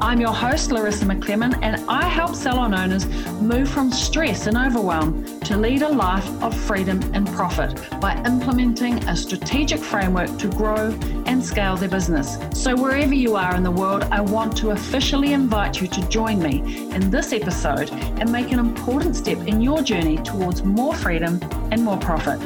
I'm 0.00 0.20
your 0.20 0.32
host, 0.32 0.70
Larissa 0.70 1.06
McClellan, 1.06 1.54
and 1.62 1.84
I 1.88 2.06
help 2.08 2.36
salon 2.36 2.72
owners 2.72 3.06
move 3.40 3.68
from 3.68 3.90
stress 3.90 4.46
and 4.46 4.56
overwhelm 4.56 5.40
to 5.40 5.56
lead 5.56 5.82
a 5.82 5.88
life 5.88 6.26
of 6.40 6.56
freedom 6.56 7.00
and 7.14 7.26
profit 7.26 7.74
by 8.00 8.14
implementing 8.24 9.02
a 9.08 9.16
strategic 9.16 9.80
framework 9.80 10.38
to 10.38 10.48
grow 10.48 10.96
and 11.26 11.44
scale 11.44 11.76
their 11.76 11.88
business. 11.88 12.38
So, 12.52 12.76
wherever 12.76 13.12
you 13.12 13.34
are 13.34 13.56
in 13.56 13.64
the 13.64 13.72
world, 13.72 14.04
I 14.04 14.20
want 14.20 14.56
to 14.58 14.70
officially 14.70 15.32
invite 15.32 15.80
you 15.80 15.88
to 15.88 16.08
join 16.08 16.40
me 16.40 16.60
in 16.94 17.10
this 17.10 17.32
episode 17.32 17.90
and 17.90 18.30
make 18.30 18.52
an 18.52 18.60
important 18.60 19.16
step 19.16 19.38
in 19.48 19.60
your 19.60 19.82
journey 19.82 20.18
towards 20.18 20.62
more 20.62 20.94
freedom 20.94 21.40
and 21.72 21.84
more 21.84 21.98
profit. 21.98 22.38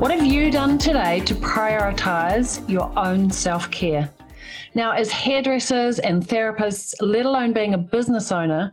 What 0.00 0.10
have 0.10 0.26
you 0.26 0.50
done 0.50 0.76
today 0.76 1.20
to 1.20 1.34
prioritize 1.36 2.68
your 2.68 2.92
own 2.98 3.30
self 3.30 3.70
care? 3.70 4.10
Now, 4.76 4.90
as 4.90 5.10
hairdressers 5.10 6.00
and 6.00 6.22
therapists, 6.22 6.92
let 7.00 7.24
alone 7.24 7.54
being 7.54 7.72
a 7.72 7.78
business 7.78 8.30
owner, 8.30 8.72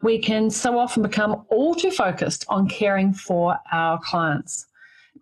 we 0.00 0.16
can 0.16 0.48
so 0.48 0.78
often 0.78 1.02
become 1.02 1.44
all 1.48 1.74
too 1.74 1.90
focused 1.90 2.44
on 2.48 2.68
caring 2.68 3.12
for 3.12 3.58
our 3.72 3.98
clients, 3.98 4.66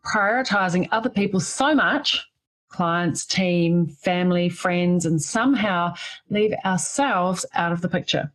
prioritizing 0.04 0.86
other 0.92 1.08
people 1.08 1.40
so 1.40 1.74
much 1.74 2.28
clients, 2.68 3.24
team, 3.24 3.86
family, 3.86 4.50
friends, 4.50 5.06
and 5.06 5.22
somehow 5.22 5.94
leave 6.28 6.52
ourselves 6.62 7.46
out 7.54 7.72
of 7.72 7.80
the 7.80 7.88
picture. 7.88 8.30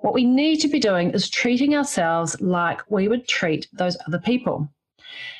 What 0.00 0.12
we 0.12 0.26
need 0.26 0.58
to 0.58 0.68
be 0.68 0.78
doing 0.78 1.12
is 1.12 1.30
treating 1.30 1.74
ourselves 1.74 2.38
like 2.42 2.82
we 2.90 3.08
would 3.08 3.26
treat 3.26 3.68
those 3.72 3.96
other 4.06 4.18
people. 4.18 4.68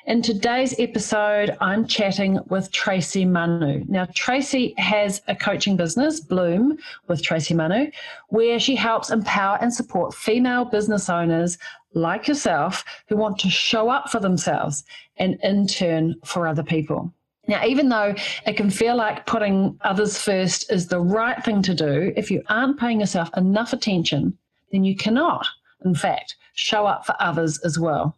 In 0.05 0.21
today's 0.21 0.75
episode, 0.81 1.57
I'm 1.61 1.87
chatting 1.87 2.41
with 2.49 2.73
Tracy 2.73 3.25
Manu. 3.25 3.85
Now, 3.87 4.07
Tracy 4.15 4.75
has 4.77 5.23
a 5.29 5.37
coaching 5.37 5.77
business, 5.77 6.19
Bloom, 6.19 6.77
with 7.07 7.23
Tracy 7.23 7.55
Manu, 7.55 7.91
where 8.29 8.59
she 8.59 8.75
helps 8.75 9.11
empower 9.11 9.59
and 9.61 9.73
support 9.73 10.13
female 10.13 10.65
business 10.65 11.09
owners 11.09 11.57
like 11.95 12.27
yourself 12.27 12.85
who 13.09 13.17
want 13.17 13.39
to 13.39 13.51
show 13.51 13.91
up 13.91 14.11
for 14.11 14.19
themselves 14.19 14.83
and, 15.19 15.39
in 15.45 15.69
turn, 15.69 16.17
for 16.25 16.49
other 16.49 16.65
people. 16.65 17.13
Now, 17.47 17.65
even 17.65 17.89
though 17.89 18.15
it 18.45 18.57
can 18.57 18.71
feel 18.71 18.97
like 18.97 19.27
putting 19.27 19.79
others 19.83 20.19
first 20.19 20.73
is 20.73 20.89
the 20.89 21.01
right 21.01 21.43
thing 21.45 21.63
to 21.63 21.75
do, 21.75 22.13
if 22.17 22.29
you 22.29 22.43
aren't 22.49 22.81
paying 22.81 23.01
yourself 23.01 23.31
enough 23.37 23.73
attention, 23.73 24.37
then 24.73 24.83
you 24.83 24.97
cannot, 24.97 25.47
in 25.85 25.95
fact, 25.95 26.35
show 26.55 26.87
up 26.87 27.07
for 27.07 27.15
others 27.21 27.59
as 27.61 27.79
well 27.79 28.17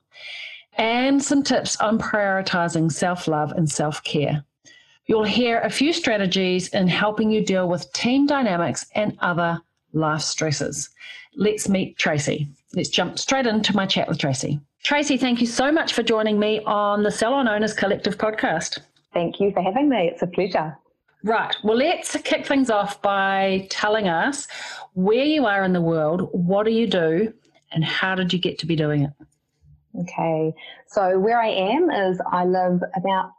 and 0.76 1.22
some 1.22 1.42
tips 1.42 1.76
on 1.76 1.98
prioritizing 1.98 2.90
self 2.90 3.28
love 3.28 3.52
and 3.52 3.70
self 3.70 4.02
care. 4.04 4.44
You'll 5.06 5.24
hear 5.24 5.60
a 5.60 5.70
few 5.70 5.92
strategies 5.92 6.68
in 6.68 6.88
helping 6.88 7.30
you 7.30 7.44
deal 7.44 7.68
with 7.68 7.92
team 7.92 8.26
dynamics 8.26 8.86
and 8.94 9.16
other 9.20 9.60
life 9.92 10.22
stresses. 10.22 10.90
Let's 11.36 11.68
meet 11.68 11.98
Tracy. 11.98 12.48
Let's 12.74 12.88
jump 12.88 13.18
straight 13.18 13.46
into 13.46 13.76
my 13.76 13.86
chat 13.86 14.08
with 14.08 14.18
Tracy. 14.18 14.60
Tracy, 14.82 15.16
thank 15.16 15.40
you 15.40 15.46
so 15.46 15.70
much 15.70 15.92
for 15.92 16.02
joining 16.02 16.38
me 16.38 16.60
on 16.64 17.02
the 17.02 17.10
Salon 17.10 17.48
Owners 17.48 17.72
Collective 17.72 18.18
podcast. 18.18 18.78
Thank 19.12 19.40
you 19.40 19.52
for 19.52 19.62
having 19.62 19.88
me. 19.88 20.10
It's 20.12 20.22
a 20.22 20.26
pleasure. 20.26 20.76
Right. 21.22 21.54
Well, 21.64 21.76
let's 21.76 22.16
kick 22.22 22.46
things 22.46 22.68
off 22.68 23.00
by 23.00 23.66
telling 23.70 24.08
us 24.08 24.46
where 24.92 25.24
you 25.24 25.46
are 25.46 25.64
in 25.64 25.72
the 25.72 25.80
world, 25.80 26.28
what 26.32 26.64
do 26.66 26.72
you 26.72 26.86
do, 26.86 27.32
and 27.72 27.84
how 27.84 28.14
did 28.14 28.32
you 28.32 28.38
get 28.38 28.58
to 28.58 28.66
be 28.66 28.76
doing 28.76 29.04
it? 29.04 29.10
Okay, 30.00 30.52
so 30.88 31.18
where 31.18 31.40
I 31.40 31.48
am 31.48 31.90
is 31.90 32.20
I 32.30 32.44
live 32.44 32.80
about 32.96 33.30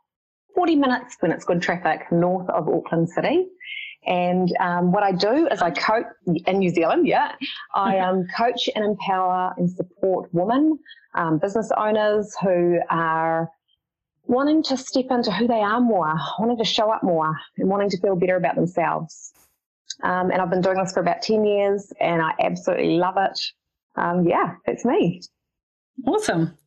40 0.55 0.77
minutes 0.77 1.17
when 1.19 1.31
it's 1.31 1.43
good 1.43 1.61
traffic 1.61 2.09
north 2.11 2.49
of 2.49 2.69
Auckland 2.69 3.09
City. 3.09 3.47
And 4.07 4.55
um, 4.59 4.91
what 4.91 5.03
I 5.03 5.11
do 5.11 5.47
is 5.47 5.61
I 5.61 5.71
coach 5.71 6.05
in 6.25 6.59
New 6.59 6.69
Zealand, 6.69 7.07
yeah. 7.07 7.33
I 7.73 7.97
um, 8.07 8.25
coach 8.35 8.69
and 8.73 8.85
empower 8.85 9.53
and 9.57 9.69
support 9.69 10.33
women, 10.33 10.79
um, 11.13 11.39
business 11.39 11.71
owners 11.75 12.35
who 12.41 12.79
are 12.89 13.49
wanting 14.27 14.63
to 14.63 14.77
step 14.77 15.05
into 15.09 15.31
who 15.31 15.47
they 15.47 15.59
are 15.59 15.81
more, 15.81 16.13
wanting 16.39 16.57
to 16.57 16.63
show 16.63 16.89
up 16.89 17.03
more, 17.03 17.35
and 17.57 17.67
wanting 17.67 17.89
to 17.89 17.97
feel 17.99 18.15
better 18.15 18.37
about 18.37 18.55
themselves. 18.55 19.33
Um, 20.03 20.31
and 20.31 20.41
I've 20.41 20.49
been 20.49 20.61
doing 20.61 20.77
this 20.77 20.93
for 20.93 20.99
about 20.99 21.21
10 21.21 21.45
years 21.45 21.91
and 21.99 22.21
I 22.21 22.31
absolutely 22.39 22.97
love 22.97 23.15
it. 23.17 23.39
Um, 23.95 24.27
yeah, 24.27 24.55
that's 24.65 24.83
me. 24.83 25.21
Awesome. 26.05 26.57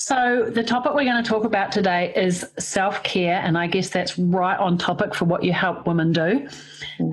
So, 0.00 0.48
the 0.48 0.62
topic 0.62 0.92
we're 0.94 1.04
going 1.04 1.22
to 1.22 1.28
talk 1.28 1.42
about 1.42 1.72
today 1.72 2.12
is 2.14 2.48
self 2.56 3.02
care, 3.02 3.40
and 3.44 3.58
I 3.58 3.66
guess 3.66 3.90
that's 3.90 4.16
right 4.16 4.56
on 4.56 4.78
topic 4.78 5.12
for 5.12 5.24
what 5.24 5.42
you 5.42 5.52
help 5.52 5.88
women 5.88 6.12
do. 6.12 6.46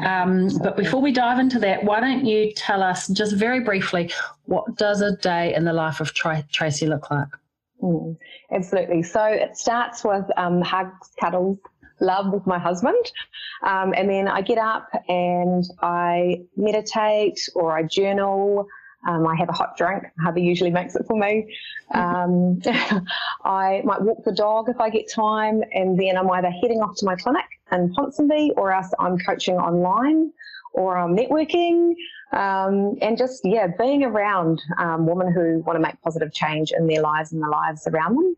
Um, 0.05 0.50
but 0.61 0.78
before 0.78 1.01
we 1.01 1.11
dive 1.11 1.39
into 1.39 1.57
that, 1.59 1.84
why 1.84 2.00
don't 2.00 2.25
you 2.25 2.51
tell 2.53 2.84
us 2.84 3.07
just 3.07 3.35
very 3.38 3.61
briefly 3.61 4.11
what 4.45 4.75
does 4.78 5.01
a 5.01 5.17
day 5.17 5.55
in 5.55 5.66
the 5.66 5.73
life 5.73 6.00
of 6.00 6.13
Tracy 6.13 6.85
look 6.85 7.09
like? 7.09 7.28
Mm, 7.81 8.17
absolutely. 8.51 9.01
So 9.01 9.23
it 9.23 9.57
starts 9.57 10.03
with 10.03 10.25
um, 10.38 10.61
hugs, 10.61 11.09
cuddles, 11.19 11.57
love 12.00 12.31
with 12.31 12.45
my 12.45 12.59
husband, 12.59 13.11
um, 13.63 13.95
and 13.97 14.07
then 14.07 14.28
I 14.28 14.41
get 14.41 14.59
up 14.59 14.89
and 15.07 15.63
I 15.81 16.44
meditate 16.55 17.50
or 17.55 17.75
I 17.75 17.81
journal. 17.81 18.67
Um, 19.05 19.27
I 19.27 19.35
have 19.35 19.49
a 19.49 19.53
hot 19.53 19.77
drink. 19.77 20.03
Hubby 20.23 20.41
usually 20.41 20.71
makes 20.71 20.95
it 20.95 21.05
for 21.07 21.17
me. 21.17 21.55
Um, 21.93 22.59
I 23.43 23.81
might 23.83 24.01
walk 24.01 24.23
the 24.25 24.31
dog 24.31 24.69
if 24.69 24.79
I 24.79 24.89
get 24.89 25.11
time, 25.11 25.63
and 25.73 25.99
then 25.99 26.17
I'm 26.17 26.29
either 26.31 26.49
heading 26.49 26.81
off 26.81 26.95
to 26.97 27.05
my 27.05 27.16
clinic 27.16 27.45
in 27.71 27.93
Ponsonby, 27.93 28.51
or 28.57 28.71
else 28.71 28.91
I'm 28.99 29.17
coaching 29.19 29.57
online, 29.57 30.31
or 30.73 30.97
I'm 30.97 31.16
networking, 31.16 31.93
um, 32.33 32.97
and 33.01 33.17
just 33.17 33.41
yeah, 33.45 33.67
being 33.77 34.03
around 34.03 34.61
um, 34.79 35.05
women 35.05 35.31
who 35.31 35.59
want 35.66 35.77
to 35.77 35.81
make 35.81 36.01
positive 36.01 36.33
change 36.33 36.72
in 36.72 36.87
their 36.87 37.01
lives 37.01 37.31
and 37.31 37.41
the 37.41 37.47
lives 37.47 37.87
around 37.87 38.16
them. 38.16 38.35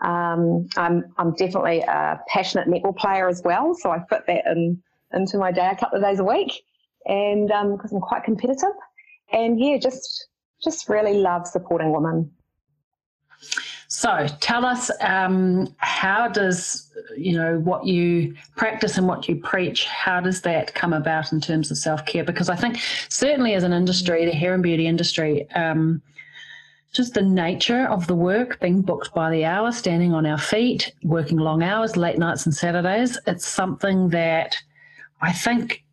Um, 0.00 0.68
I'm 0.78 1.12
I'm 1.18 1.32
definitely 1.34 1.80
a 1.80 2.20
passionate 2.26 2.68
netball 2.68 2.96
player 2.96 3.28
as 3.28 3.42
well, 3.44 3.74
so 3.74 3.90
I 3.90 4.02
fit 4.08 4.26
that 4.26 4.46
in 4.46 4.82
into 5.12 5.36
my 5.36 5.52
day 5.52 5.68
a 5.68 5.76
couple 5.76 5.98
of 5.98 6.04
days 6.04 6.20
a 6.20 6.24
week, 6.24 6.62
and 7.04 7.48
because 7.48 7.92
um, 7.92 7.96
I'm 7.96 8.00
quite 8.00 8.24
competitive 8.24 8.70
and 9.32 9.60
yeah, 9.60 9.78
just 9.78 10.28
just 10.62 10.88
really 10.88 11.14
love 11.14 11.46
supporting 11.46 11.92
women. 11.92 12.30
So 13.88 14.28
tell 14.40 14.64
us, 14.64 14.90
um, 15.00 15.74
how 15.78 16.28
does 16.28 16.92
you 17.16 17.36
know 17.36 17.58
what 17.58 17.84
you 17.84 18.36
practice 18.56 18.96
and 18.98 19.08
what 19.08 19.28
you 19.28 19.36
preach? 19.36 19.84
How 19.86 20.20
does 20.20 20.42
that 20.42 20.74
come 20.74 20.92
about 20.92 21.32
in 21.32 21.40
terms 21.40 21.70
of 21.70 21.78
self 21.78 22.06
care? 22.06 22.24
Because 22.24 22.48
I 22.48 22.56
think 22.56 22.78
certainly 23.08 23.54
as 23.54 23.64
an 23.64 23.72
industry, 23.72 24.24
the 24.24 24.32
hair 24.32 24.54
and 24.54 24.62
beauty 24.62 24.86
industry. 24.86 25.50
Um, 25.52 26.02
just 26.92 27.14
the 27.14 27.22
nature 27.22 27.86
of 27.86 28.08
the 28.08 28.16
work, 28.16 28.58
being 28.58 28.82
booked 28.82 29.14
by 29.14 29.30
the 29.30 29.44
hour, 29.44 29.70
standing 29.70 30.12
on 30.12 30.26
our 30.26 30.38
feet, 30.38 30.92
working 31.04 31.38
long 31.38 31.62
hours, 31.62 31.96
late 31.96 32.18
nights 32.18 32.46
and 32.46 32.54
Saturdays, 32.54 33.16
it's 33.28 33.46
something 33.46 34.08
that 34.08 34.56
I 35.22 35.32
think 35.32 35.84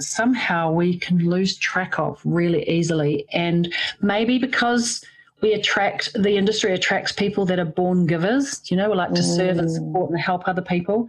somehow 0.00 0.72
we 0.72 0.98
can 0.98 1.18
lose 1.18 1.56
track 1.56 1.98
of 1.98 2.20
really 2.24 2.68
easily. 2.68 3.26
And 3.32 3.72
maybe 4.00 4.38
because 4.38 5.04
we 5.40 5.52
attract, 5.52 6.12
the 6.14 6.36
industry 6.36 6.72
attracts 6.72 7.12
people 7.12 7.44
that 7.46 7.58
are 7.58 7.64
born 7.64 8.06
givers, 8.06 8.60
you 8.70 8.76
know, 8.76 8.90
we 8.90 8.96
like 8.96 9.14
to 9.14 9.20
mm. 9.20 9.36
serve 9.36 9.58
and 9.58 9.70
support 9.70 10.10
and 10.10 10.20
help 10.20 10.48
other 10.48 10.62
people. 10.62 11.08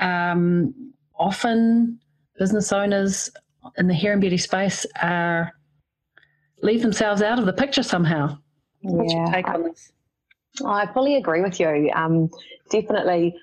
Um, 0.00 0.92
often 1.18 1.98
business 2.38 2.72
owners 2.72 3.30
in 3.78 3.86
the 3.86 3.94
hair 3.94 4.12
and 4.12 4.20
beauty 4.20 4.38
space 4.38 4.84
are 5.00 5.52
leave 6.62 6.82
themselves 6.82 7.22
out 7.22 7.38
of 7.38 7.46
the 7.46 7.52
picture 7.52 7.82
somehow. 7.82 8.38
What's 8.82 9.12
yeah, 9.12 9.24
your 9.24 9.32
take 9.32 9.48
on 9.48 9.62
this? 9.64 9.92
I 10.64 10.86
fully 10.92 11.16
agree 11.16 11.40
with 11.40 11.58
you. 11.60 11.90
Um, 11.94 12.30
definitely 12.70 13.34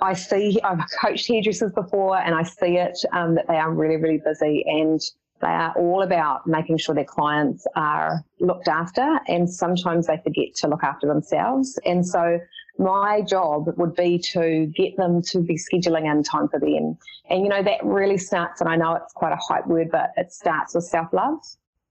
I 0.00 0.14
see, 0.14 0.58
I've 0.62 0.80
coached 1.00 1.28
hairdressers 1.28 1.72
before 1.72 2.18
and 2.18 2.34
I 2.34 2.42
see 2.42 2.76
it 2.76 2.98
um, 3.12 3.34
that 3.34 3.46
they 3.48 3.56
are 3.56 3.72
really, 3.72 3.96
really 3.96 4.20
busy 4.24 4.64
and 4.66 5.00
they 5.40 5.48
are 5.48 5.72
all 5.76 6.02
about 6.02 6.46
making 6.46 6.76
sure 6.78 6.94
their 6.94 7.04
clients 7.04 7.66
are 7.74 8.22
looked 8.40 8.68
after 8.68 9.20
and 9.26 9.48
sometimes 9.48 10.06
they 10.06 10.18
forget 10.18 10.54
to 10.56 10.68
look 10.68 10.82
after 10.82 11.06
themselves. 11.06 11.78
And 11.86 12.06
so 12.06 12.38
my 12.78 13.22
job 13.22 13.66
would 13.76 13.94
be 13.94 14.18
to 14.32 14.66
get 14.74 14.96
them 14.96 15.22
to 15.22 15.40
be 15.40 15.56
scheduling 15.56 16.10
in 16.10 16.22
time 16.22 16.48
for 16.48 16.58
them. 16.58 16.96
And, 17.28 17.42
you 17.42 17.48
know, 17.48 17.62
that 17.62 17.84
really 17.84 18.18
starts, 18.18 18.60
and 18.60 18.70
I 18.70 18.76
know 18.76 18.94
it's 18.94 19.12
quite 19.12 19.32
a 19.32 19.36
hype 19.36 19.66
word, 19.66 19.90
but 19.90 20.12
it 20.16 20.32
starts 20.32 20.74
with 20.74 20.84
self 20.84 21.12
love. 21.12 21.38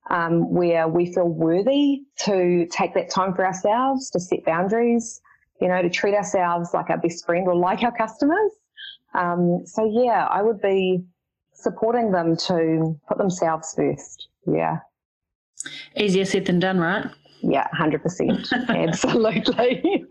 Um, 0.09 0.51
where 0.51 0.87
we 0.87 1.13
feel 1.13 1.27
worthy 1.27 2.01
to 2.21 2.65
take 2.71 2.95
that 2.95 3.11
time 3.11 3.35
for 3.35 3.45
ourselves, 3.45 4.09
to 4.09 4.19
set 4.19 4.43
boundaries, 4.43 5.21
you 5.61 5.67
know, 5.67 5.81
to 5.81 5.89
treat 5.89 6.15
ourselves 6.15 6.73
like 6.73 6.89
our 6.89 6.97
best 6.97 7.25
friend 7.25 7.47
or 7.47 7.55
like 7.55 7.83
our 7.83 7.95
customers. 7.95 8.51
Um, 9.13 9.63
so 9.65 9.85
yeah, 9.85 10.27
I 10.29 10.41
would 10.41 10.61
be 10.61 11.03
supporting 11.53 12.11
them 12.11 12.37
to 12.37 12.99
put 13.07 13.17
themselves 13.17 13.73
first. 13.75 14.29
Yeah. 14.47 14.77
Easier 15.97 16.25
said 16.25 16.45
than 16.45 16.59
done, 16.59 16.79
right? 16.79 17.05
Yeah, 17.41 17.67
100%. 17.77 18.69
Absolutely. 18.69 20.05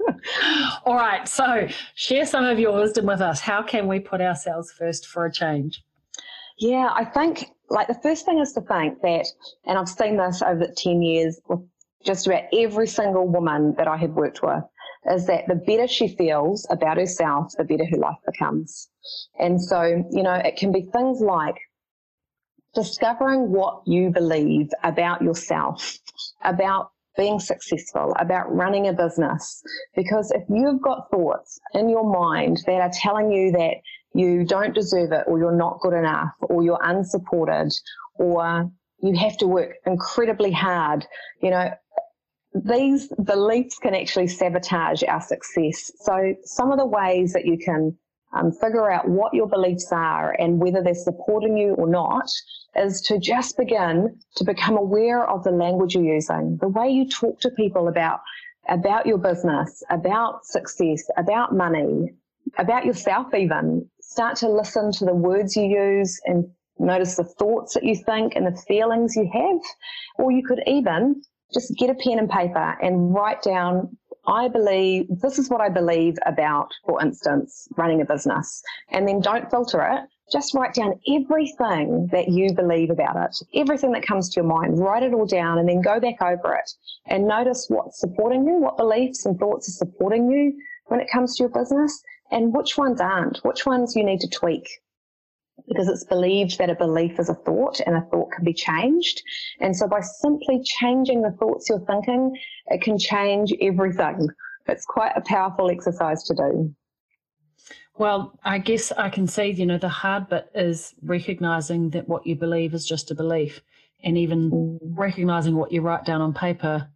All 0.84 0.94
right. 0.94 1.28
So, 1.28 1.68
share 1.94 2.24
some 2.24 2.44
of 2.44 2.58
your 2.58 2.74
wisdom 2.74 3.06
with 3.06 3.20
us. 3.20 3.40
How 3.40 3.62
can 3.62 3.86
we 3.86 4.00
put 4.00 4.20
ourselves 4.20 4.72
first 4.72 5.06
for 5.06 5.26
a 5.26 5.32
change? 5.32 5.84
Yeah, 6.58 6.90
I 6.92 7.04
think 7.04 7.50
like 7.70 7.86
the 7.86 7.98
first 8.02 8.24
thing 8.24 8.40
is 8.40 8.52
to 8.54 8.60
think 8.62 9.00
that, 9.02 9.26
and 9.66 9.78
I've 9.78 9.88
seen 9.88 10.16
this 10.16 10.42
over 10.42 10.66
the 10.66 10.74
10 10.74 11.02
years 11.02 11.40
with 11.48 11.60
just 12.04 12.26
about 12.26 12.44
every 12.52 12.86
single 12.86 13.28
woman 13.28 13.74
that 13.76 13.86
I 13.86 13.96
have 13.96 14.10
worked 14.10 14.42
with, 14.42 14.62
is 15.10 15.26
that 15.26 15.46
the 15.48 15.54
better 15.54 15.88
she 15.88 16.08
feels 16.08 16.66
about 16.70 16.96
herself, 16.96 17.52
the 17.56 17.64
better 17.64 17.86
her 17.86 17.96
life 17.96 18.18
becomes. 18.26 18.88
And 19.38 19.60
so, 19.60 20.04
you 20.10 20.22
know, 20.22 20.34
it 20.34 20.56
can 20.56 20.72
be 20.72 20.82
things 20.92 21.20
like 21.20 21.56
discovering 22.74 23.50
what 23.50 23.82
you 23.86 24.10
believe 24.10 24.70
about 24.84 25.22
yourself, 25.22 25.98
about 26.44 26.90
being 27.16 27.40
successful, 27.40 28.14
about 28.18 28.54
running 28.54 28.88
a 28.88 28.92
business. 28.92 29.62
Because 29.96 30.30
if 30.30 30.42
you've 30.48 30.80
got 30.82 31.10
thoughts 31.10 31.58
in 31.74 31.88
your 31.88 32.08
mind 32.08 32.58
that 32.66 32.80
are 32.80 32.92
telling 32.92 33.32
you 33.32 33.50
that 33.52 33.74
you 34.14 34.44
don't 34.44 34.74
deserve 34.74 35.12
it, 35.12 35.24
or 35.26 35.38
you're 35.38 35.56
not 35.56 35.80
good 35.80 35.92
enough, 35.92 36.30
or 36.42 36.62
you're 36.62 36.80
unsupported, 36.82 37.72
or 38.18 38.70
you 39.02 39.16
have 39.16 39.36
to 39.38 39.46
work 39.46 39.76
incredibly 39.86 40.52
hard, 40.52 41.06
you 41.42 41.50
know, 41.50 41.70
these 42.54 43.08
beliefs 43.24 43.78
can 43.78 43.94
actually 43.94 44.28
sabotage 44.28 45.02
our 45.04 45.20
success. 45.20 45.92
So, 46.00 46.34
some 46.44 46.72
of 46.72 46.78
the 46.78 46.86
ways 46.86 47.32
that 47.32 47.44
you 47.46 47.58
can 47.58 47.96
um, 48.32 48.52
figure 48.52 48.90
out 48.90 49.08
what 49.08 49.34
your 49.34 49.48
beliefs 49.48 49.88
are 49.92 50.34
and 50.38 50.60
whether 50.60 50.82
they're 50.82 50.94
supporting 50.94 51.56
you 51.56 51.74
or 51.74 51.88
not 51.88 52.28
is 52.76 53.00
to 53.02 53.18
just 53.18 53.56
begin 53.56 54.18
to 54.36 54.44
become 54.44 54.76
aware 54.76 55.28
of 55.28 55.44
the 55.44 55.50
language 55.50 55.94
you're 55.94 56.14
using, 56.14 56.58
the 56.60 56.68
way 56.68 56.88
you 56.88 57.08
talk 57.08 57.40
to 57.40 57.50
people 57.50 57.88
about 57.88 58.20
about 58.68 59.06
your 59.06 59.16
business, 59.16 59.82
about 59.90 60.44
success, 60.44 61.02
about 61.16 61.54
money, 61.54 62.10
about 62.58 62.84
yourself 62.84 63.32
even. 63.34 63.88
Start 64.02 64.36
to 64.36 64.48
listen 64.48 64.92
to 64.92 65.06
the 65.06 65.14
words 65.14 65.56
you 65.56 65.64
use 65.64 66.20
and 66.26 66.44
notice 66.78 67.16
the 67.16 67.24
thoughts 67.24 67.72
that 67.74 67.84
you 67.84 67.96
think 67.96 68.36
and 68.36 68.46
the 68.46 68.62
feelings 68.68 69.16
you 69.16 69.28
have. 69.32 69.60
Or 70.18 70.30
you 70.30 70.44
could 70.46 70.60
even 70.66 71.22
just 71.52 71.74
get 71.76 71.90
a 71.90 71.94
pen 71.94 72.18
and 72.18 72.30
paper 72.30 72.76
and 72.82 73.14
write 73.14 73.42
down 73.42 73.96
I 74.28 74.48
believe 74.48 75.06
this 75.22 75.38
is 75.38 75.48
what 75.48 75.62
I 75.62 75.70
believe 75.70 76.18
about, 76.26 76.70
for 76.84 77.00
instance, 77.00 77.66
running 77.78 78.02
a 78.02 78.04
business. 78.04 78.62
And 78.90 79.08
then 79.08 79.20
don't 79.20 79.50
filter 79.50 79.80
it. 79.80 80.02
Just 80.30 80.52
write 80.52 80.74
down 80.74 81.00
everything 81.08 82.08
that 82.12 82.28
you 82.28 82.52
believe 82.52 82.90
about 82.90 83.16
it, 83.16 83.34
everything 83.54 83.92
that 83.92 84.06
comes 84.06 84.28
to 84.28 84.42
your 84.42 84.44
mind. 84.44 84.78
Write 84.78 85.02
it 85.02 85.14
all 85.14 85.24
down 85.24 85.58
and 85.58 85.66
then 85.66 85.80
go 85.80 85.98
back 85.98 86.20
over 86.20 86.54
it 86.54 86.70
and 87.06 87.26
notice 87.26 87.68
what's 87.70 87.98
supporting 87.98 88.44
you, 88.44 88.58
what 88.58 88.76
beliefs 88.76 89.24
and 89.24 89.38
thoughts 89.38 89.66
are 89.70 89.86
supporting 89.86 90.30
you 90.30 90.52
when 90.88 91.00
it 91.00 91.08
comes 91.10 91.34
to 91.36 91.44
your 91.44 91.50
business, 91.50 92.02
and 92.30 92.54
which 92.54 92.76
ones 92.76 93.00
aren't, 93.00 93.38
which 93.38 93.64
ones 93.64 93.96
you 93.96 94.04
need 94.04 94.20
to 94.20 94.28
tweak 94.28 94.68
because 95.68 95.88
it's 95.88 96.04
believed 96.04 96.58
that 96.58 96.70
a 96.70 96.74
belief 96.74 97.18
is 97.18 97.28
a 97.28 97.34
thought 97.34 97.80
and 97.86 97.96
a 97.96 98.00
thought 98.10 98.32
can 98.32 98.44
be 98.44 98.52
changed. 98.52 99.22
And 99.60 99.76
so 99.76 99.86
by 99.86 100.00
simply 100.00 100.62
changing 100.62 101.22
the 101.22 101.30
thoughts 101.32 101.68
you're 101.68 101.84
thinking, 101.86 102.36
it 102.68 102.82
can 102.82 102.98
change 102.98 103.52
everything. 103.60 104.28
It's 104.66 104.84
quite 104.84 105.12
a 105.16 105.20
powerful 105.22 105.70
exercise 105.70 106.22
to 106.24 106.34
do. 106.34 106.74
Well, 107.96 108.38
I 108.44 108.58
guess 108.58 108.92
I 108.92 109.08
can 109.08 109.26
see, 109.26 109.50
you 109.50 109.66
know, 109.66 109.78
the 109.78 109.88
hard 109.88 110.28
bit 110.28 110.50
is 110.54 110.94
recognizing 111.02 111.90
that 111.90 112.08
what 112.08 112.26
you 112.26 112.36
believe 112.36 112.72
is 112.72 112.86
just 112.86 113.10
a 113.10 113.14
belief 113.14 113.60
and 114.04 114.16
even 114.16 114.50
mm. 114.50 114.78
recognizing 114.80 115.56
what 115.56 115.72
you 115.72 115.80
write 115.80 116.04
down 116.04 116.20
on 116.20 116.32
paper 116.32 116.88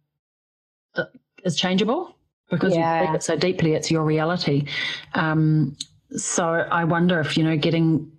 is 1.43 1.57
changeable 1.57 2.15
because 2.49 2.73
yeah. 2.73 2.99
you 2.99 3.05
believe 3.07 3.15
it 3.15 3.23
so 3.23 3.35
deeply, 3.35 3.73
it's 3.73 3.91
your 3.91 4.03
reality. 4.03 4.65
Um, 5.13 5.75
so 6.15 6.45
I 6.45 6.85
wonder 6.85 7.19
if, 7.19 7.37
you 7.37 7.43
know, 7.43 7.57
getting 7.57 8.12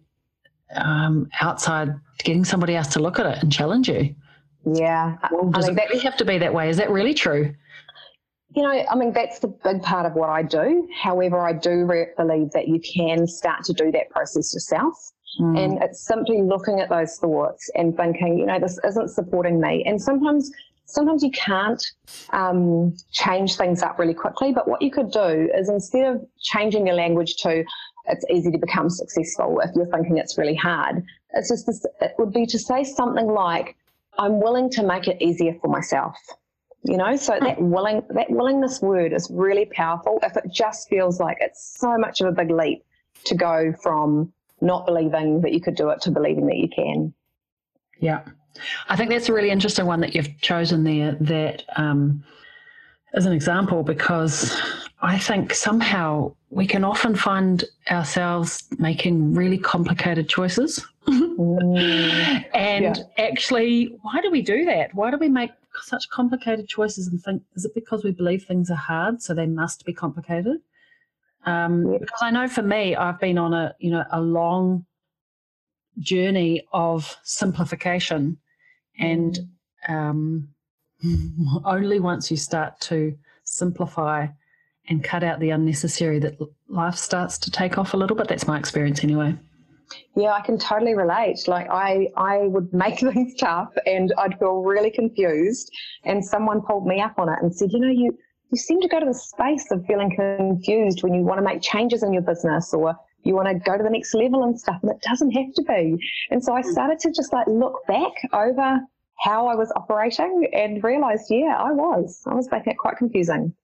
um, 0.74 1.28
outside, 1.40 1.90
getting 2.18 2.44
somebody 2.44 2.76
else 2.76 2.88
to 2.88 3.00
look 3.00 3.18
at 3.18 3.26
it 3.26 3.42
and 3.42 3.52
challenge 3.52 3.88
you. 3.88 4.14
Yeah. 4.72 5.18
Well, 5.30 5.50
does 5.50 5.66
I 5.66 5.68
mean, 5.68 5.78
it 5.78 5.90
really 5.90 6.02
have 6.02 6.16
to 6.18 6.24
be 6.24 6.38
that 6.38 6.54
way? 6.54 6.68
Is 6.68 6.76
that 6.78 6.90
really 6.90 7.14
true? 7.14 7.54
You 8.56 8.62
know, 8.62 8.84
I 8.88 8.94
mean, 8.94 9.12
that's 9.12 9.40
the 9.40 9.48
big 9.48 9.82
part 9.82 10.06
of 10.06 10.14
what 10.14 10.30
I 10.30 10.42
do. 10.42 10.88
However, 10.94 11.40
I 11.40 11.52
do 11.52 11.84
re- 11.84 12.06
believe 12.16 12.52
that 12.52 12.68
you 12.68 12.80
can 12.80 13.26
start 13.26 13.64
to 13.64 13.72
do 13.72 13.90
that 13.92 14.10
process 14.10 14.54
yourself. 14.54 14.94
Mm. 15.40 15.58
And 15.58 15.82
it's 15.82 16.06
simply 16.06 16.40
looking 16.40 16.80
at 16.80 16.88
those 16.88 17.18
thoughts 17.18 17.68
and 17.74 17.96
thinking, 17.96 18.38
you 18.38 18.46
know, 18.46 18.60
this 18.60 18.78
isn't 18.84 19.08
supporting 19.08 19.60
me. 19.60 19.82
And 19.84 20.00
sometimes, 20.00 20.52
sometimes 20.86 21.24
you 21.24 21.32
can't 21.32 21.84
um, 22.30 22.96
change 23.10 23.56
things 23.56 23.82
up 23.82 23.98
really 23.98 24.14
quickly. 24.14 24.52
But 24.52 24.68
what 24.68 24.80
you 24.80 24.90
could 24.92 25.10
do 25.10 25.50
is 25.52 25.68
instead 25.68 26.14
of 26.14 26.24
changing 26.40 26.86
your 26.86 26.96
language 26.96 27.34
to, 27.38 27.64
it's 28.06 28.24
easy 28.30 28.50
to 28.50 28.58
become 28.58 28.90
successful 28.90 29.60
if 29.60 29.70
you're 29.74 29.86
thinking 29.86 30.18
it's 30.18 30.36
really 30.36 30.54
hard. 30.54 31.04
It's 31.34 31.48
just 31.48 31.66
this, 31.66 31.84
it 32.00 32.12
would 32.18 32.32
be 32.32 32.46
to 32.46 32.58
say 32.58 32.84
something 32.84 33.26
like, 33.26 33.76
I'm 34.18 34.40
willing 34.40 34.70
to 34.70 34.82
make 34.82 35.08
it 35.08 35.20
easier 35.20 35.56
for 35.60 35.68
myself. 35.68 36.16
You 36.86 36.98
know, 36.98 37.16
so 37.16 37.38
that 37.40 37.60
willing 37.62 38.02
that 38.10 38.28
willingness 38.28 38.82
word 38.82 39.14
is 39.14 39.30
really 39.32 39.64
powerful 39.64 40.18
if 40.22 40.36
it 40.36 40.44
just 40.52 40.86
feels 40.90 41.18
like 41.18 41.38
it's 41.40 41.78
so 41.78 41.96
much 41.96 42.20
of 42.20 42.26
a 42.26 42.32
big 42.32 42.50
leap 42.50 42.84
to 43.24 43.34
go 43.34 43.72
from 43.82 44.30
not 44.60 44.84
believing 44.84 45.40
that 45.40 45.52
you 45.52 45.62
could 45.62 45.76
do 45.76 45.88
it 45.88 46.02
to 46.02 46.10
believing 46.10 46.46
that 46.46 46.58
you 46.58 46.68
can. 46.68 47.14
Yeah. 48.00 48.20
I 48.88 48.96
think 48.96 49.10
that's 49.10 49.30
a 49.30 49.32
really 49.32 49.50
interesting 49.50 49.86
one 49.86 50.00
that 50.00 50.14
you've 50.14 50.38
chosen 50.40 50.84
there 50.84 51.16
that 51.20 51.64
um, 51.76 52.22
as 53.14 53.26
an 53.26 53.32
example 53.32 53.82
because 53.82 54.60
I 55.00 55.18
think 55.18 55.54
somehow 55.54 56.34
we 56.50 56.66
can 56.66 56.84
often 56.84 57.14
find 57.14 57.64
ourselves 57.90 58.64
making 58.78 59.34
really 59.34 59.58
complicated 59.58 60.28
choices. 60.28 60.84
Mm. 61.08 62.44
and 62.54 62.96
yeah. 62.96 63.02
actually, 63.18 63.96
why 64.02 64.20
do 64.20 64.30
we 64.30 64.42
do 64.42 64.64
that? 64.64 64.94
Why 64.94 65.10
do 65.10 65.16
we 65.16 65.28
make 65.28 65.50
such 65.82 66.08
complicated 66.10 66.68
choices 66.68 67.08
and 67.08 67.22
think, 67.22 67.42
is 67.54 67.64
it 67.64 67.74
because 67.74 68.04
we 68.04 68.12
believe 68.12 68.44
things 68.44 68.70
are 68.70 68.76
hard, 68.76 69.22
so 69.22 69.34
they 69.34 69.46
must 69.46 69.84
be 69.84 69.92
complicated? 69.92 70.58
Um, 71.44 71.92
yeah. 71.92 71.98
Because 71.98 72.20
I 72.22 72.30
know 72.30 72.48
for 72.48 72.62
me, 72.62 72.96
I've 72.96 73.20
been 73.20 73.38
on 73.38 73.52
a 73.52 73.74
you 73.78 73.90
know 73.90 74.04
a 74.10 74.20
long 74.20 74.86
journey 75.98 76.62
of 76.72 77.16
simplification, 77.22 78.38
and 78.98 79.38
mm. 79.88 79.94
um, 79.94 80.53
only 81.64 82.00
once 82.00 82.30
you 82.30 82.36
start 82.36 82.80
to 82.80 83.16
simplify 83.44 84.26
and 84.88 85.02
cut 85.02 85.22
out 85.22 85.40
the 85.40 85.50
unnecessary 85.50 86.18
that 86.18 86.38
life 86.68 86.96
starts 86.96 87.38
to 87.38 87.50
take 87.50 87.78
off 87.78 87.94
a 87.94 87.96
little 87.96 88.16
bit. 88.16 88.28
That's 88.28 88.46
my 88.46 88.58
experience 88.58 89.02
anyway. 89.02 89.36
Yeah, 90.16 90.32
I 90.32 90.40
can 90.40 90.58
totally 90.58 90.94
relate. 90.94 91.46
Like 91.46 91.68
I, 91.70 92.08
I 92.16 92.38
would 92.48 92.72
make 92.72 92.98
things 93.00 93.34
tough 93.36 93.72
and 93.86 94.12
I'd 94.18 94.38
feel 94.38 94.62
really 94.62 94.90
confused. 94.90 95.70
And 96.04 96.24
someone 96.24 96.62
pulled 96.62 96.86
me 96.86 97.00
up 97.00 97.18
on 97.18 97.28
it 97.28 97.38
and 97.40 97.54
said, 97.54 97.72
you 97.72 97.80
know, 97.80 97.88
you, 97.88 98.16
you 98.50 98.58
seem 98.58 98.80
to 98.80 98.88
go 98.88 99.00
to 99.00 99.06
the 99.06 99.14
space 99.14 99.70
of 99.70 99.84
feeling 99.86 100.14
confused 100.14 101.02
when 101.02 101.14
you 101.14 101.22
want 101.22 101.38
to 101.38 101.44
make 101.44 101.62
changes 101.62 102.02
in 102.02 102.12
your 102.12 102.22
business 102.22 102.72
or 102.74 102.94
you 103.22 103.34
want 103.34 103.48
to 103.48 103.54
go 103.54 103.76
to 103.76 103.82
the 103.82 103.90
next 103.90 104.14
level 104.14 104.42
and 104.42 104.58
stuff. 104.58 104.78
And 104.82 104.90
it 104.90 105.00
doesn't 105.00 105.30
have 105.30 105.52
to 105.54 105.62
be. 105.62 105.96
And 106.30 106.44
so 106.44 106.54
I 106.54 106.60
started 106.62 106.98
to 107.00 107.10
just 107.10 107.32
like 107.32 107.46
look 107.46 107.80
back 107.88 108.12
over 108.32 108.80
how 109.24 109.46
I 109.46 109.54
was 109.54 109.72
operating 109.74 110.46
and 110.52 110.84
realized, 110.84 111.30
yeah, 111.30 111.56
I 111.58 111.72
was. 111.72 112.20
I 112.26 112.34
was 112.34 112.50
making 112.52 112.74
it 112.74 112.76
quite 112.76 112.98
confusing. 112.98 113.54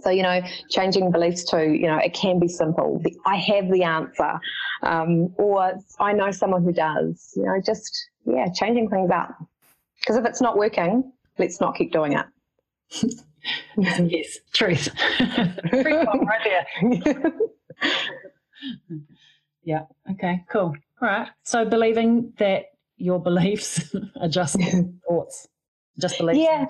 So, 0.00 0.10
you 0.10 0.22
know, 0.22 0.40
changing 0.70 1.10
beliefs 1.10 1.42
to, 1.50 1.64
you 1.64 1.88
know, 1.88 1.96
it 1.96 2.14
can 2.14 2.38
be 2.38 2.46
simple. 2.46 3.02
I 3.26 3.36
have 3.36 3.70
the 3.72 3.82
answer. 3.82 4.38
Um, 4.82 5.34
or 5.36 5.74
I 5.98 6.12
know 6.12 6.30
someone 6.30 6.62
who 6.62 6.72
does. 6.72 7.32
You 7.34 7.44
know, 7.44 7.60
just, 7.64 8.08
yeah, 8.24 8.46
changing 8.54 8.88
things 8.88 9.10
up. 9.10 9.30
Because 10.00 10.16
if 10.16 10.24
it's 10.26 10.40
not 10.40 10.56
working, 10.56 11.12
let's 11.38 11.60
not 11.60 11.74
keep 11.74 11.90
doing 11.90 12.12
it. 12.12 12.26
yes, 13.76 14.38
truth. 14.52 14.88
right 15.72 16.40
there. 16.44 16.66
yeah, 19.64 19.82
okay, 20.12 20.44
cool. 20.48 20.74
All 21.02 21.08
right. 21.08 21.28
So 21.42 21.64
believing 21.64 22.32
that 22.38 22.66
your 22.96 23.20
beliefs 23.20 23.94
are 24.20 24.28
just 24.28 24.56
thoughts, 25.08 25.48
just 25.98 26.18
beliefs 26.18 26.38
yeah. 26.40 26.66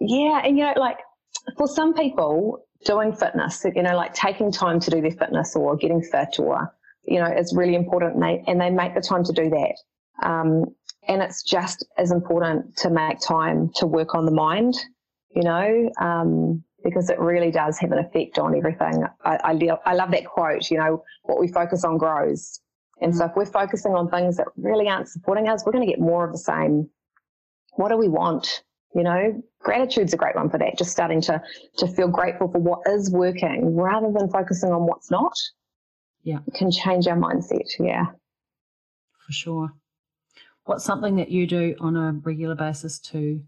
Yeah, 0.00 0.42
and 0.44 0.56
you 0.56 0.64
know, 0.64 0.74
like 0.76 0.98
for 1.56 1.66
some 1.66 1.94
people, 1.94 2.64
doing 2.84 3.12
fitness, 3.12 3.64
you 3.74 3.82
know, 3.82 3.96
like 3.96 4.14
taking 4.14 4.50
time 4.50 4.80
to 4.80 4.90
do 4.90 5.00
their 5.00 5.10
fitness 5.10 5.54
or 5.54 5.76
getting 5.76 6.02
fit 6.02 6.38
or, 6.38 6.72
you 7.04 7.18
know, 7.18 7.26
is 7.26 7.54
really 7.54 7.74
important 7.74 8.14
and 8.14 8.22
they, 8.22 8.44
and 8.46 8.60
they 8.60 8.70
make 8.70 8.94
the 8.94 9.00
time 9.00 9.24
to 9.24 9.32
do 9.32 9.50
that. 9.50 10.26
Um, 10.26 10.64
and 11.08 11.22
it's 11.22 11.42
just 11.42 11.84
as 11.98 12.10
important 12.10 12.76
to 12.78 12.90
make 12.90 13.20
time 13.20 13.70
to 13.76 13.86
work 13.86 14.14
on 14.14 14.24
the 14.24 14.32
mind, 14.32 14.74
you 15.34 15.42
know, 15.42 15.90
um, 16.00 16.62
because 16.84 17.10
it 17.10 17.18
really 17.18 17.50
does 17.50 17.78
have 17.78 17.92
an 17.92 17.98
effect 17.98 18.38
on 18.38 18.56
everything. 18.56 19.04
I, 19.24 19.38
I, 19.44 19.78
I 19.86 19.94
love 19.94 20.10
that 20.12 20.24
quote, 20.26 20.70
you 20.70 20.78
know, 20.78 21.02
what 21.24 21.40
we 21.40 21.48
focus 21.48 21.84
on 21.84 21.98
grows. 21.98 22.60
And 23.00 23.14
so 23.14 23.24
mm. 23.24 23.30
if 23.30 23.36
we're 23.36 23.46
focusing 23.46 23.94
on 23.94 24.08
things 24.10 24.36
that 24.36 24.48
really 24.56 24.88
aren't 24.88 25.08
supporting 25.08 25.48
us, 25.48 25.64
we're 25.64 25.72
going 25.72 25.86
to 25.86 25.90
get 25.90 26.00
more 26.00 26.24
of 26.24 26.32
the 26.32 26.38
same. 26.38 26.88
what 27.74 27.88
do 27.88 27.96
we 27.96 28.08
want? 28.08 28.62
You 28.94 29.04
know, 29.04 29.42
gratitude's 29.60 30.12
a 30.14 30.16
great 30.16 30.34
one 30.34 30.50
for 30.50 30.58
that. 30.58 30.76
Just 30.76 30.90
starting 30.90 31.20
to 31.22 31.40
to 31.78 31.86
feel 31.86 32.08
grateful 32.08 32.50
for 32.50 32.58
what 32.58 32.80
is 32.86 33.10
working 33.10 33.76
rather 33.76 34.10
than 34.12 34.28
focusing 34.28 34.72
on 34.72 34.82
what's 34.82 35.10
not. 35.10 35.36
Yeah. 36.22 36.38
Can 36.54 36.70
change 36.70 37.06
our 37.06 37.16
mindset. 37.16 37.68
Yeah. 37.78 38.06
For 39.26 39.32
sure. 39.32 39.72
What's 40.64 40.84
something 40.84 41.16
that 41.16 41.30
you 41.30 41.46
do 41.46 41.76
on 41.80 41.96
a 41.96 42.12
regular 42.12 42.54
basis 42.54 42.98
to 43.10 43.42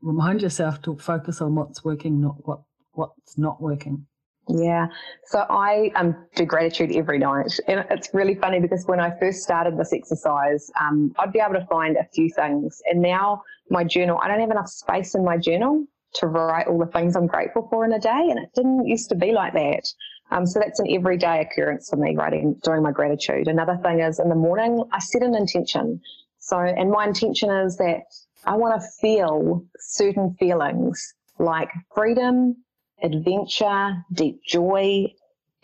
remind 0.00 0.42
yourself 0.42 0.82
to 0.82 0.96
focus 0.96 1.40
on 1.40 1.54
what's 1.54 1.84
working, 1.84 2.20
not 2.20 2.46
what 2.46 2.62
what's 2.92 3.38
not 3.38 3.60
working? 3.60 4.06
Yeah. 4.48 4.88
So 5.26 5.46
I 5.48 5.90
um, 5.94 6.16
do 6.34 6.44
gratitude 6.44 6.92
every 6.94 7.18
night. 7.18 7.58
And 7.68 7.84
it's 7.90 8.12
really 8.12 8.34
funny 8.34 8.60
because 8.60 8.84
when 8.86 9.00
I 9.00 9.16
first 9.18 9.42
started 9.42 9.78
this 9.78 9.92
exercise, 9.92 10.70
um, 10.80 11.14
I'd 11.18 11.32
be 11.32 11.40
able 11.40 11.54
to 11.54 11.66
find 11.66 11.96
a 11.96 12.04
few 12.12 12.28
things. 12.30 12.82
And 12.90 13.00
now 13.00 13.42
my 13.70 13.84
journal, 13.84 14.18
I 14.20 14.28
don't 14.28 14.40
have 14.40 14.50
enough 14.50 14.68
space 14.68 15.14
in 15.14 15.24
my 15.24 15.36
journal 15.38 15.86
to 16.14 16.26
write 16.26 16.66
all 16.66 16.78
the 16.78 16.86
things 16.86 17.16
I'm 17.16 17.26
grateful 17.26 17.68
for 17.70 17.84
in 17.84 17.92
a 17.92 18.00
day. 18.00 18.28
And 18.30 18.38
it 18.38 18.50
didn't 18.54 18.86
used 18.86 19.08
to 19.10 19.14
be 19.14 19.32
like 19.32 19.54
that. 19.54 19.84
Um, 20.30 20.46
so 20.46 20.60
that's 20.60 20.80
an 20.80 20.86
everyday 20.90 21.40
occurrence 21.40 21.88
for 21.90 21.96
me, 21.96 22.16
writing, 22.16 22.58
doing 22.62 22.82
my 22.82 22.90
gratitude. 22.90 23.48
Another 23.48 23.78
thing 23.82 24.00
is 24.00 24.18
in 24.18 24.28
the 24.28 24.34
morning, 24.34 24.82
I 24.92 24.98
set 24.98 25.22
an 25.22 25.34
intention. 25.34 26.00
So, 26.38 26.58
and 26.58 26.90
my 26.90 27.06
intention 27.06 27.50
is 27.50 27.76
that 27.76 28.02
I 28.44 28.56
want 28.56 28.80
to 28.80 28.86
feel 29.00 29.64
certain 29.78 30.34
feelings 30.38 31.14
like 31.38 31.68
freedom, 31.94 32.56
adventure, 33.02 34.04
deep 34.12 34.40
joy, 34.46 35.06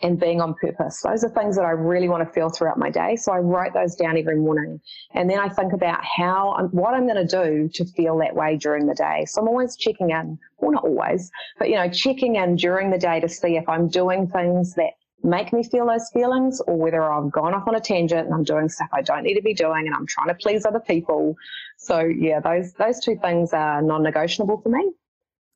and 0.01 0.19
being 0.19 0.39
on 0.39 0.55
purpose. 0.55 1.01
Those 1.01 1.23
are 1.23 1.29
things 1.29 1.55
that 1.57 1.65
I 1.65 1.71
really 1.71 2.07
want 2.07 2.25
to 2.25 2.33
feel 2.33 2.49
throughout 2.49 2.77
my 2.77 2.89
day. 2.89 3.15
So 3.15 3.33
I 3.33 3.39
write 3.39 3.73
those 3.73 3.95
down 3.95 4.17
every 4.17 4.37
morning. 4.37 4.79
And 5.13 5.29
then 5.29 5.39
I 5.39 5.49
think 5.49 5.73
about 5.73 5.99
how, 6.03 6.69
what 6.71 6.93
I'm 6.93 7.05
going 7.05 7.27
to 7.27 7.43
do 7.43 7.69
to 7.73 7.85
feel 7.85 8.17
that 8.19 8.33
way 8.33 8.55
during 8.55 8.87
the 8.87 8.95
day. 8.95 9.25
So 9.25 9.41
I'm 9.41 9.47
always 9.47 9.75
checking 9.75 10.11
in, 10.11 10.39
well, 10.59 10.71
not 10.71 10.85
always, 10.85 11.29
but, 11.57 11.69
you 11.69 11.75
know, 11.75 11.89
checking 11.89 12.37
in 12.37 12.55
during 12.55 12.91
the 12.91 12.97
day 12.97 13.19
to 13.19 13.27
see 13.27 13.57
if 13.57 13.67
I'm 13.67 13.89
doing 13.89 14.27
things 14.27 14.73
that 14.75 14.91
make 15.21 15.51
me 15.51 15.63
feel 15.63 15.85
those 15.85 16.09
feelings 16.13 16.61
or 16.61 16.77
whether 16.77 17.03
I've 17.03 17.29
gone 17.29 17.53
off 17.53 17.67
on 17.67 17.75
a 17.75 17.81
tangent 17.81 18.25
and 18.25 18.33
I'm 18.33 18.45
doing 18.45 18.69
stuff 18.69 18.87
I 18.93 19.01
don't 19.01 19.23
need 19.23 19.33
to 19.33 19.41
be 19.41 19.53
doing 19.53 19.85
and 19.85 19.93
I'm 19.93 20.07
trying 20.07 20.29
to 20.29 20.33
please 20.33 20.65
other 20.65 20.79
people. 20.79 21.35
So 21.77 21.99
yeah, 21.99 22.39
those, 22.39 22.71
those 22.73 23.01
two 23.01 23.17
things 23.21 23.51
are 23.51 23.81
non-negotiable 23.81 24.61
for 24.61 24.69
me. 24.69 24.91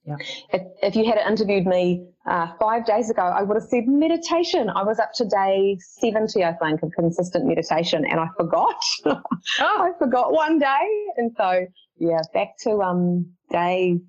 Yeah. 0.06 0.16
If, 0.52 0.62
if 0.82 0.96
you 0.96 1.06
had 1.06 1.18
interviewed 1.18 1.66
me 1.66 2.06
uh, 2.26 2.48
five 2.60 2.86
days 2.86 3.10
ago, 3.10 3.22
I 3.22 3.42
would 3.42 3.56
have 3.56 3.70
said 3.70 3.88
meditation. 3.88 4.70
I 4.70 4.84
was 4.84 5.00
up 5.00 5.14
to 5.16 5.26
day 5.26 5.78
70, 6.00 6.44
I 6.44 6.54
think, 6.54 6.84
of 6.84 6.92
consistent 6.92 7.46
meditation, 7.46 8.06
and 8.06 8.20
I 8.20 8.28
forgot. 8.38 8.76
oh. 9.06 9.22
I 9.60 9.92
forgot 9.98 10.34
one 10.34 10.60
day. 10.60 11.06
And 11.16 11.32
so, 11.38 11.66
yeah, 11.98 12.20
back 12.34 12.58
to 12.64 12.82
um, 12.82 13.32
day 13.50 14.00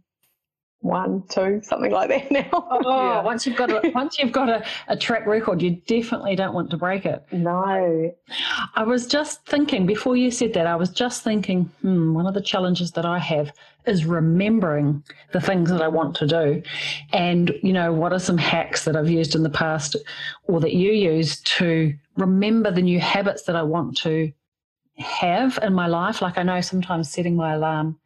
one, 0.84 1.22
two, 1.30 1.60
something 1.62 1.90
like 1.90 2.10
that 2.10 2.30
now. 2.30 2.48
Oh, 2.52 2.82
yeah. 2.84 3.22
once 3.22 3.46
you've 3.46 3.56
got 3.56 3.70
a 3.70 3.90
once 3.94 4.18
you've 4.18 4.32
got 4.32 4.50
a, 4.50 4.64
a 4.88 4.96
track 4.96 5.26
record, 5.26 5.62
you 5.62 5.70
definitely 5.86 6.36
don't 6.36 6.54
want 6.54 6.70
to 6.70 6.76
break 6.76 7.06
it. 7.06 7.24
No. 7.32 8.14
I 8.74 8.82
was 8.84 9.06
just 9.06 9.46
thinking 9.46 9.86
before 9.86 10.14
you 10.14 10.30
said 10.30 10.52
that, 10.54 10.66
I 10.66 10.76
was 10.76 10.90
just 10.90 11.24
thinking, 11.24 11.64
hmm, 11.80 12.12
one 12.12 12.26
of 12.26 12.34
the 12.34 12.42
challenges 12.42 12.92
that 12.92 13.06
I 13.06 13.18
have 13.18 13.50
is 13.86 14.04
remembering 14.04 15.02
the 15.32 15.40
things 15.40 15.70
that 15.70 15.80
I 15.80 15.88
want 15.88 16.16
to 16.16 16.26
do. 16.26 16.62
And, 17.12 17.52
you 17.62 17.72
know, 17.72 17.92
what 17.92 18.12
are 18.12 18.18
some 18.18 18.38
hacks 18.38 18.84
that 18.84 18.94
I've 18.96 19.10
used 19.10 19.34
in 19.34 19.42
the 19.42 19.50
past 19.50 19.96
or 20.44 20.60
that 20.60 20.74
you 20.74 20.92
use 20.92 21.40
to 21.42 21.94
remember 22.16 22.70
the 22.70 22.82
new 22.82 23.00
habits 23.00 23.44
that 23.44 23.56
I 23.56 23.62
want 23.62 23.96
to 23.98 24.30
have 24.98 25.58
in 25.62 25.72
my 25.72 25.86
life? 25.86 26.20
Like 26.20 26.36
I 26.36 26.42
know 26.42 26.60
sometimes 26.60 27.10
setting 27.10 27.36
my 27.36 27.54
alarm 27.54 27.98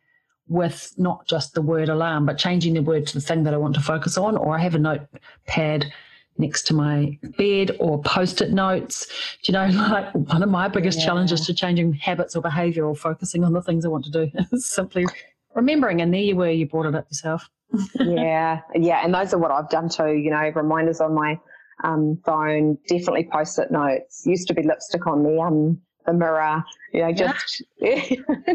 with 0.49 0.95
not 0.97 1.27
just 1.27 1.55
the 1.55 1.63
word 1.63 1.89
alarm, 1.89 2.27
but 2.27 2.39
changing 2.39 2.75
the 2.75 2.83
word 2.83 3.07
to 3.07 3.15
the 3.15 3.21
thing 3.21 3.45
that 3.45 3.55
I 3.55 3.57
want 3.57 3.75
to 3.75 3.81
focus 3.81 4.17
on, 4.17 4.37
or 4.37 4.57
I 4.57 4.61
have 4.61 4.75
a 4.75 4.79
notepad 4.79 5.93
next 6.39 6.63
to 6.69 6.75
my 6.75 7.19
bed 7.37 7.77
or 7.81 8.01
post-it 8.03 8.53
notes. 8.53 9.07
Do 9.43 9.53
you 9.53 9.59
know, 9.59 9.67
like 9.91 10.13
one 10.15 10.43
of 10.43 10.49
my 10.49 10.69
biggest 10.69 11.01
yeah. 11.01 11.07
challenges 11.07 11.45
to 11.47 11.55
changing 11.55 11.93
habits 11.95 12.37
or 12.37 12.43
behavior 12.43 12.87
or 12.87 12.95
focusing 12.95 13.45
on 13.45 13.53
the 13.53 13.63
things 13.63 13.85
I 13.85 13.89
want 13.89 14.05
to 14.07 14.11
do 14.11 14.31
is 14.53 14.71
simply 14.71 15.07
remembering. 15.55 16.01
And 16.01 16.13
there 16.13 16.21
you 16.21 16.37
were, 16.37 16.51
you 16.51 16.67
brought 16.67 16.87
it 16.87 16.95
up 16.95 17.07
yourself. 17.11 17.49
yeah, 18.01 18.61
yeah, 18.75 19.05
and 19.05 19.13
those 19.13 19.35
are 19.35 19.39
what 19.39 19.51
I've 19.51 19.69
done 19.69 19.91
too. 19.91 20.13
You 20.13 20.31
know, 20.31 20.51
reminders 20.55 21.03
on 21.03 21.15
my 21.15 21.39
um, 21.85 22.19
phone, 22.25 22.79
definitely 22.89 23.29
post-it 23.31 23.71
notes. 23.71 24.23
Used 24.25 24.49
to 24.49 24.55
be 24.55 24.63
lipstick 24.63 25.07
on 25.07 25.23
the 25.23 25.39
um 25.39 25.79
the 26.07 26.15
mirror. 26.15 26.65
You 26.95 27.03
know, 27.03 27.13
just 27.13 27.63
yeah. 27.79 28.03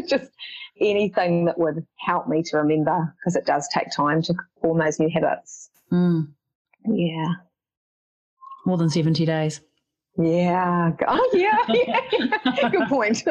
just 0.08 0.30
anything 0.80 1.44
that 1.44 1.58
would 1.58 1.86
help 1.98 2.28
me 2.28 2.42
to 2.42 2.56
remember 2.56 3.14
because 3.18 3.36
it 3.36 3.46
does 3.46 3.68
take 3.72 3.90
time 3.90 4.22
to 4.22 4.34
form 4.60 4.78
those 4.78 4.98
new 4.98 5.08
habits. 5.08 5.70
Mm. 5.92 6.28
Yeah. 6.86 7.32
More 8.66 8.78
than 8.78 8.90
70 8.90 9.24
days. 9.24 9.60
Yeah. 10.16 10.92
Oh, 11.08 11.30
yeah. 11.32 11.58
yeah. 11.68 12.68
Good 12.70 12.88
point. 12.88 13.22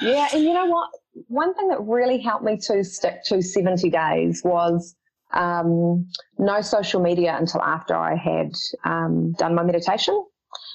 yeah. 0.00 0.28
And 0.32 0.42
you 0.42 0.52
know 0.52 0.66
what? 0.66 0.90
One 1.28 1.54
thing 1.54 1.68
that 1.68 1.80
really 1.80 2.18
helped 2.18 2.44
me 2.44 2.56
to 2.58 2.82
stick 2.84 3.22
to 3.26 3.42
70 3.42 3.90
days 3.90 4.42
was 4.44 4.94
um, 5.32 6.08
no 6.38 6.60
social 6.60 7.00
media 7.00 7.36
until 7.38 7.62
after 7.62 7.94
I 7.94 8.16
had 8.16 8.52
um, 8.84 9.32
done 9.32 9.54
my 9.54 9.62
meditation. 9.62 10.24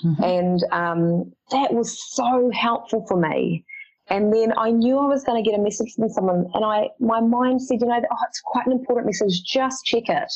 Mm-hmm. 0.06 0.24
And 0.24 0.64
um, 0.72 1.32
that 1.52 1.74
was 1.74 2.00
so 2.14 2.52
helpful 2.54 3.06
for 3.08 3.18
me. 3.20 3.66
And 4.10 4.34
then 4.34 4.54
I 4.58 4.72
knew 4.72 4.98
I 4.98 5.06
was 5.06 5.24
going 5.24 5.44
to 5.44 5.50
get 5.50 5.60
a 5.60 5.62
message 5.62 5.94
from 5.94 6.10
someone, 6.10 6.50
and 6.54 6.64
I 6.64 6.90
my 7.00 7.20
mind 7.20 7.62
said, 7.62 7.82
you 7.82 7.88
know, 7.88 8.02
oh, 8.12 8.18
it's 8.28 8.42
quite 8.42 8.66
an 8.66 8.72
important 8.72 9.06
message. 9.06 9.44
Just 9.44 9.86
check 9.86 10.04
it. 10.08 10.32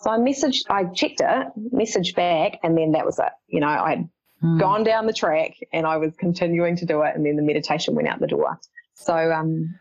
So 0.00 0.10
I 0.10 0.18
messaged, 0.18 0.62
I 0.68 0.84
checked 0.86 1.20
it, 1.20 1.46
messaged 1.72 2.16
back, 2.16 2.58
and 2.64 2.76
then 2.76 2.92
that 2.92 3.06
was 3.06 3.20
it. 3.20 3.32
You 3.46 3.60
know, 3.60 3.68
I'd 3.68 4.08
mm. 4.42 4.58
gone 4.58 4.82
down 4.82 5.06
the 5.06 5.12
track, 5.12 5.52
and 5.72 5.86
I 5.86 5.98
was 5.98 6.12
continuing 6.18 6.76
to 6.76 6.86
do 6.86 7.02
it, 7.02 7.14
and 7.14 7.24
then 7.24 7.36
the 7.36 7.42
meditation 7.42 7.94
went 7.94 8.08
out 8.08 8.18
the 8.18 8.26
door. 8.26 8.58
So, 8.94 9.14
um, 9.14 9.72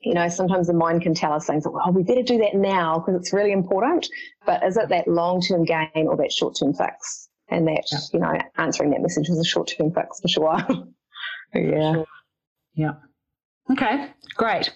you 0.00 0.14
know, 0.14 0.28
sometimes 0.28 0.66
the 0.66 0.72
mind 0.72 1.02
can 1.02 1.14
tell 1.14 1.32
us 1.32 1.46
things 1.46 1.64
like, 1.64 1.74
"Oh, 1.86 1.92
we 1.92 2.02
better 2.02 2.22
do 2.22 2.38
that 2.38 2.54
now 2.54 2.98
because 2.98 3.20
it's 3.20 3.32
really 3.32 3.52
important." 3.52 4.08
But 4.44 4.64
is 4.64 4.76
it 4.76 4.88
that 4.88 5.06
long-term 5.06 5.64
gain 5.64 6.08
or 6.08 6.16
that 6.16 6.32
short-term 6.32 6.74
fix? 6.74 7.28
And 7.48 7.68
that, 7.68 7.84
yeah. 7.92 7.98
you 8.12 8.18
know, 8.18 8.38
answering 8.56 8.90
that 8.90 9.02
message 9.02 9.28
was 9.28 9.38
a 9.38 9.44
short-term 9.44 9.92
fix 9.92 10.20
for 10.20 10.28
sure. 10.28 10.58
yeah. 11.54 11.92
Sure. 11.92 12.06
Yeah. 12.74 12.92
Okay, 13.70 14.08
great. 14.34 14.70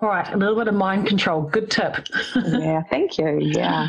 All 0.00 0.08
right, 0.08 0.32
a 0.32 0.36
little 0.36 0.56
bit 0.56 0.68
of 0.68 0.74
mind 0.74 1.06
control. 1.06 1.42
Good 1.42 1.70
tip. 1.70 2.06
yeah, 2.36 2.82
thank 2.90 3.18
you. 3.18 3.38
Yeah. 3.40 3.88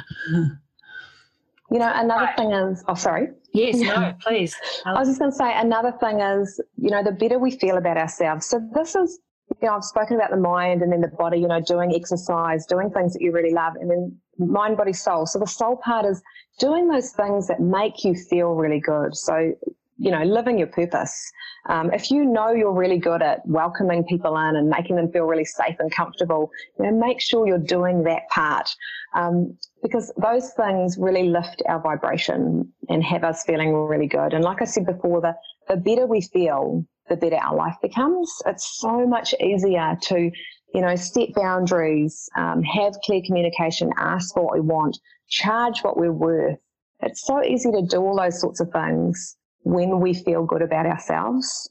You 1.71 1.79
know, 1.79 1.91
another 1.95 2.25
right. 2.25 2.37
thing 2.37 2.51
is, 2.51 2.83
oh, 2.87 2.93
sorry. 2.93 3.29
Yes, 3.53 3.77
no, 3.77 4.13
please. 4.21 4.55
I 4.85 4.93
was 4.93 5.07
just 5.07 5.19
going 5.19 5.31
to 5.31 5.37
say, 5.37 5.51
another 5.57 5.91
thing 5.99 6.19
is, 6.19 6.61
you 6.77 6.91
know, 6.91 7.03
the 7.03 7.11
better 7.11 7.39
we 7.39 7.49
feel 7.49 7.77
about 7.77 7.97
ourselves. 7.97 8.45
So 8.45 8.61
this 8.75 8.95
is, 8.95 9.19
you 9.59 9.67
know, 9.67 9.75
I've 9.75 9.83
spoken 9.83 10.15
about 10.15 10.29
the 10.29 10.37
mind 10.37 10.83
and 10.83 10.91
then 10.91 11.01
the 11.01 11.07
body, 11.07 11.39
you 11.39 11.47
know, 11.47 11.61
doing 11.61 11.95
exercise, 11.95 12.67
doing 12.67 12.91
things 12.91 13.13
that 13.13 13.21
you 13.23 13.31
really 13.31 13.53
love, 13.53 13.73
and 13.81 13.89
then 13.89 14.15
mind, 14.37 14.77
body, 14.77 14.93
soul. 14.93 15.25
So 15.25 15.39
the 15.39 15.47
soul 15.47 15.77
part 15.77 16.05
is 16.05 16.21
doing 16.59 16.87
those 16.87 17.11
things 17.11 17.47
that 17.47 17.59
make 17.59 18.03
you 18.03 18.13
feel 18.13 18.53
really 18.53 18.79
good. 18.79 19.15
So, 19.15 19.53
you 19.97 20.11
know, 20.11 20.23
living 20.23 20.57
your 20.57 20.67
purpose. 20.67 21.31
Um, 21.69 21.91
if 21.93 22.11
you 22.11 22.25
know 22.25 22.51
you're 22.51 22.73
really 22.73 22.97
good 22.97 23.21
at 23.21 23.45
welcoming 23.47 24.03
people 24.03 24.37
in 24.37 24.55
and 24.55 24.69
making 24.69 24.95
them 24.95 25.11
feel 25.11 25.23
really 25.25 25.45
safe 25.45 25.75
and 25.79 25.91
comfortable, 25.91 26.49
you 26.79 26.85
know, 26.85 26.97
make 26.97 27.21
sure 27.21 27.47
you're 27.47 27.57
doing 27.57 28.03
that 28.03 28.27
part 28.29 28.69
um, 29.13 29.57
because 29.81 30.11
those 30.17 30.51
things 30.53 30.97
really 30.97 31.29
lift 31.29 31.61
our 31.67 31.79
vibration 31.81 32.71
and 32.89 33.03
have 33.03 33.23
us 33.23 33.43
feeling 33.43 33.73
really 33.73 34.07
good. 34.07 34.33
And 34.33 34.43
like 34.43 34.61
I 34.61 34.65
said 34.65 34.85
before, 34.85 35.21
the, 35.21 35.35
the 35.67 35.77
better 35.77 36.05
we 36.05 36.21
feel, 36.21 36.85
the 37.09 37.15
better 37.15 37.37
our 37.37 37.55
life 37.55 37.75
becomes. 37.81 38.31
It's 38.45 38.79
so 38.79 39.05
much 39.05 39.33
easier 39.39 39.97
to, 40.01 40.31
you 40.73 40.81
know, 40.81 40.95
set 40.95 41.33
boundaries, 41.35 42.29
um, 42.35 42.63
have 42.63 42.93
clear 43.05 43.21
communication, 43.25 43.91
ask 43.97 44.33
for 44.33 44.43
what 44.43 44.55
we 44.55 44.61
want, 44.61 44.97
charge 45.29 45.81
what 45.81 45.97
we're 45.97 46.11
worth. 46.11 46.57
It's 47.01 47.25
so 47.25 47.43
easy 47.43 47.71
to 47.71 47.85
do 47.85 47.97
all 47.97 48.17
those 48.17 48.39
sorts 48.39 48.59
of 48.59 48.71
things 48.71 49.37
when 49.63 49.99
we 49.99 50.13
feel 50.13 50.45
good 50.45 50.61
about 50.61 50.85
ourselves. 50.85 51.69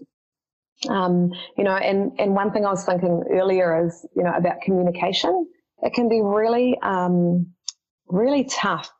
Um, 0.88 1.30
you 1.56 1.64
know, 1.64 1.76
and, 1.76 2.12
and 2.18 2.34
one 2.34 2.50
thing 2.50 2.66
I 2.66 2.70
was 2.70 2.84
thinking 2.84 3.22
earlier 3.30 3.87
is, 3.87 4.06
you 4.16 4.25
know, 4.25 4.32
about 4.32 4.61
communication. 4.62 5.46
It 5.82 5.94
can 5.94 6.08
be 6.08 6.20
really, 6.22 6.76
um, 6.82 7.46
really 8.08 8.44
tough 8.44 8.90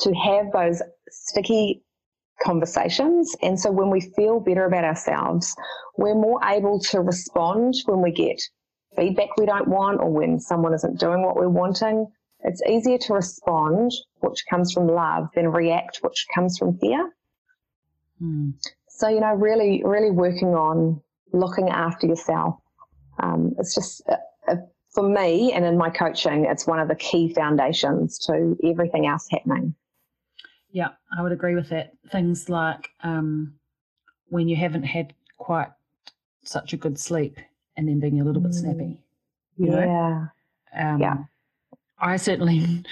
to 0.00 0.12
have 0.14 0.52
those 0.52 0.82
sticky 1.10 1.82
conversations. 2.42 3.34
And 3.42 3.58
so 3.58 3.70
when 3.70 3.90
we 3.90 4.00
feel 4.16 4.40
better 4.40 4.66
about 4.66 4.84
ourselves, 4.84 5.54
we're 5.96 6.14
more 6.14 6.40
able 6.44 6.80
to 6.80 7.00
respond 7.00 7.74
when 7.86 8.02
we 8.02 8.12
get 8.12 8.40
feedback 8.96 9.36
we 9.38 9.46
don't 9.46 9.68
want 9.68 10.00
or 10.00 10.10
when 10.10 10.38
someone 10.38 10.74
isn't 10.74 11.00
doing 11.00 11.22
what 11.22 11.36
we're 11.36 11.48
wanting. 11.48 12.06
It's 12.40 12.62
easier 12.68 12.98
to 12.98 13.14
respond, 13.14 13.92
which 14.20 14.44
comes 14.50 14.72
from 14.72 14.88
love, 14.88 15.28
than 15.34 15.48
react, 15.48 16.00
which 16.02 16.26
comes 16.34 16.58
from 16.58 16.76
fear. 16.78 17.10
Mm. 18.22 18.54
So, 18.88 19.08
you 19.08 19.20
know, 19.20 19.34
really, 19.34 19.82
really 19.84 20.10
working 20.10 20.54
on 20.54 21.00
looking 21.32 21.70
after 21.70 22.06
yourself 22.06 22.62
um, 23.18 23.54
it's 23.58 23.74
just 23.74 24.02
uh, 24.08 24.16
uh, 24.48 24.56
for 24.90 25.08
me 25.08 25.52
and 25.52 25.64
in 25.64 25.76
my 25.76 25.90
coaching, 25.90 26.44
it's 26.44 26.66
one 26.66 26.80
of 26.80 26.88
the 26.88 26.94
key 26.94 27.32
foundations 27.32 28.18
to 28.20 28.56
everything 28.64 29.06
else 29.06 29.26
happening. 29.30 29.74
Yeah, 30.70 30.88
I 31.16 31.22
would 31.22 31.32
agree 31.32 31.54
with 31.54 31.68
that. 31.68 31.92
Things 32.10 32.48
like 32.48 32.88
um, 33.02 33.54
when 34.28 34.48
you 34.48 34.56
haven't 34.56 34.84
had 34.84 35.14
quite 35.38 35.68
such 36.44 36.72
a 36.72 36.76
good 36.76 36.98
sleep 36.98 37.38
and 37.76 37.88
then 37.88 38.00
being 38.00 38.20
a 38.20 38.24
little 38.24 38.42
bit 38.42 38.54
snappy. 38.54 39.00
You 39.56 39.72
yeah. 39.72 40.26
Um, 40.76 41.00
yeah. 41.00 41.16
I 41.98 42.16
certainly 42.16 42.82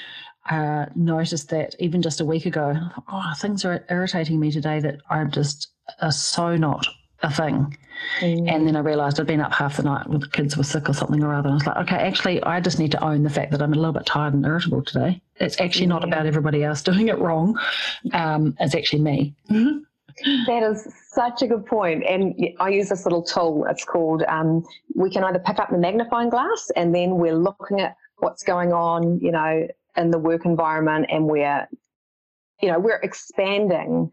uh, 0.50 0.86
noticed 0.94 1.48
that 1.50 1.74
even 1.78 2.02
just 2.02 2.20
a 2.20 2.24
week 2.24 2.46
ago. 2.46 2.76
Oh, 3.10 3.32
things 3.38 3.64
are 3.64 3.84
irritating 3.88 4.40
me 4.40 4.50
today 4.50 4.80
that 4.80 5.00
I'm 5.08 5.30
just 5.30 5.68
are 6.00 6.12
so 6.12 6.56
not 6.56 6.86
a 7.22 7.30
thing. 7.30 7.76
Mm. 8.20 8.50
And 8.50 8.66
then 8.66 8.76
I 8.76 8.80
realised 8.80 9.20
I'd 9.20 9.26
been 9.26 9.40
up 9.40 9.52
half 9.52 9.76
the 9.76 9.82
night 9.82 10.08
with 10.08 10.22
the 10.22 10.28
kids 10.28 10.56
were 10.56 10.64
sick 10.64 10.88
or 10.88 10.94
something 10.94 11.22
or 11.22 11.34
other. 11.34 11.48
And 11.48 11.52
I 11.52 11.54
was 11.54 11.66
like, 11.66 11.76
okay, 11.76 11.96
actually, 11.96 12.42
I 12.42 12.60
just 12.60 12.78
need 12.78 12.92
to 12.92 13.04
own 13.04 13.22
the 13.22 13.30
fact 13.30 13.52
that 13.52 13.62
I'm 13.62 13.72
a 13.72 13.76
little 13.76 13.92
bit 13.92 14.06
tired 14.06 14.34
and 14.34 14.44
irritable 14.44 14.82
today. 14.82 15.20
It's 15.36 15.60
actually 15.60 15.86
not 15.86 16.02
about 16.02 16.26
everybody 16.26 16.64
else 16.64 16.82
doing 16.82 17.08
it 17.08 17.18
wrong. 17.18 17.58
Um, 18.12 18.56
it's 18.58 18.74
actually 18.74 19.02
me. 19.02 19.34
Mm-hmm. 19.50 20.46
That 20.46 20.62
is 20.62 20.88
such 21.10 21.42
a 21.42 21.46
good 21.46 21.66
point. 21.66 22.04
And 22.04 22.34
I 22.58 22.70
use 22.70 22.88
this 22.88 23.04
little 23.04 23.22
tool. 23.22 23.66
It's 23.68 23.84
called, 23.84 24.22
um, 24.28 24.64
we 24.94 25.10
can 25.10 25.22
either 25.24 25.38
pick 25.38 25.58
up 25.58 25.70
the 25.70 25.78
magnifying 25.78 26.30
glass 26.30 26.70
and 26.76 26.94
then 26.94 27.16
we're 27.16 27.36
looking 27.36 27.80
at 27.80 27.96
what's 28.18 28.42
going 28.42 28.72
on, 28.72 29.18
you 29.20 29.32
know, 29.32 29.66
in 30.00 30.10
the 30.10 30.18
work 30.18 30.44
environment 30.44 31.06
and 31.10 31.26
we're, 31.26 31.68
you 32.60 32.70
know, 32.70 32.78
we're 32.78 33.00
expanding 33.02 34.10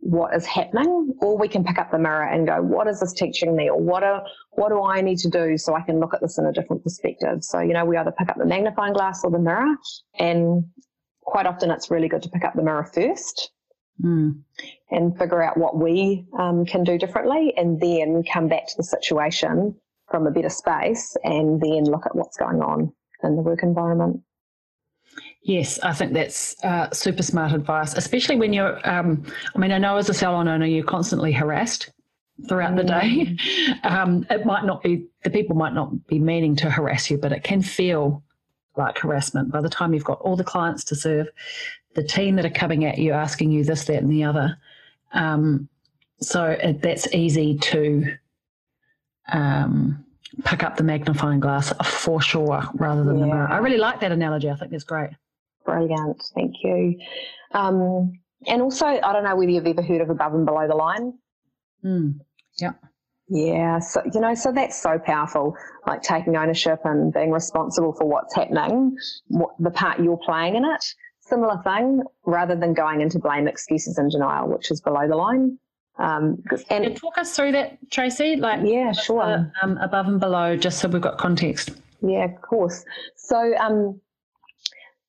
what 0.00 0.34
is 0.34 0.46
happening, 0.46 1.14
or 1.20 1.36
we 1.36 1.48
can 1.48 1.64
pick 1.64 1.78
up 1.78 1.90
the 1.90 1.98
mirror 1.98 2.22
and 2.22 2.46
go, 2.46 2.62
what 2.62 2.86
is 2.86 3.00
this 3.00 3.12
teaching 3.12 3.56
me? 3.56 3.68
Or 3.68 3.80
what, 3.80 4.04
are, 4.04 4.22
what 4.52 4.68
do 4.68 4.82
I 4.82 5.00
need 5.00 5.18
to 5.18 5.30
do 5.30 5.58
so 5.58 5.74
I 5.74 5.80
can 5.80 5.98
look 5.98 6.14
at 6.14 6.20
this 6.20 6.38
in 6.38 6.46
a 6.46 6.52
different 6.52 6.84
perspective? 6.84 7.42
So, 7.42 7.60
you 7.60 7.72
know, 7.72 7.84
we 7.84 7.96
either 7.96 8.12
pick 8.12 8.28
up 8.28 8.36
the 8.36 8.44
magnifying 8.44 8.92
glass 8.92 9.24
or 9.24 9.30
the 9.30 9.38
mirror. 9.38 9.74
And 10.18 10.64
quite 11.22 11.46
often 11.46 11.70
it's 11.70 11.90
really 11.90 12.08
good 12.08 12.22
to 12.22 12.28
pick 12.28 12.44
up 12.44 12.54
the 12.54 12.62
mirror 12.62 12.88
first 12.94 13.50
mm. 14.02 14.38
and 14.90 15.18
figure 15.18 15.42
out 15.42 15.56
what 15.56 15.76
we 15.76 16.26
um, 16.38 16.64
can 16.64 16.84
do 16.84 16.98
differently 16.98 17.52
and 17.56 17.80
then 17.80 18.22
come 18.32 18.48
back 18.48 18.66
to 18.68 18.76
the 18.76 18.84
situation 18.84 19.74
from 20.10 20.26
a 20.26 20.30
better 20.30 20.50
space 20.50 21.16
and 21.24 21.60
then 21.60 21.84
look 21.84 22.06
at 22.06 22.14
what's 22.14 22.36
going 22.36 22.60
on 22.62 22.92
in 23.24 23.34
the 23.34 23.42
work 23.42 23.62
environment. 23.62 24.20
Yes, 25.46 25.78
I 25.78 25.92
think 25.92 26.12
that's 26.12 26.56
uh, 26.64 26.90
super 26.90 27.22
smart 27.22 27.52
advice, 27.52 27.94
especially 27.94 28.34
when 28.34 28.52
you're. 28.52 28.80
Um, 28.88 29.24
I 29.54 29.58
mean, 29.60 29.70
I 29.70 29.78
know 29.78 29.96
as 29.96 30.08
a 30.08 30.14
salon 30.14 30.48
owner, 30.48 30.66
you're 30.66 30.84
constantly 30.84 31.30
harassed 31.30 31.90
throughout 32.48 32.72
mm. 32.72 32.76
the 32.78 32.82
day. 32.82 33.26
Mm. 33.26 33.78
Um, 33.84 34.26
it 34.28 34.44
might 34.44 34.64
not 34.64 34.82
be 34.82 35.06
the 35.22 35.30
people 35.30 35.54
might 35.54 35.72
not 35.72 36.08
be 36.08 36.18
meaning 36.18 36.56
to 36.56 36.68
harass 36.70 37.08
you, 37.08 37.18
but 37.18 37.30
it 37.30 37.44
can 37.44 37.62
feel 37.62 38.24
like 38.76 38.98
harassment 38.98 39.52
by 39.52 39.60
the 39.60 39.68
time 39.68 39.94
you've 39.94 40.02
got 40.02 40.20
all 40.20 40.34
the 40.34 40.42
clients 40.42 40.82
to 40.84 40.96
serve, 40.96 41.28
the 41.94 42.02
team 42.02 42.34
that 42.36 42.44
are 42.44 42.50
coming 42.50 42.84
at 42.84 42.98
you 42.98 43.12
asking 43.12 43.52
you 43.52 43.62
this, 43.62 43.84
that, 43.84 44.02
and 44.02 44.10
the 44.10 44.24
other. 44.24 44.58
Um, 45.12 45.68
so 46.20 46.46
it, 46.46 46.82
that's 46.82 47.12
easy 47.14 47.56
to 47.58 48.16
um, 49.32 50.04
pick 50.44 50.64
up 50.64 50.76
the 50.76 50.84
magnifying 50.84 51.38
glass 51.38 51.72
for 51.84 52.20
sure 52.20 52.64
rather 52.74 53.04
than 53.04 53.18
yeah. 53.18 53.26
the 53.26 53.26
mirror. 53.28 53.48
I 53.48 53.58
really 53.58 53.78
like 53.78 54.00
that 54.00 54.10
analogy. 54.10 54.50
I 54.50 54.56
think 54.56 54.72
it's 54.72 54.82
great. 54.82 55.10
Brilliant. 55.66 56.22
Thank 56.34 56.54
you. 56.62 56.98
Um, 57.52 58.12
and 58.46 58.62
also, 58.62 58.86
I 58.86 59.12
don't 59.12 59.24
know 59.24 59.36
whether 59.36 59.50
you've 59.50 59.66
ever 59.66 59.82
heard 59.82 60.00
of 60.00 60.08
above 60.08 60.32
and 60.34 60.46
below 60.46 60.66
the 60.66 60.76
line. 60.76 61.12
Mm. 61.84 62.20
Yeah. 62.58 62.72
Yeah, 63.28 63.80
so 63.80 64.02
you 64.14 64.20
know, 64.20 64.34
so 64.34 64.52
that's 64.52 64.80
so 64.80 65.00
powerful. 65.04 65.56
Like 65.84 66.00
taking 66.02 66.36
ownership 66.36 66.78
and 66.84 67.12
being 67.12 67.32
responsible 67.32 67.92
for 67.92 68.06
what's 68.06 68.32
happening, 68.36 68.96
what 69.26 69.50
the 69.58 69.70
part 69.70 69.98
you're 69.98 70.18
playing 70.18 70.54
in 70.54 70.64
it. 70.64 70.84
Similar 71.20 71.60
thing, 71.64 72.02
rather 72.24 72.54
than 72.54 72.72
going 72.72 73.00
into 73.00 73.18
blame, 73.18 73.48
excuses, 73.48 73.98
and 73.98 74.12
denial, 74.12 74.48
which 74.48 74.70
is 74.70 74.80
below 74.80 75.08
the 75.08 75.16
line. 75.16 75.58
Um, 75.98 76.40
and, 76.70 76.84
and 76.84 76.96
talk 76.96 77.18
us 77.18 77.34
through 77.34 77.50
that, 77.52 77.78
Tracy. 77.90 78.36
Like, 78.36 78.60
yeah, 78.62 78.92
sure. 78.92 79.24
The, 79.24 79.52
um, 79.60 79.76
above 79.78 80.06
and 80.06 80.20
below, 80.20 80.56
just 80.56 80.78
so 80.78 80.88
we've 80.88 81.02
got 81.02 81.18
context. 81.18 81.70
Yeah, 82.02 82.26
of 82.26 82.40
course. 82.42 82.84
So, 83.16 83.56
um, 83.56 84.00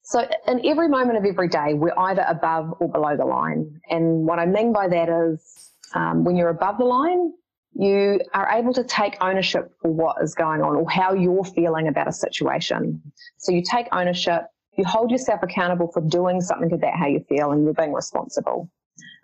so 0.08 0.26
in 0.48 0.66
every 0.66 0.88
moment 0.88 1.18
of 1.18 1.26
every 1.26 1.50
day, 1.50 1.74
we're 1.74 1.98
either 1.98 2.24
above 2.30 2.76
or 2.80 2.88
below 2.88 3.18
the 3.18 3.26
line. 3.26 3.82
And 3.90 4.26
what 4.26 4.40
I 4.40 4.46
mean 4.46 4.72
by 4.72 4.88
that 4.88 5.10
is, 5.10 5.74
um, 5.94 6.24
when 6.24 6.38
you're 6.38 6.48
above 6.48 6.78
the 6.78 6.86
line, 6.86 7.34
you 7.74 8.22
are 8.34 8.50
able 8.50 8.74
to 8.76 8.86
take 8.86 9.18
ownership 9.20 9.70
for 9.82 9.92
what 9.92 10.16
is 10.24 10.34
going 10.34 10.62
on 10.62 10.78
or 10.78 10.90
how 10.90 11.14
you're 11.14 11.44
feeling 11.44 11.90
about 11.90 12.08
a 12.08 12.14
situation. 12.14 13.02
So 13.36 13.52
you 13.52 13.62
take 13.62 13.88
ownership, 13.92 14.44
you 14.78 14.86
hold 14.86 15.12
yourself 15.12 15.42
accountable 15.44 15.92
for 15.92 16.00
doing 16.00 16.40
something 16.40 16.72
about 16.72 16.94
how 16.98 17.08
you 17.08 17.20
feel, 17.28 17.52
and 17.52 17.66
you're 17.66 17.74
being 17.74 17.92
responsible. 17.92 18.72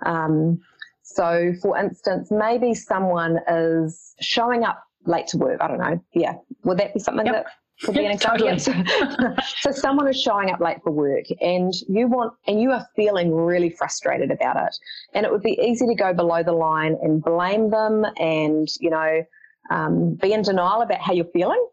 Um, 0.05 0.59
so, 1.03 1.53
for 1.61 1.77
instance, 1.77 2.29
maybe 2.29 2.73
someone 2.73 3.39
is 3.47 4.15
showing 4.19 4.65
up 4.65 4.83
late 5.05 5.27
to 5.27 5.37
work. 5.37 5.61
I 5.61 5.69
don't 5.69 5.79
know. 5.79 6.03
Yeah. 6.13 6.33
Would 6.65 6.79
that 6.79 6.93
be 6.93 6.99
something 6.99 7.25
yep. 7.25 7.45
that 7.45 7.53
could 7.81 7.95
be 7.95 8.05
an 8.05 8.11
example? 8.11 8.47
Totally. 8.47 9.35
so, 9.59 9.71
someone 9.71 10.07
is 10.07 10.21
showing 10.21 10.51
up 10.51 10.59
late 10.59 10.77
for 10.83 10.91
work 10.91 11.25
and 11.41 11.73
you 11.87 12.07
want, 12.07 12.33
and 12.47 12.61
you 12.61 12.71
are 12.71 12.87
feeling 12.95 13.33
really 13.33 13.69
frustrated 13.69 14.31
about 14.31 14.55
it. 14.57 14.75
And 15.13 15.25
it 15.25 15.31
would 15.31 15.41
be 15.41 15.59
easy 15.61 15.87
to 15.87 15.95
go 15.95 16.13
below 16.13 16.43
the 16.43 16.53
line 16.53 16.97
and 17.01 17.23
blame 17.23 17.69
them 17.71 18.05
and, 18.17 18.67
you 18.79 18.89
know, 18.89 19.23
um, 19.71 20.15
be 20.21 20.33
in 20.33 20.41
denial 20.41 20.81
about 20.81 20.99
how 20.99 21.13
you're 21.13 21.25
feeling 21.33 21.65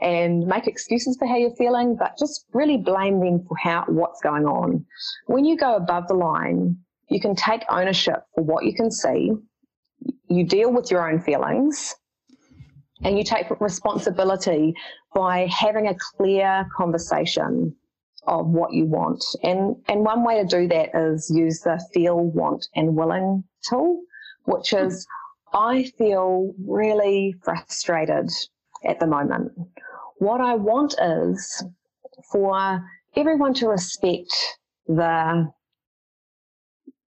and 0.00 0.46
make 0.46 0.66
excuses 0.66 1.16
for 1.18 1.26
how 1.26 1.36
you're 1.36 1.54
feeling, 1.56 1.96
but 1.96 2.18
just 2.18 2.44
really 2.52 2.76
blame 2.76 3.20
them 3.20 3.44
for 3.48 3.56
how 3.56 3.84
what's 3.88 4.20
going 4.20 4.44
on. 4.44 4.84
When 5.26 5.44
you 5.44 5.56
go 5.56 5.76
above 5.76 6.06
the 6.08 6.14
line, 6.14 6.76
you 7.08 7.20
can 7.20 7.34
take 7.34 7.62
ownership 7.70 8.24
for 8.34 8.42
what 8.44 8.64
you 8.64 8.74
can 8.74 8.90
see. 8.90 9.32
You 10.28 10.44
deal 10.44 10.72
with 10.72 10.90
your 10.90 11.10
own 11.10 11.20
feelings 11.20 11.94
and 13.02 13.18
you 13.18 13.24
take 13.24 13.46
responsibility 13.60 14.74
by 15.14 15.46
having 15.46 15.88
a 15.88 15.96
clear 16.16 16.66
conversation 16.76 17.74
of 18.26 18.46
what 18.48 18.72
you 18.72 18.86
want. 18.86 19.24
And, 19.42 19.76
and 19.88 20.04
one 20.04 20.24
way 20.24 20.42
to 20.42 20.46
do 20.46 20.68
that 20.68 20.90
is 20.94 21.30
use 21.34 21.60
the 21.60 21.80
feel, 21.92 22.18
want, 22.18 22.66
and 22.74 22.96
willing 22.96 23.44
tool, 23.68 24.00
which 24.44 24.72
is 24.72 25.06
I 25.52 25.84
feel 25.96 26.52
really 26.66 27.34
frustrated 27.42 28.30
at 28.84 28.98
the 29.00 29.06
moment. 29.06 29.52
What 30.18 30.40
I 30.40 30.54
want 30.54 30.94
is 31.00 31.64
for 32.32 32.82
everyone 33.14 33.54
to 33.54 33.68
respect 33.68 34.34
the 34.86 35.50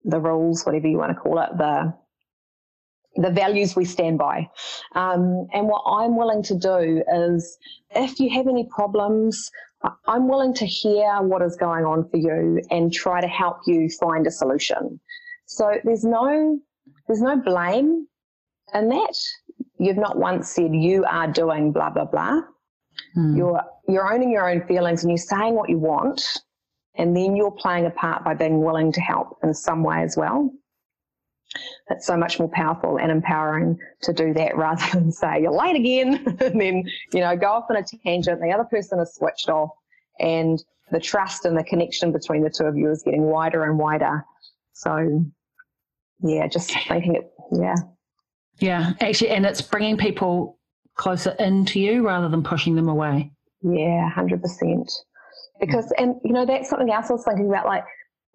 the 0.06 0.19
rules, 0.19 0.65
whatever 0.65 0.88
you 0.88 0.97
want 0.97 1.12
to 1.12 1.19
call 1.19 1.39
it, 1.39 1.49
the 1.58 1.93
the 3.19 3.29
values 3.29 3.75
we 3.75 3.86
stand 3.86 4.17
by. 4.17 4.49
Um, 4.95 5.47
and 5.53 5.67
what 5.67 5.84
I'm 5.86 6.15
willing 6.15 6.43
to 6.43 6.55
do 6.55 7.03
is, 7.13 7.58
if 7.91 8.19
you 8.19 8.29
have 8.32 8.47
any 8.47 8.67
problems, 8.73 9.51
I'm 10.08 10.27
willing 10.27 10.53
to 10.55 10.65
hear 10.65 11.21
what 11.21 11.41
is 11.41 11.55
going 11.55 11.86
on 11.86 12.10
for 12.10 12.17
you 12.17 12.62
and 12.69 12.91
try 12.91 13.21
to 13.21 13.27
help 13.27 13.58
you 13.65 13.89
find 13.99 14.27
a 14.27 14.32
solution. 14.32 14.99
So 15.45 15.79
there's 15.84 16.03
no 16.03 16.60
there's 17.08 17.21
no 17.21 17.38
blame 17.38 18.08
in 18.73 18.89
that. 18.89 19.15
You've 19.79 19.97
not 19.97 20.17
once 20.17 20.49
said 20.49 20.73
you 20.73 21.05
are 21.05 21.27
doing 21.27 21.71
blah 21.71 21.89
blah 21.89 22.05
blah. 22.05 22.41
Hmm. 23.15 23.38
You're 23.38 23.62
you're 23.88 24.13
owning 24.13 24.32
your 24.32 24.49
own 24.49 24.65
feelings 24.67 25.03
and 25.03 25.12
you're 25.12 25.17
saying 25.17 25.55
what 25.55 25.69
you 25.69 25.77
want 25.77 26.21
and 26.95 27.15
then 27.15 27.36
you're 27.36 27.51
playing 27.51 27.86
a 27.86 27.91
part 27.91 28.23
by 28.25 28.34
being 28.34 28.62
willing 28.62 28.91
to 28.91 29.01
help 29.01 29.38
in 29.41 29.53
some 29.53 29.84
way 29.84 30.03
as 30.03 30.17
well. 30.17 30.51
It's 31.90 32.06
so 32.06 32.16
much 32.16 32.40
more 32.40 32.50
powerful 32.50 32.98
and 32.98 33.12
empowering 33.12 33.78
to 34.04 34.14
do 34.14 34.34
that 34.34 34.56
rather 34.58 34.86
than 34.94 35.12
say, 35.12 35.42
you're 35.42 35.52
late 35.52 35.76
again, 35.76 36.24
and 36.40 36.62
then, 36.62 36.90
you 37.14 37.22
know, 37.22 37.36
go 37.36 37.48
off 37.48 37.66
on 37.70 37.78
a 37.78 37.84
tangent. 37.84 38.42
The 38.42 38.52
other 38.52 38.66
person 38.66 39.00
is 39.00 39.16
switched 39.16 39.50
off, 39.50 39.72
and 40.20 40.62
the 40.92 41.00
trust 41.00 41.46
and 41.46 41.58
the 41.58 41.64
connection 41.64 42.12
between 42.12 42.44
the 42.44 42.50
two 42.50 42.66
of 42.66 42.78
you 42.78 42.90
is 42.90 43.04
getting 43.04 43.24
wider 43.24 43.64
and 43.64 43.78
wider. 43.78 44.26
So, 44.74 45.26
yeah, 46.22 46.48
just 46.48 46.72
thinking 46.88 47.16
it, 47.16 47.32
yeah. 47.52 47.76
Yeah, 48.60 48.94
actually, 49.00 49.30
and 49.30 49.46
it's 49.46 49.62
bringing 49.62 49.98
people 49.98 50.58
closer 50.96 51.32
into 51.40 51.80
you 51.80 52.06
rather 52.06 52.28
than 52.28 52.44
pushing 52.44 52.76
them 52.76 52.90
away. 52.90 53.32
Yeah, 53.62 54.10
100% 54.16 54.90
because 55.60 55.92
and 55.98 56.16
you 56.24 56.32
know 56.32 56.46
that's 56.46 56.70
something 56.70 56.92
else 56.92 57.10
I 57.10 57.14
was 57.14 57.26
thinking 57.26 57.48
about 57.48 57.66
like 57.66 57.84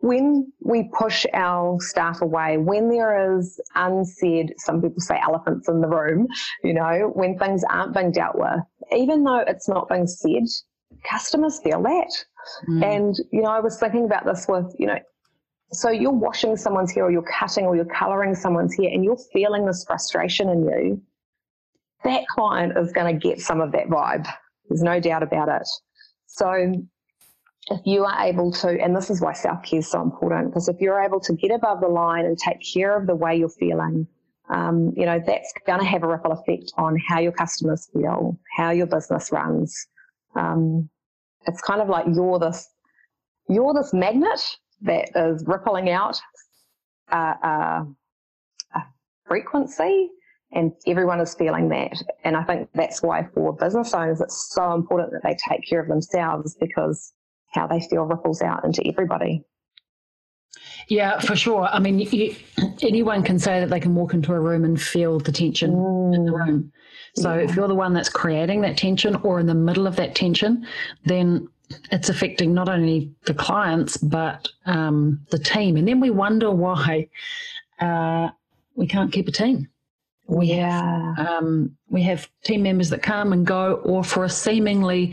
when 0.04 0.52
we 0.60 0.90
push 0.92 1.24
our 1.32 1.80
staff 1.80 2.20
away, 2.20 2.58
when 2.58 2.90
there 2.90 3.36
is 3.38 3.58
unsaid, 3.74 4.52
some 4.58 4.82
people 4.82 5.00
say 5.00 5.18
elephants 5.18 5.66
in 5.66 5.80
the 5.80 5.88
room, 5.88 6.28
you 6.62 6.74
know, 6.74 7.10
when 7.14 7.38
things 7.38 7.64
aren't 7.70 7.94
being 7.94 8.12
dealt 8.12 8.36
with, 8.36 8.60
even 8.94 9.24
though 9.24 9.38
it's 9.38 9.66
not 9.66 9.88
being 9.88 10.06
said, 10.06 10.44
customers 11.08 11.58
feel 11.64 11.82
that. 11.82 12.12
Mm. 12.68 12.84
And, 12.84 13.14
you 13.32 13.40
know, 13.40 13.48
I 13.48 13.60
was 13.60 13.80
thinking 13.80 14.04
about 14.04 14.26
this 14.26 14.44
with, 14.46 14.76
you 14.78 14.86
know, 14.86 14.98
so 15.72 15.88
you're 15.88 16.12
washing 16.12 16.58
someone's 16.58 16.92
hair 16.94 17.04
or 17.04 17.10
you're 17.10 17.22
cutting 17.22 17.64
or 17.64 17.74
you're 17.74 17.86
colouring 17.86 18.34
someone's 18.34 18.76
hair 18.76 18.90
and 18.92 19.02
you're 19.02 19.18
feeling 19.32 19.64
this 19.64 19.84
frustration 19.86 20.50
in 20.50 20.64
you. 20.64 21.02
that 22.04 22.26
client 22.28 22.76
is 22.78 22.92
going 22.92 23.18
to 23.18 23.28
get 23.28 23.40
some 23.40 23.60
of 23.60 23.72
that 23.72 23.88
vibe. 23.88 24.26
There's 24.68 24.82
no 24.82 25.00
doubt 25.00 25.22
about 25.22 25.48
it. 25.48 25.66
So 26.26 26.74
if 27.70 27.80
you 27.84 28.04
are 28.04 28.24
able 28.24 28.52
to, 28.52 28.68
and 28.68 28.94
this 28.94 29.10
is 29.10 29.20
why 29.20 29.32
self 29.32 29.62
care 29.62 29.78
is 29.78 29.90
so 29.90 30.02
important, 30.02 30.50
because 30.50 30.68
if 30.68 30.80
you're 30.80 31.02
able 31.02 31.20
to 31.20 31.32
get 31.34 31.50
above 31.50 31.80
the 31.80 31.88
line 31.88 32.26
and 32.26 32.36
take 32.38 32.60
care 32.60 32.96
of 32.96 33.06
the 33.06 33.14
way 33.14 33.36
you're 33.36 33.48
feeling, 33.48 34.06
um, 34.50 34.92
you 34.96 35.06
know, 35.06 35.22
that's 35.26 35.52
going 35.66 35.80
to 35.80 35.86
have 35.86 36.02
a 36.02 36.06
ripple 36.06 36.32
effect 36.32 36.72
on 36.76 36.98
how 37.08 37.18
your 37.18 37.32
customers 37.32 37.88
feel, 37.92 38.38
how 38.56 38.70
your 38.70 38.86
business 38.86 39.32
runs. 39.32 39.86
Um, 40.36 40.90
it's 41.46 41.62
kind 41.62 41.80
of 41.80 41.88
like 41.88 42.04
you're 42.14 42.38
this, 42.38 42.68
you're 43.48 43.72
this 43.72 43.94
magnet 43.94 44.40
that 44.82 45.08
is 45.16 45.44
rippling 45.46 45.90
out 45.90 46.20
a, 47.08 47.16
a, 47.16 47.86
a 48.74 48.80
frequency 49.26 50.10
and 50.52 50.72
everyone 50.86 51.20
is 51.20 51.34
feeling 51.34 51.68
that. 51.70 52.02
And 52.24 52.36
I 52.36 52.44
think 52.44 52.68
that's 52.74 53.02
why 53.02 53.26
for 53.34 53.54
business 53.54 53.94
owners, 53.94 54.20
it's 54.20 54.52
so 54.54 54.74
important 54.74 55.12
that 55.12 55.22
they 55.22 55.36
take 55.50 55.66
care 55.66 55.80
of 55.80 55.88
themselves 55.88 56.56
because 56.60 57.12
how 57.54 57.66
they 57.66 57.80
feel 57.80 58.02
ripples 58.04 58.42
out 58.42 58.64
into 58.64 58.86
everybody. 58.86 59.44
Yeah, 60.88 61.18
for 61.20 61.34
sure. 61.34 61.64
I 61.64 61.78
mean, 61.78 61.98
you, 61.98 62.34
anyone 62.82 63.22
can 63.22 63.38
say 63.38 63.60
that 63.60 63.70
they 63.70 63.80
can 63.80 63.94
walk 63.94 64.12
into 64.12 64.32
a 64.32 64.40
room 64.40 64.64
and 64.64 64.80
feel 64.80 65.18
the 65.18 65.32
tension 65.32 65.72
mm. 65.72 66.14
in 66.14 66.26
the 66.26 66.32
mm. 66.32 66.46
room. 66.46 66.72
So 67.16 67.34
yeah. 67.34 67.42
if 67.42 67.56
you're 67.56 67.68
the 67.68 67.74
one 67.74 67.94
that's 67.94 68.08
creating 68.08 68.60
that 68.62 68.76
tension 68.76 69.16
or 69.16 69.40
in 69.40 69.46
the 69.46 69.54
middle 69.54 69.86
of 69.86 69.96
that 69.96 70.14
tension, 70.14 70.66
then 71.04 71.48
it's 71.90 72.08
affecting 72.08 72.52
not 72.52 72.68
only 72.68 73.12
the 73.24 73.34
clients 73.34 73.96
but 73.96 74.48
um, 74.66 75.20
the 75.30 75.38
team. 75.38 75.76
And 75.76 75.88
then 75.88 76.00
we 76.00 76.10
wonder 76.10 76.50
why 76.50 77.08
uh, 77.80 78.30
we 78.74 78.86
can't 78.86 79.12
keep 79.12 79.28
a 79.28 79.32
team. 79.32 79.68
We 80.26 80.46
yeah. 80.46 81.14
have 81.16 81.26
um, 81.26 81.76
we 81.90 82.02
have 82.02 82.28
team 82.44 82.62
members 82.62 82.90
that 82.90 83.02
come 83.02 83.32
and 83.32 83.46
go, 83.46 83.74
or 83.84 84.02
for 84.02 84.24
a 84.24 84.30
seemingly 84.30 85.12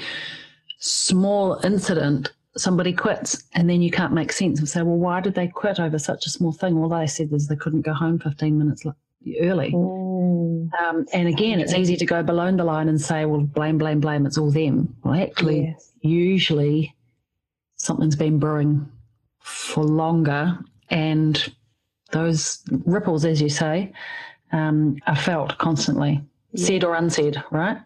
small 0.82 1.60
incident, 1.64 2.34
somebody 2.58 2.92
quits 2.92 3.44
and 3.54 3.70
then 3.70 3.82
you 3.82 3.90
can't 3.90 4.14
make 4.14 4.32
sense 4.32 4.60
and 4.60 4.68
say, 4.68 4.82
well, 4.82 4.98
why 4.98 5.22
did 5.22 5.36
they 5.36 5.48
quit 5.48 5.80
over 5.80 5.98
such 5.98 6.26
a 6.26 6.30
small 6.30 6.52
thing? 6.52 6.78
All 6.78 6.90
they 6.90 7.08
said 7.08 7.32
is 7.32 7.48
they 7.48 7.56
couldn't 7.56 7.82
go 7.82 7.94
home 7.94 8.20
15 8.20 8.58
minutes 8.58 8.86
early. 9.40 9.72
Mm. 9.72 10.70
Um, 10.82 11.06
and 11.14 11.28
again, 11.28 11.60
it's 11.60 11.74
easy 11.74 11.96
to 11.96 12.06
go 12.06 12.24
below 12.24 12.52
the 12.52 12.64
line 12.64 12.90
and 12.90 13.00
say, 13.00 13.26
well, 13.26 13.42
blame, 13.42 13.78
blame, 13.78 14.02
blame, 14.02 14.26
it's 14.26 14.38
all 14.38 14.52
them. 14.52 14.94
Well, 15.04 15.22
actually, 15.22 15.62
yes. 15.62 15.94
usually 16.02 16.96
something's 17.76 18.16
been 18.16 18.40
brewing 18.40 18.90
for 19.40 19.84
longer 19.84 20.58
and 20.90 21.54
those 22.12 22.62
ripples, 22.86 23.24
as 23.24 23.42
you 23.42 23.50
say, 23.50 23.94
um, 24.52 24.98
are 25.08 25.16
felt 25.16 25.58
constantly, 25.60 26.22
yeah. 26.52 26.66
said 26.66 26.84
or 26.84 26.96
unsaid, 26.96 27.42
right? 27.52 27.78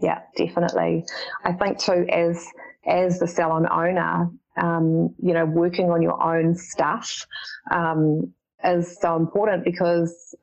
Yeah, 0.00 0.20
definitely. 0.36 1.04
I 1.44 1.52
think 1.52 1.78
too, 1.78 2.06
as 2.10 2.46
as 2.86 3.18
the 3.18 3.28
salon 3.28 3.68
owner, 3.70 4.30
um, 4.56 5.14
you 5.22 5.34
know, 5.34 5.44
working 5.44 5.90
on 5.90 6.02
your 6.02 6.22
own 6.22 6.54
stuff 6.54 7.26
um, 7.70 8.32
is 8.64 8.98
so 9.00 9.16
important 9.16 9.64
because 9.64 10.34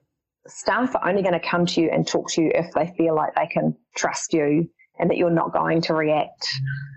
staff 0.48 0.96
are 0.96 1.10
only 1.10 1.22
going 1.22 1.40
to 1.40 1.46
come 1.46 1.66
to 1.66 1.82
you 1.82 1.90
and 1.92 2.08
talk 2.08 2.30
to 2.32 2.42
you 2.42 2.52
if 2.54 2.72
they 2.74 2.94
feel 2.98 3.16
like 3.16 3.36
they 3.36 3.48
can 3.48 3.76
trust 3.96 4.34
you 4.34 4.70
and 5.00 5.10
that 5.10 5.18
you're 5.18 5.30
not 5.30 5.52
going 5.54 5.82
to 5.82 5.94
react. 5.94 6.48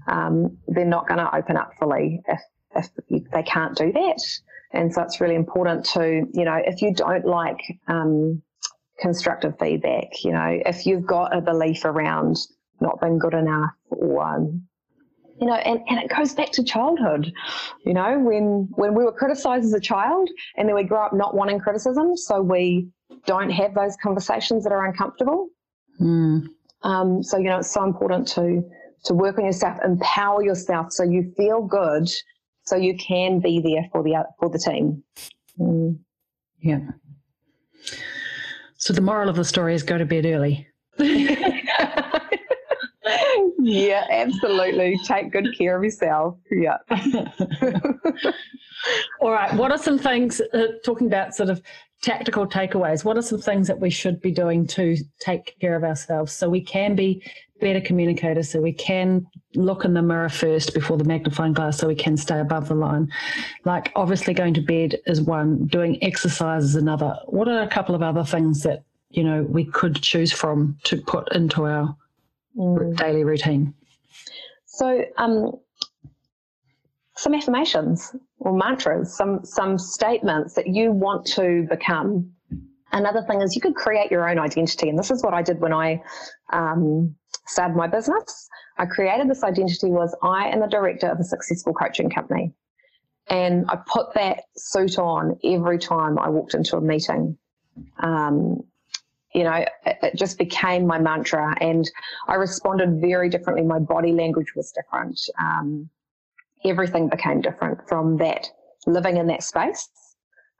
Um, 0.07 0.59
they're 0.69 0.85
not 0.85 1.09
going 1.09 1.19
to 1.19 1.35
open 1.35 1.57
up 1.57 1.73
fully 1.79 2.23
if, 2.29 2.41
if 3.09 3.31
they 3.33 3.43
can't 3.43 3.77
do 3.77 3.93
that. 3.93 4.23
And 4.73 4.93
so 4.93 5.03
it's 5.03 5.21
really 5.21 5.35
important 5.35 5.85
to, 5.87 6.27
you 6.33 6.45
know, 6.45 6.59
if 6.65 6.81
you 6.81 6.95
don't 6.95 7.25
like 7.25 7.61
um, 7.89 8.43
constructive 9.01 9.59
feedback. 9.59 10.25
You 10.25 10.33
know, 10.33 10.61
if 10.67 10.87
you've 10.87 11.07
got 11.07 11.37
a 11.37 11.41
belief 11.41 11.85
around 11.85 12.37
not 12.81 13.01
being 13.01 13.19
good 13.19 13.35
enough 13.35 13.73
or 13.91 14.51
you 15.41 15.47
know, 15.47 15.55
and, 15.55 15.81
and 15.89 15.99
it 15.99 16.15
goes 16.15 16.35
back 16.35 16.53
to 16.53 16.63
childhood, 16.63 17.33
you 17.87 17.95
know, 17.95 18.19
when 18.19 18.69
when 18.73 18.95
we 18.95 19.05
were 19.05 19.13
criticized 19.13 19.65
as 19.65 19.73
a 19.73 19.81
child 19.81 20.29
and 20.57 20.69
then 20.69 20.77
we 20.77 20.83
grow 20.83 21.07
up 21.07 21.15
not 21.15 21.35
wanting 21.35 21.59
criticism, 21.59 22.17
so 22.17 22.43
we 22.43 22.89
don't 23.27 23.51
have 23.51 23.75
those 23.75 23.97
conversations 24.03 24.65
that 24.65 24.73
are 24.73 24.85
uncomfortable. 24.85 25.49
Mm. 25.99 26.47
Um, 26.83 27.23
so 27.23 27.39
you 27.39 27.45
know, 27.45 27.59
it's 27.59 27.73
so 27.73 27.85
important 27.85 28.29
to 28.29 28.63
to 29.05 29.15
work 29.15 29.39
on 29.39 29.47
yourself, 29.47 29.79
empower 29.83 30.43
yourself, 30.45 30.93
so 30.93 31.05
you 31.05 31.33
feel 31.39 31.63
good, 31.63 32.07
so 32.65 32.77
you 32.77 32.95
can 32.99 33.41
be 33.41 33.61
there 33.61 33.89
for 33.93 34.03
the 34.03 34.27
for 34.39 34.51
the 34.51 34.59
team. 34.59 35.03
Mm. 35.59 35.99
Yeah. 36.61 36.81
So 38.91 38.95
the 38.95 39.03
moral 39.03 39.29
of 39.29 39.37
the 39.37 39.45
story 39.45 39.77
is 39.77 39.85
go 39.85 39.99
to 39.99 40.05
bed 40.05 40.27
early. 40.27 40.67
yeah, 43.61 44.05
absolutely. 44.11 44.99
Take 45.05 45.31
good 45.31 45.57
care 45.57 45.77
of 45.77 45.85
yourself. 45.85 46.39
Yeah. 46.51 46.79
All 49.21 49.31
right. 49.31 49.53
What 49.55 49.71
are 49.71 49.79
some 49.79 49.99
things, 49.99 50.41
uh, 50.41 50.67
talking 50.85 51.07
about 51.07 51.35
sort 51.35 51.51
of 51.51 51.63
tactical 52.03 52.47
takeaways, 52.47 53.05
what 53.05 53.19
are 53.19 53.23
some 53.23 53.41
things 53.41 53.67
that 53.67 53.79
we 53.79 53.91
should 53.91 54.21
be 54.21 54.31
doing 54.31 54.67
to 54.67 54.97
take 55.19 55.59
care 55.61 55.77
of 55.77 55.85
ourselves 55.85 56.33
so 56.33 56.49
we 56.49 56.63
can 56.63 56.95
be 56.95 57.23
better 57.61 57.81
communicators, 57.81 58.49
so 58.49 58.61
we 58.61 58.73
can 58.73 59.27
look 59.55 59.85
in 59.85 59.93
the 59.93 60.01
mirror 60.01 60.31
first 60.31 60.73
before 60.73 60.97
the 60.97 61.05
magnifying 61.05 61.53
glass, 61.53 61.77
so 61.77 61.87
we 61.87 61.95
can 61.95 62.17
stay 62.17 62.41
above 62.41 62.69
the 62.69 62.75
line? 62.75 63.07
Like, 63.67 63.93
obviously, 63.95 64.33
going 64.33 64.55
to 64.55 64.63
bed 64.63 64.97
is 65.07 65.21
one, 65.21 65.67
doing 65.67 66.03
exercise 66.03 66.65
is 66.65 66.75
another. 66.75 67.19
What 67.27 67.49
are 67.49 67.61
a 67.63 67.69
couple 67.69 67.95
of 67.95 68.03
other 68.03 68.25
things 68.25 68.63
that, 68.63 68.83
you 69.11 69.23
know, 69.23 69.43
we 69.43 69.65
could 69.65 70.01
choose 70.01 70.33
from 70.33 70.79
to 70.85 70.97
put 71.03 71.31
into 71.35 71.67
our 71.67 71.95
mm. 72.57 72.97
daily 72.97 73.25
routine? 73.25 73.75
So, 74.65 75.05
um, 75.19 75.53
some 77.21 77.35
affirmations 77.35 78.17
or 78.39 78.57
mantras, 78.57 79.15
some 79.15 79.45
some 79.45 79.79
statements 79.79 80.55
that 80.55 80.67
you 80.67 80.91
want 80.91 81.27
to 81.27 81.67
become. 81.69 82.33
Another 82.93 83.23
thing 83.29 83.43
is 83.43 83.55
you 83.55 83.61
could 83.61 83.75
create 83.75 84.11
your 84.11 84.29
own 84.29 84.39
identity, 84.39 84.89
and 84.89 84.99
this 84.99 85.11
is 85.11 85.23
what 85.23 85.35
I 85.35 85.43
did 85.43 85.61
when 85.61 85.73
I 85.73 86.03
um, 86.53 87.15
started 87.47 87.77
my 87.77 87.87
business. 87.87 88.49
I 88.79 88.87
created 88.87 89.29
this 89.29 89.45
identity 89.45 89.91
was 89.91 90.17
I 90.23 90.49
am 90.49 90.61
the 90.61 90.67
director 90.67 91.09
of 91.09 91.21
a 91.21 91.25
successful 91.25 91.75
coaching 91.75 92.09
company, 92.09 92.53
and 93.29 93.67
I 93.69 93.77
put 93.87 94.15
that 94.15 94.45
suit 94.57 94.99
on 94.99 95.39
every 95.45 95.79
time 95.79 96.19
I 96.19 96.31
walked 96.31 96.55
into 96.55 96.79
a 96.79 96.81
meeting. 96.81 97.37
Um, 97.99 98.63
you 99.35 99.45
know, 99.45 99.65
it, 99.85 100.17
just 100.17 100.39
became 100.39 100.87
my 100.87 100.99
mantra, 100.99 101.55
and 101.61 101.89
I 102.27 102.35
responded 102.37 103.01
very 103.01 103.29
differently. 103.29 103.65
My 103.65 103.79
body 103.79 104.13
language 104.13 104.55
was 104.57 104.73
different. 104.73 105.21
Um, 105.39 105.91
everything 106.65 107.09
became 107.09 107.41
different 107.41 107.79
from 107.89 108.17
that 108.19 108.47
living 108.87 109.17
in 109.17 109.27
that 109.29 109.43
space. 109.43 109.89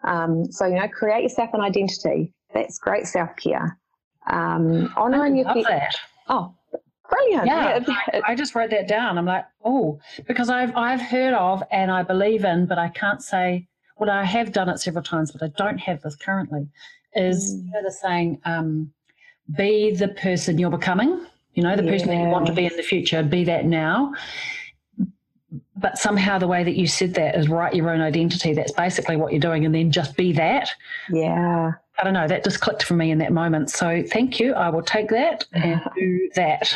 Um, 0.05 0.51
so 0.51 0.67
you 0.67 0.77
know, 0.77 0.89
create 0.89 1.23
yourself 1.23 1.51
an 1.53 1.61
identity. 1.61 2.33
That's 2.55 2.79
great 2.79 3.07
self 3.07 3.31
care. 3.37 3.79
Um, 4.27 4.93
honoring 4.97 5.37
your 5.37 5.45
that. 5.45 5.95
Oh, 6.29 6.55
brilliant! 7.09 7.47
Yeah, 7.47 7.81
I, 8.13 8.23
I 8.29 8.35
just 8.35 8.55
wrote 8.55 8.71
that 8.71 8.89
down. 8.89 9.19
I'm 9.19 9.27
like, 9.27 9.45
oh, 9.65 10.01
because 10.27 10.49
I've 10.49 10.75
I've 10.77 11.01
heard 11.01 11.35
of 11.35 11.63
and 11.71 11.91
I 11.91 12.03
believe 12.03 12.45
in, 12.45 12.67
but 12.67 12.79
I 12.79 12.89
can't 12.89 13.23
say. 13.23 13.67
Well, 13.99 14.09
I 14.09 14.25
have 14.25 14.53
done 14.53 14.71
it 14.71 14.81
several 14.81 15.05
times, 15.05 15.31
but 15.31 15.43
I 15.43 15.49
don't 15.59 15.77
have 15.77 16.01
this 16.01 16.17
currently 16.17 16.71
is 17.15 17.55
mm. 17.55 17.65
you 17.65 17.71
know, 17.73 17.83
the 17.83 17.93
saying, 17.93 18.41
um, 18.45 18.93
be 19.57 19.93
the 19.93 20.09
person 20.09 20.59
you're 20.59 20.71
becoming, 20.71 21.27
you 21.55 21.63
know, 21.63 21.75
the 21.75 21.83
person 21.83 22.09
that 22.09 22.17
you 22.17 22.29
want 22.29 22.47
to 22.47 22.53
be 22.53 22.67
in 22.67 22.77
the 22.77 22.83
future, 22.83 23.23
be 23.23 23.45
that 23.45 23.65
now. 23.65 24.15
But 25.81 25.99
somehow 25.99 26.39
the 26.39 26.47
way 26.47 26.63
that 26.63 26.77
you 26.77 26.87
said 26.87 27.15
that 27.15 27.37
is 27.37 27.49
write 27.49 27.75
your 27.75 27.91
own 27.91 28.01
identity. 28.01 28.53
That's 28.53 28.73
basically 28.73 29.17
what 29.17 29.33
you're 29.33 29.41
doing, 29.41 29.65
and 29.65 29.75
then 29.75 29.91
just 29.91 30.17
be 30.17 30.33
that. 30.33 30.71
Yeah. 31.11 31.73
I 31.99 32.05
don't 32.05 32.15
know. 32.15 32.29
That 32.29 32.45
just 32.45 32.61
clicked 32.61 32.83
for 32.83 32.95
me 32.95 33.11
in 33.11 33.19
that 33.19 33.33
moment. 33.33 33.71
So 33.71 34.03
thank 34.11 34.41
you. 34.41 34.55
I 34.55 34.69
will 34.71 34.83
take 34.83 35.11
that 35.11 35.47
and 35.53 35.81
do 35.97 36.31
that. 36.35 36.69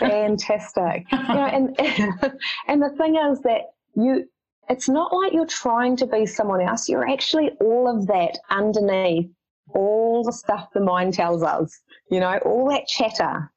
Fantastic. 0.00 1.04
you 1.12 1.18
know, 1.18 1.46
and 1.46 1.76
and 2.68 2.82
the 2.82 2.90
thing 2.96 3.16
is 3.16 3.40
that 3.42 3.72
you 3.94 4.28
it's 4.68 4.88
not 4.88 5.12
like 5.14 5.32
you're 5.32 5.46
trying 5.46 5.96
to 5.96 6.06
be 6.06 6.26
someone 6.26 6.60
else. 6.60 6.88
You're 6.88 7.08
actually 7.08 7.50
all 7.60 7.88
of 7.88 8.06
that 8.08 8.38
underneath 8.50 9.30
all 9.74 10.22
the 10.24 10.32
stuff 10.32 10.68
the 10.72 10.80
mind 10.80 11.14
tells 11.14 11.42
us, 11.42 11.80
you 12.10 12.20
know, 12.20 12.38
all 12.44 12.68
that 12.70 12.86
chatter. 12.86 13.50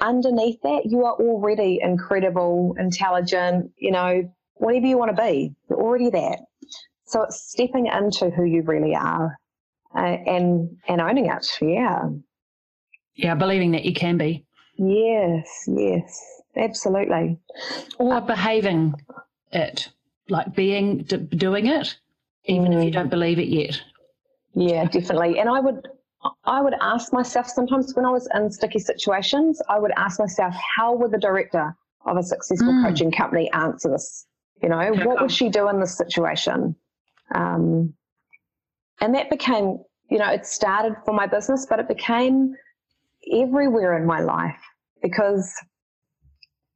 Underneath 0.00 0.60
that, 0.62 0.82
you 0.84 1.04
are 1.04 1.14
already 1.14 1.80
incredible, 1.82 2.74
intelligent, 2.78 3.70
you 3.78 3.90
know, 3.90 4.30
whatever 4.56 4.86
you 4.86 4.98
want 4.98 5.14
to 5.16 5.22
be. 5.22 5.54
You're 5.68 5.80
already 5.80 6.10
there. 6.10 6.36
So 7.06 7.22
it's 7.22 7.40
stepping 7.40 7.86
into 7.86 8.30
who 8.30 8.44
you 8.44 8.62
really 8.62 8.94
are 8.94 9.38
uh, 9.94 10.00
and 10.00 10.76
and 10.88 11.00
owning 11.00 11.26
it. 11.26 11.46
Yeah. 11.60 12.08
Yeah, 13.14 13.34
believing 13.34 13.70
that 13.72 13.84
you 13.84 13.94
can 13.94 14.18
be. 14.18 14.44
Yes, 14.76 15.64
yes, 15.66 16.42
absolutely. 16.54 17.38
Or 17.98 18.20
behaving 18.20 18.94
it, 19.52 19.88
like 20.28 20.54
being 20.54 20.98
doing 21.04 21.66
it, 21.66 21.96
even 22.44 22.72
mm. 22.72 22.76
if 22.76 22.84
you 22.84 22.90
mm. 22.90 22.94
don't 22.94 23.08
believe 23.08 23.38
it 23.38 23.48
yet. 23.48 23.80
Yeah, 24.54 24.84
definitely. 24.84 25.38
And 25.38 25.48
I 25.48 25.60
would 25.60 25.88
I 26.44 26.60
would 26.60 26.74
ask 26.80 27.12
myself 27.12 27.48
sometimes 27.48 27.94
when 27.94 28.04
I 28.04 28.10
was 28.10 28.28
in 28.34 28.50
sticky 28.50 28.80
situations, 28.80 29.62
I 29.68 29.78
would 29.78 29.92
ask 29.96 30.18
myself, 30.18 30.54
how 30.76 30.94
would 30.94 31.12
the 31.12 31.18
director 31.18 31.74
of 32.04 32.16
a 32.16 32.22
successful 32.22 32.72
mm. 32.72 32.86
coaching 32.86 33.12
company 33.12 33.50
answer 33.52 33.90
this? 33.90 34.26
You 34.62 34.68
know, 34.70 34.92
what 35.04 35.20
would 35.20 35.32
she 35.32 35.48
do 35.48 35.68
in 35.68 35.80
this 35.80 35.96
situation? 35.96 36.74
Um, 37.34 37.94
and 39.00 39.14
that 39.14 39.28
became, 39.30 39.78
you 40.10 40.18
know, 40.18 40.30
it 40.30 40.46
started 40.46 40.96
for 41.04 41.12
my 41.12 41.26
business, 41.26 41.66
but 41.68 41.78
it 41.78 41.88
became 41.88 42.54
everywhere 43.30 43.96
in 43.98 44.06
my 44.06 44.20
life 44.20 44.60
because 45.02 45.52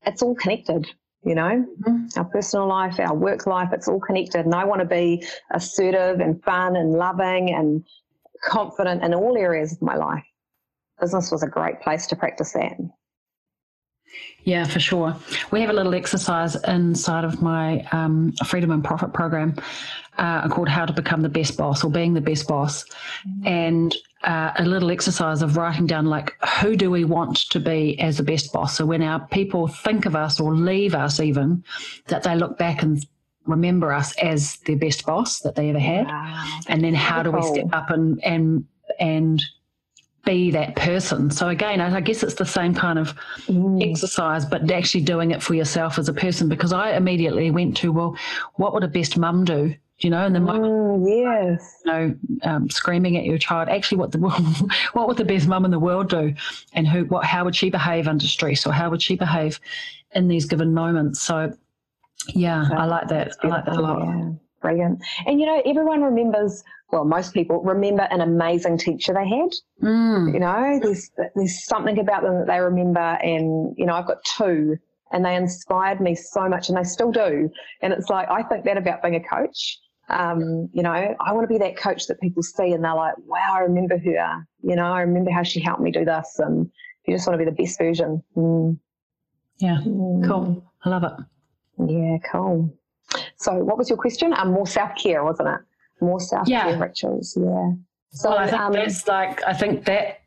it's 0.05 0.23
all 0.23 0.35
connected 0.35 0.87
you 1.25 1.35
know 1.35 1.65
mm-hmm. 1.83 2.07
our 2.17 2.25
personal 2.25 2.67
life 2.67 2.99
our 2.99 3.15
work 3.15 3.47
life 3.47 3.69
it's 3.73 3.89
all 3.89 4.01
connected 4.01 4.45
and 4.45 4.55
i 4.55 4.65
want 4.65 4.81
to 4.81 4.87
be 4.87 5.25
assertive 5.53 6.21
and 6.21 6.43
fun 6.43 6.77
and 6.77 6.93
loving 6.93 7.53
and 7.55 7.85
confident 8.45 9.05
in 9.05 9.15
all 9.15 9.37
areas 9.37 9.73
of 9.73 9.83
my 9.83 9.97
life 9.97 10.25
business 11.01 11.31
was 11.31 11.43
a 11.43 11.49
great 11.49 11.81
place 11.81 12.07
to 12.07 12.17
practice 12.17 12.53
that 12.53 12.73
yeah, 14.45 14.65
for 14.65 14.81
sure. 14.81 15.17
We 15.51 15.61
have 15.61 15.71
a 15.71 15.75
little 15.75 15.95
exercise 15.95 16.57
inside 16.65 17.25
of 17.25 17.43
my 17.43 17.87
um, 17.93 18.33
Freedom 18.47 18.71
and 18.71 18.83
Profit 18.83 19.13
program 19.13 19.55
uh, 20.19 20.49
called 20.49 20.69
How 20.69 20.87
to 20.87 20.93
Become 20.93 21.23
the 21.23 21.29
Best 21.29 21.57
Boss 21.57 21.85
or 21.85 21.91
Being 21.91 22.15
the 22.15 22.21
Best 22.21 22.49
Boss. 22.49 22.85
Mm-hmm. 22.85 23.47
And 23.47 23.97
uh, 24.23 24.53
a 24.57 24.65
little 24.65 24.91
exercise 24.91 25.43
of 25.43 25.57
writing 25.57 25.87
down, 25.87 26.07
like, 26.07 26.35
who 26.61 26.77
do 26.77 26.91
we 26.91 27.05
want 27.05 27.37
to 27.51 27.61
be 27.61 27.99
as 28.01 28.17
the 28.17 28.23
best 28.23 28.53
boss? 28.53 28.77
So 28.77 28.87
when 28.87 29.03
our 29.03 29.27
people 29.29 29.69
think 29.69 30.07
of 30.07 30.17
us 30.17 30.41
or 30.41 30.55
leave 30.55 30.95
us, 30.95 31.21
even, 31.21 31.65
that 32.09 32.23
they 32.23 32.35
look 32.35 32.59
back 32.59 32.83
and 32.83 33.05
remember 33.47 33.93
us 33.93 34.15
as 34.19 34.57
their 34.67 34.77
best 34.77 35.07
boss 35.07 35.41
that 35.41 35.55
they 35.55 35.71
ever 35.71 35.79
had. 35.79 36.07
Wow. 36.07 36.61
And 36.69 36.85
then 36.85 36.95
how 36.95 37.23
do 37.23 37.31
we 37.31 37.43
step 37.43 37.69
up 37.73 37.91
and, 37.91 38.23
and, 38.25 38.65
and, 38.99 39.43
be 40.25 40.51
that 40.51 40.77
person. 40.77 41.31
So 41.31 41.49
again, 41.49 41.81
I 41.81 42.01
guess 42.01 42.23
it's 42.23 42.35
the 42.35 42.45
same 42.45 42.75
kind 42.75 42.99
of 42.99 43.15
mm. 43.47 43.89
exercise, 43.89 44.45
but 44.45 44.71
actually 44.71 45.03
doing 45.03 45.31
it 45.31 45.43
for 45.43 45.55
yourself 45.55 45.99
as 45.99 46.09
a 46.09 46.13
person. 46.13 46.49
Because 46.49 46.73
I 46.73 46.93
immediately 46.93 47.51
went 47.51 47.77
to, 47.79 47.93
well, 47.93 48.17
what 48.55 48.75
would 48.75 48.85
a 48.85 48.89
best 48.89 49.17
mum 49.17 49.45
do? 49.45 49.75
You 49.99 50.09
know, 50.09 50.25
and 50.25 50.35
the 50.35 50.41
moment, 50.41 50.73
mm, 50.73 51.07
yes, 51.07 51.83
you 51.85 51.93
know, 51.93 52.15
um, 52.45 52.71
screaming 52.71 53.19
at 53.19 53.25
your 53.25 53.37
child. 53.37 53.69
Actually, 53.69 53.99
what 53.99 54.13
the 54.13 54.19
what 54.95 55.09
would 55.09 55.19
the 55.19 55.27
best 55.27 55.47
mum 55.47 55.67
in 55.67 55.71
the 55.71 55.79
world 55.79 56.09
do, 56.09 56.35
and 56.73 56.89
who, 56.89 57.05
what, 57.05 57.23
how 57.25 57.45
would 57.45 57.55
she 57.55 57.69
behave 57.69 58.09
under 58.09 58.25
stress, 58.25 58.67
or 58.67 58.73
how 58.73 58.89
would 58.89 59.03
she 59.03 59.15
behave 59.15 59.61
in 60.15 60.29
these 60.29 60.47
given 60.47 60.73
moments? 60.73 61.21
So, 61.21 61.55
yeah, 62.29 62.67
I 62.73 62.87
like 62.87 63.09
that. 63.09 63.33
I 63.43 63.49
like 63.49 63.67
that 63.67 63.77
a 63.77 63.81
lot. 63.81 63.99
Yeah. 64.01 64.31
Brilliant. 64.63 65.03
And 65.27 65.39
you 65.39 65.45
know, 65.45 65.61
everyone 65.67 66.03
remembers 66.03 66.65
well, 66.93 67.05
most 67.05 67.35
people 67.35 67.63
remember 67.63 68.03
an 68.11 68.21
amazing 68.21 68.79
teacher 68.79 69.15
they 69.15 69.29
had. 69.29 69.51
Mm. 69.83 70.35
You 70.35 70.41
know, 70.41 70.81
there's 70.83 71.11
there's 71.35 71.65
something 71.65 71.99
about 71.99 72.23
them 72.23 72.39
that 72.39 72.47
they 72.47 72.61
remember, 72.61 73.01
and 73.01 73.75
you 73.79 73.87
know, 73.87 73.95
I've 73.95 74.07
got 74.07 74.25
two, 74.25 74.77
and 75.13 75.25
they 75.25 75.37
inspired 75.37 76.01
me 76.01 76.15
so 76.15 76.49
much, 76.49 76.69
and 76.69 76.77
they 76.77 76.85
still 76.85 77.13
do. 77.13 77.51
And 77.83 77.93
it's 77.93 78.09
like 78.09 78.29
I 78.31 78.43
think 78.43 78.65
that 78.65 78.77
about 78.77 79.03
being 79.03 79.17
a 79.17 79.21
coach. 79.21 79.79
Um, 80.09 80.69
you 80.73 80.83
know, 80.83 80.91
I 80.91 81.33
want 81.33 81.45
to 81.45 81.49
be 81.49 81.59
that 81.59 81.77
coach 81.77 82.09
that 82.09 82.21
people 82.21 82.43
see, 82.43 82.73
and 82.73 82.85
they're 82.85 82.95
like, 82.95 83.15
"Wow, 83.27 83.53
I 83.55 83.61
remember 83.61 83.97
her." 83.97 84.47
You 84.63 84.75
know, 84.75 84.93
I 84.93 85.03
remember 85.03 85.31
how 85.31 85.45
she 85.45 85.61
helped 85.61 85.83
me 85.83 85.93
do 85.93 86.05
this, 86.05 86.41
and 86.41 86.69
you 87.07 87.15
just 87.15 87.29
want 87.29 87.39
to 87.39 87.45
be 87.45 87.51
the 87.51 87.57
best 87.57 87.79
version. 87.79 88.23
Mm. 88.37 88.79
Yeah, 89.59 89.79
mm. 89.85 90.27
cool. 90.27 90.65
I 90.85 90.89
love 90.89 91.05
it. 91.05 91.13
Yeah, 91.89 92.17
cool. 92.31 92.75
So, 93.37 93.55
what 93.55 93.79
was 93.79 93.89
your 93.89 93.99
question? 93.99 94.33
Um, 94.35 94.53
more 94.53 94.67
self 94.67 94.91
care, 94.97 95.23
wasn't 95.23 95.49
it? 95.49 95.61
More 96.01 96.21
self 96.21 96.47
care 96.47 96.71
yeah. 96.71 96.79
rituals. 96.79 97.37
Yeah. 97.37 97.73
So 98.13 98.31
well, 98.31 98.39
I 98.39 98.47
think 98.49 98.61
um, 98.61 98.73
that's 98.73 99.07
like 99.07 99.43
I 99.45 99.53
think 99.53 99.85
that 99.85 100.21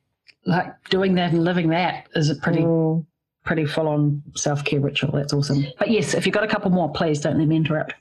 like 0.46 0.90
doing 0.90 1.16
that 1.16 1.32
and 1.32 1.44
living 1.44 1.70
that 1.70 2.08
is 2.16 2.30
a 2.30 2.36
pretty 2.36 2.62
mm. 2.62 3.06
pretty 3.44 3.66
full 3.66 3.88
on 3.88 4.24
self 4.36 4.64
care 4.64 4.80
ritual. 4.80 5.12
That's 5.12 5.34
awesome. 5.34 5.66
But 5.78 5.90
yes, 5.90 6.14
if 6.14 6.26
you've 6.26 6.34
got 6.34 6.44
a 6.44 6.48
couple 6.48 6.72
more, 6.72 6.92
please 6.92 7.20
don't 7.20 7.38
let 7.38 7.48
me 7.48 7.56
interrupt. 7.56 7.94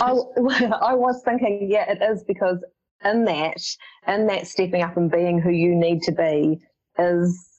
I, 0.00 0.10
I 0.10 0.94
was 0.94 1.22
thinking, 1.24 1.68
yeah, 1.70 1.90
it 1.90 2.02
is 2.02 2.22
because 2.24 2.62
in 3.04 3.24
that 3.24 3.62
in 4.06 4.26
that 4.26 4.46
stepping 4.46 4.82
up 4.82 4.96
and 4.96 5.10
being 5.10 5.40
who 5.40 5.50
you 5.50 5.74
need 5.74 6.02
to 6.02 6.12
be 6.12 6.60
is 6.98 7.49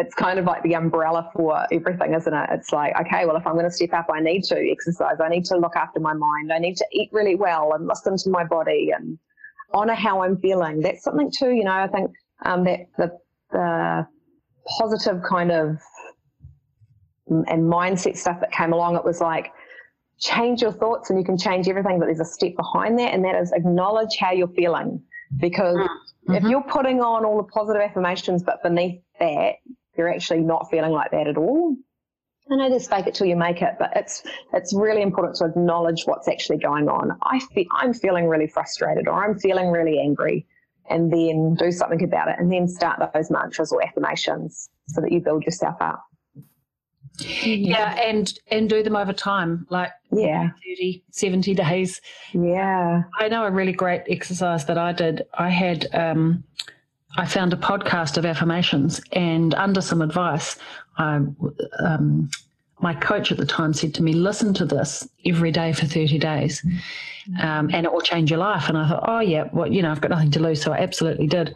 it's 0.00 0.14
kind 0.14 0.38
of 0.38 0.44
like 0.44 0.62
the 0.62 0.74
umbrella 0.74 1.30
for 1.34 1.66
everything, 1.72 2.14
isn't 2.14 2.32
it? 2.32 2.48
It's 2.52 2.72
like, 2.72 2.92
okay, 3.00 3.26
well, 3.26 3.36
if 3.36 3.46
I'm 3.46 3.54
going 3.54 3.66
to 3.66 3.70
step 3.70 3.92
up, 3.92 4.08
I 4.12 4.20
need 4.20 4.42
to 4.44 4.56
exercise. 4.70 5.16
I 5.22 5.28
need 5.28 5.44
to 5.46 5.56
look 5.56 5.76
after 5.76 6.00
my 6.00 6.14
mind. 6.14 6.52
I 6.52 6.58
need 6.58 6.76
to 6.76 6.86
eat 6.92 7.10
really 7.12 7.36
well 7.36 7.72
and 7.74 7.86
listen 7.86 8.16
to 8.16 8.30
my 8.30 8.44
body 8.44 8.90
and 8.96 9.18
honor 9.72 9.94
how 9.94 10.22
I'm 10.22 10.36
feeling. 10.38 10.80
That's 10.80 11.04
something 11.04 11.30
too, 11.30 11.50
you 11.50 11.64
know, 11.64 11.72
I 11.72 11.86
think 11.86 12.10
um, 12.44 12.64
that 12.64 12.80
the, 12.98 13.18
the 13.52 14.06
positive 14.78 15.22
kind 15.28 15.50
of 15.52 15.76
and 17.28 17.72
mindset 17.72 18.16
stuff 18.16 18.40
that 18.40 18.50
came 18.52 18.72
along, 18.72 18.96
it 18.96 19.04
was 19.04 19.20
like, 19.20 19.52
change 20.18 20.62
your 20.62 20.72
thoughts 20.72 21.10
and 21.10 21.18
you 21.18 21.24
can 21.24 21.38
change 21.38 21.68
everything, 21.68 21.98
but 21.98 22.06
there's 22.06 22.20
a 22.20 22.24
step 22.24 22.54
behind 22.56 22.98
that, 22.98 23.14
and 23.14 23.24
that 23.24 23.34
is 23.36 23.52
acknowledge 23.52 24.16
how 24.18 24.32
you're 24.32 24.48
feeling. 24.48 25.00
Because 25.38 25.76
mm-hmm. 25.76 26.34
if 26.34 26.42
you're 26.42 26.64
putting 26.64 27.00
on 27.00 27.24
all 27.24 27.36
the 27.36 27.44
positive 27.44 27.80
affirmations, 27.80 28.42
but 28.42 28.62
beneath 28.62 29.00
that, 29.20 29.54
you're 30.00 30.12
actually 30.12 30.40
not 30.40 30.70
feeling 30.70 30.92
like 30.92 31.10
that 31.10 31.26
at 31.28 31.36
all. 31.36 31.76
I 32.50 32.56
know 32.56 32.70
there's 32.70 32.88
fake 32.88 33.06
it 33.06 33.14
till 33.14 33.26
you 33.26 33.36
make 33.36 33.60
it, 33.60 33.74
but 33.78 33.92
it's 33.94 34.22
it's 34.54 34.74
really 34.74 35.02
important 35.02 35.36
to 35.36 35.44
acknowledge 35.44 36.04
what's 36.04 36.26
actually 36.26 36.56
going 36.58 36.88
on. 36.88 37.16
I 37.22 37.38
feel, 37.38 37.66
I'm 37.70 37.92
feeling 37.92 38.26
really 38.26 38.48
frustrated 38.48 39.06
or 39.06 39.22
I'm 39.22 39.38
feeling 39.38 39.68
really 39.68 40.00
angry, 40.00 40.46
and 40.88 41.12
then 41.12 41.54
do 41.54 41.70
something 41.70 42.02
about 42.02 42.28
it, 42.28 42.36
and 42.38 42.50
then 42.50 42.66
start 42.66 42.98
those 43.14 43.30
mantras 43.30 43.72
or 43.72 43.84
affirmations 43.84 44.70
so 44.88 45.02
that 45.02 45.12
you 45.12 45.20
build 45.20 45.44
yourself 45.44 45.76
up. 45.80 46.02
Yeah, 47.20 47.94
and 48.00 48.32
and 48.50 48.68
do 48.68 48.82
them 48.82 48.96
over 48.96 49.12
time, 49.12 49.66
like 49.68 49.92
yeah, 50.10 50.48
30, 50.66 51.04
70 51.10 51.54
days. 51.54 52.00
Yeah. 52.32 53.02
I 53.18 53.28
know 53.28 53.44
a 53.44 53.50
really 53.50 53.72
great 53.72 54.02
exercise 54.08 54.64
that 54.64 54.78
I 54.78 54.92
did. 54.92 55.22
I 55.34 55.50
had 55.50 55.86
um, 55.94 56.42
I 57.16 57.26
found 57.26 57.52
a 57.52 57.56
podcast 57.56 58.16
of 58.16 58.24
affirmations, 58.24 59.00
and 59.12 59.54
under 59.54 59.80
some 59.80 60.00
advice, 60.00 60.56
I, 60.96 61.20
um, 61.78 62.30
my 62.80 62.94
coach 62.94 63.32
at 63.32 63.38
the 63.38 63.46
time 63.46 63.72
said 63.72 63.94
to 63.94 64.02
me, 64.02 64.12
"Listen 64.12 64.54
to 64.54 64.64
this 64.64 65.08
every 65.26 65.50
day 65.50 65.72
for 65.72 65.86
thirty 65.86 66.18
days, 66.18 66.64
um, 67.42 67.70
and 67.72 67.84
it 67.84 67.92
will 67.92 68.00
change 68.00 68.30
your 68.30 68.38
life." 68.38 68.68
And 68.68 68.78
I 68.78 68.88
thought, 68.88 69.04
"Oh 69.06 69.20
yeah, 69.20 69.48
well 69.52 69.70
you 69.70 69.82
know 69.82 69.90
I've 69.90 70.00
got 70.00 70.10
nothing 70.10 70.30
to 70.32 70.40
lose," 70.40 70.62
so 70.62 70.72
I 70.72 70.78
absolutely 70.78 71.26
did. 71.26 71.54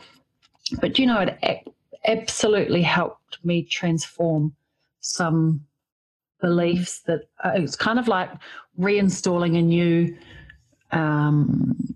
But 0.80 0.98
you 0.98 1.06
know, 1.06 1.20
it 1.20 1.68
absolutely 2.06 2.82
helped 2.82 3.38
me 3.44 3.62
transform 3.62 4.54
some 5.00 5.64
beliefs 6.40 7.00
that 7.00 7.28
uh, 7.44 7.52
it's 7.54 7.76
kind 7.76 7.98
of 7.98 8.08
like 8.08 8.30
reinstalling 8.78 9.58
a 9.58 9.62
new 9.62 10.16
um, 10.90 11.93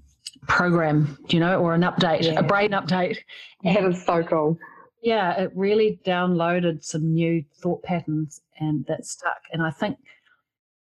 program, 0.49 1.17
you 1.29 1.39
know, 1.39 1.61
or 1.61 1.75
an 1.75 1.83
update, 1.83 2.23
yeah. 2.23 2.39
a 2.39 2.43
brain 2.43 2.73
update. 2.73 3.19
That 3.65 3.85
is 3.85 4.05
so 4.05 4.23
cool. 4.23 4.57
Yeah, 5.03 5.33
it 5.33 5.51
really 5.53 5.99
downloaded 6.07 6.85
some 6.85 7.13
new 7.13 7.45
thought 7.61 7.83
patterns 7.83 8.41
and 8.61 8.87
that 8.87 9.05
stuck. 9.05 9.41
And 9.53 9.65
I 9.65 9.73
think 9.73 9.99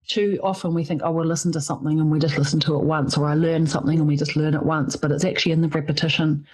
too 0.06 0.38
often 0.40 0.72
we 0.72 0.84
think, 0.84 1.02
oh, 1.04 1.10
we'll 1.10 1.26
listen 1.26 1.50
to 1.52 1.60
something 1.60 1.98
and 1.98 2.12
we 2.12 2.20
just 2.20 2.38
listen 2.38 2.60
to 2.60 2.76
it 2.76 2.84
once, 2.84 3.18
or 3.18 3.26
I 3.26 3.34
learn 3.34 3.66
something 3.66 3.98
and 3.98 4.06
we 4.06 4.16
just 4.16 4.36
learn 4.36 4.54
it 4.54 4.62
once. 4.62 4.94
But 4.94 5.10
it's 5.10 5.24
actually 5.24 5.50
in 5.50 5.62
the 5.62 5.68
repetition, 5.68 6.46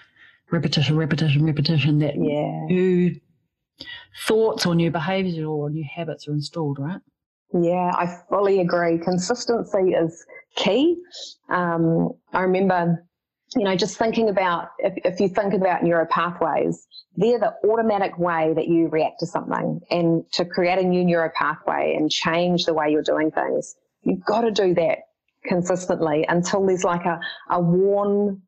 repetition, 0.51 0.97
repetition, 0.97 1.45
repetition 1.45 1.99
that 1.99 2.15
yeah. 2.15 2.65
new 2.65 3.19
thoughts 4.25 4.65
or 4.65 4.73
new 4.73 4.89
behaviors 4.89 5.37
or 5.37 5.69
new 5.69 5.85
habits 5.85 6.27
are 6.27 6.33
installed, 6.33 6.79
right? 6.79 7.01
Yeah, 7.53 7.91
I 7.93 8.17
fully 8.29 8.59
agree. 8.59 8.97
Consistency 8.97 9.93
is 9.93 10.25
key. 10.55 10.97
Um, 11.49 12.11
I 12.33 12.41
remember, 12.41 13.05
you 13.55 13.63
know, 13.63 13.75
just 13.75 13.97
thinking 13.97 14.29
about 14.29 14.69
if, 14.79 14.93
if 15.05 15.19
you 15.19 15.29
think 15.29 15.53
about 15.53 15.83
neural 15.83 16.07
pathways, 16.07 16.85
they're 17.15 17.39
the 17.39 17.53
automatic 17.67 18.17
way 18.19 18.53
that 18.53 18.67
you 18.67 18.89
react 18.89 19.19
to 19.21 19.25
something. 19.25 19.79
And 19.89 20.23
to 20.33 20.45
create 20.45 20.77
a 20.77 20.83
new 20.83 21.05
neural 21.05 21.31
pathway 21.35 21.95
and 21.97 22.11
change 22.11 22.65
the 22.65 22.73
way 22.73 22.91
you're 22.91 23.01
doing 23.01 23.31
things, 23.31 23.75
you've 24.03 24.25
got 24.25 24.41
to 24.41 24.51
do 24.51 24.73
that 24.75 24.99
consistently 25.45 26.25
until 26.27 26.65
there's 26.65 26.83
like 26.83 27.05
a, 27.05 27.19
a 27.49 27.61
worn 27.61 28.41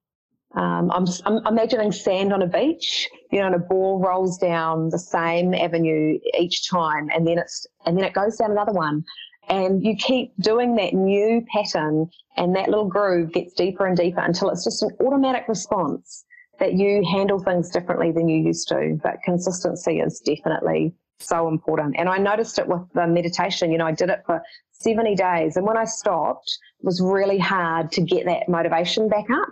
um, 0.55 0.91
I'm, 0.91 1.05
I'm, 1.25 1.45
imagining 1.45 1.91
sand 1.91 2.33
on 2.33 2.41
a 2.41 2.47
beach, 2.47 3.07
you 3.31 3.39
know, 3.39 3.45
and 3.45 3.55
a 3.55 3.59
ball 3.59 3.99
rolls 3.99 4.37
down 4.37 4.89
the 4.89 4.97
same 4.97 5.53
avenue 5.53 6.17
each 6.39 6.67
time, 6.69 7.09
and 7.13 7.27
then 7.27 7.37
it's 7.37 7.67
and 7.85 7.95
then 7.95 8.03
it 8.03 8.13
goes 8.13 8.37
down 8.37 8.51
another 8.51 8.71
one, 8.71 9.03
and 9.47 9.83
you 9.83 9.95
keep 9.95 10.33
doing 10.39 10.75
that 10.75 10.93
new 10.93 11.45
pattern 11.53 12.09
and 12.37 12.55
that 12.55 12.69
little 12.69 12.87
groove 12.87 13.33
gets 13.33 13.53
deeper 13.53 13.85
and 13.85 13.97
deeper 13.97 14.21
until 14.21 14.49
it's 14.49 14.63
just 14.63 14.81
an 14.81 14.91
automatic 15.01 15.45
response 15.47 16.25
that 16.59 16.73
you 16.73 17.03
handle 17.11 17.39
things 17.39 17.69
differently 17.69 18.11
than 18.11 18.29
you 18.29 18.37
used 18.37 18.67
to. 18.69 18.97
But 19.03 19.17
consistency 19.23 19.99
is 19.99 20.19
definitely 20.19 20.93
so 21.19 21.47
important. 21.47 21.95
And 21.97 22.07
I 22.07 22.17
noticed 22.17 22.59
it 22.59 22.67
with 22.67 22.81
the 22.93 23.07
meditation. 23.07 23.71
You 23.71 23.77
know, 23.77 23.87
I 23.87 23.91
did 23.91 24.09
it 24.09 24.23
for 24.25 24.41
70 24.71 25.15
days. 25.15 25.57
And 25.57 25.65
when 25.65 25.77
I 25.77 25.85
stopped, 25.85 26.57
it 26.79 26.85
was 26.85 27.01
really 27.01 27.39
hard 27.39 27.91
to 27.93 28.01
get 28.01 28.25
that 28.25 28.47
motivation 28.47 29.09
back 29.09 29.29
up. 29.29 29.49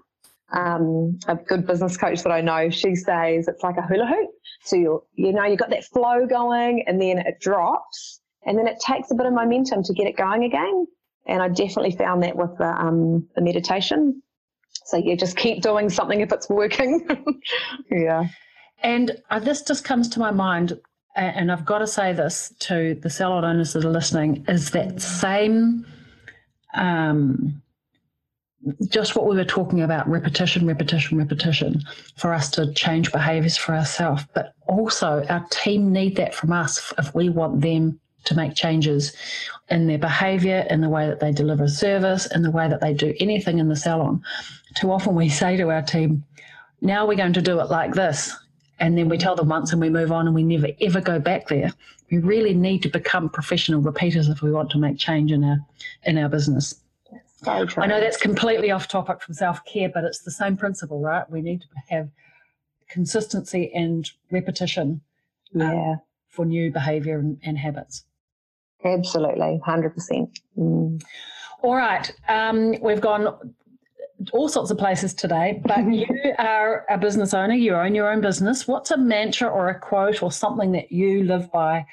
Um, 0.52 1.20
a 1.28 1.36
good 1.36 1.68
business 1.68 1.98
coach 1.98 2.24
that 2.24 2.32
I 2.32 2.42
know, 2.42 2.70
she 2.70 2.96
says 2.96 3.48
it's 3.48 3.64
like 3.64 3.78
a 3.78 3.82
hula 3.82 4.06
hoop. 4.06 4.30
So 4.64 4.76
you 4.76 5.04
you 5.14 5.32
know 5.34 5.44
you've 5.44 5.60
got 5.60 5.70
that 5.72 5.86
flow 5.86 6.26
going, 6.26 6.84
and 6.88 7.02
then 7.02 7.20
it 7.20 7.40
drops, 7.40 8.22
and 8.46 8.58
then 8.58 8.68
it 8.68 8.80
takes 8.80 9.12
a 9.12 9.16
bit 9.16 9.26
of 9.26 9.34
momentum 9.34 9.84
to 9.84 9.94
get 9.94 10.08
it 10.08 10.18
going 10.18 10.44
again. 10.44 10.88
And 11.28 11.42
I 11.42 11.50
definitely 11.50 11.92
found 11.92 12.24
that 12.24 12.36
with 12.36 12.58
the 12.58 12.70
um, 12.70 13.28
the 13.36 13.42
meditation. 13.42 14.22
So 14.86 14.98
yeah, 14.98 15.16
just 15.16 15.36
keep 15.36 15.62
doing 15.62 15.90
something 15.90 16.22
if 16.22 16.32
it's 16.32 16.50
working. 16.50 17.06
yeah. 17.92 18.28
And 18.84 19.22
uh, 19.30 19.40
this 19.40 19.64
just 19.64 19.84
comes 19.84 20.08
to 20.10 20.20
my 20.20 20.32
mind, 20.32 20.80
and 21.16 21.52
I've 21.52 21.66
got 21.66 21.80
to 21.80 21.88
say 21.88 22.14
this 22.14 22.54
to 22.60 22.96
the 22.96 23.10
salon 23.10 23.44
owners 23.44 23.74
that 23.74 23.84
are 23.84 23.90
listening: 23.90 24.46
is 24.48 24.72
that 24.72 25.02
same. 25.02 25.86
Um, 26.74 27.62
just 28.90 29.16
what 29.16 29.28
we 29.28 29.36
were 29.36 29.46
talking 29.46 29.82
about 29.82 30.08
repetition, 30.08 30.66
repetition, 30.66 31.18
repetition 31.18 31.82
for 32.16 32.34
us 32.34 32.50
to 32.52 32.74
change 32.74 33.12
behaviors 33.12 33.58
for 33.58 33.76
ourselves. 33.76 34.24
But 34.34 34.54
also, 34.68 35.26
our 35.30 35.46
team 35.50 35.92
need 35.92 36.16
that 36.18 36.34
from 36.36 36.52
us 36.52 36.94
if 36.98 37.14
we 37.14 37.30
want 37.30 37.62
them 37.62 38.00
to 38.26 38.36
make 38.36 38.56
changes 38.56 39.16
in 39.70 39.88
their 39.88 39.98
behavior, 39.98 40.66
in 40.70 40.82
the 40.82 40.90
way 40.90 41.08
that 41.08 41.20
they 41.20 41.32
deliver 41.32 41.68
service, 41.68 42.28
in 42.34 42.42
the 42.42 42.52
way 42.52 42.68
that 42.68 42.82
they 42.82 42.94
do 42.94 43.14
anything 43.20 43.60
in 43.60 43.70
the 43.70 43.76
salon. 43.76 44.22
Too 44.76 44.92
often 44.92 45.16
we 45.16 45.30
say 45.30 45.58
to 45.58 45.72
our 45.72 45.82
team, 45.82 46.24
now 46.82 47.06
we're 47.08 47.16
going 47.16 47.34
to 47.34 47.42
do 47.42 47.60
it 47.60 47.70
like 47.70 47.94
this. 47.94 48.36
And 48.80 48.98
then 48.98 49.10
we 49.10 49.18
tell 49.18 49.36
them 49.36 49.50
once 49.50 49.72
and 49.72 49.82
we 49.82 49.90
move 49.90 50.12
on 50.12 50.28
and 50.28 50.36
we 50.36 50.44
never 50.44 50.68
ever 50.82 51.02
go 51.02 51.20
back 51.20 51.48
there. 51.48 51.74
We 52.12 52.20
really 52.20 52.54
need 52.54 52.84
to 52.84 52.90
become 52.90 53.30
professional 53.30 53.82
repeaters 53.82 54.30
if 54.30 54.42
we 54.42 54.52
want 54.52 54.70
to 54.72 54.78
make 54.78 54.98
change 54.98 55.32
in 55.32 55.44
our 55.44 55.58
in 56.04 56.18
our 56.18 56.30
business. 56.30 56.76
So 57.44 57.68
I 57.78 57.86
know 57.86 58.00
that's 58.00 58.18
completely 58.18 58.72
off 58.72 58.88
topic 58.88 59.22
from 59.22 59.36
self 59.36 59.64
care, 59.66 59.90
but 59.94 60.04
it's 60.04 60.20
the 60.20 60.32
same 60.32 60.58
principle, 60.58 61.00
right? 61.00 61.30
We 61.30 61.42
need 61.42 61.62
to 61.62 61.68
have 61.90 62.10
consistency 62.90 63.72
and 63.76 64.10
repetition 64.32 65.02
um, 65.56 65.62
yeah. 65.62 65.96
for 66.30 66.46
new 66.46 66.72
behavior 66.72 67.20
and, 67.20 67.38
and, 67.44 67.58
habits. 67.58 68.06
Absolutely, 68.84 69.60
100%. 69.68 70.40
Mm. 70.58 71.04
All 71.62 71.76
right. 71.76 72.12
Um, 72.28 72.76
we've 72.82 73.02
gone 73.02 73.54
all 74.32 74.50
sorts 74.50 74.72
of 74.72 74.78
places 74.78 75.14
today, 75.14 75.62
but 75.66 75.80
you 75.92 76.08
are 76.40 76.86
a 76.90 76.98
business 76.98 77.34
owner, 77.34 77.54
you 77.54 77.76
own 77.76 77.94
your 77.94 78.12
own 78.12 78.22
business. 78.22 78.68
What's 78.68 78.92
a 78.92 78.98
mantra 78.98 79.48
or 79.48 79.70
a 79.70 79.80
quote 79.80 80.24
or 80.24 80.32
something 80.32 80.72
that 80.72 80.92
you 80.92 81.24
live 81.24 81.52
by 81.52 81.86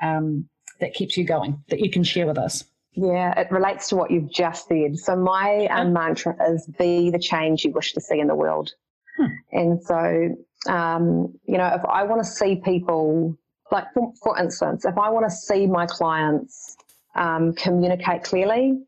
um, 0.00 0.48
that 0.80 0.94
keeps 0.94 1.16
you 1.16 1.24
going 1.24 1.62
that 1.68 1.80
you 1.80 1.90
can 1.90 2.04
share 2.04 2.26
with 2.26 2.38
us? 2.38 2.64
Yeah, 2.94 3.38
it 3.38 3.50
relates 3.50 3.88
to 3.88 3.96
what 3.96 4.10
you've 4.10 4.30
just 4.30 4.68
said. 4.68 4.98
So 4.98 5.16
my 5.16 5.66
um, 5.66 5.92
mantra 5.92 6.36
is 6.50 6.66
be 6.78 7.10
the 7.10 7.18
change 7.18 7.64
you 7.64 7.72
wish 7.72 7.94
to 7.94 8.00
see 8.00 8.20
in 8.20 8.26
the 8.26 8.34
world. 8.34 8.70
Hmm. 9.16 9.26
And 9.50 9.82
so, 9.82 10.36
um, 10.70 11.34
you 11.46 11.56
know, 11.56 11.68
if 11.74 11.84
I 11.86 12.04
want 12.04 12.22
to 12.22 12.30
see 12.30 12.56
people, 12.56 13.36
like 13.70 13.86
for, 13.94 14.12
for 14.22 14.38
instance, 14.38 14.84
if 14.84 14.98
I 14.98 15.08
want 15.08 15.24
to 15.26 15.34
see 15.34 15.66
my 15.66 15.86
clients 15.86 16.76
um, 17.14 17.54
communicate 17.54 18.24
clearly, 18.24 18.78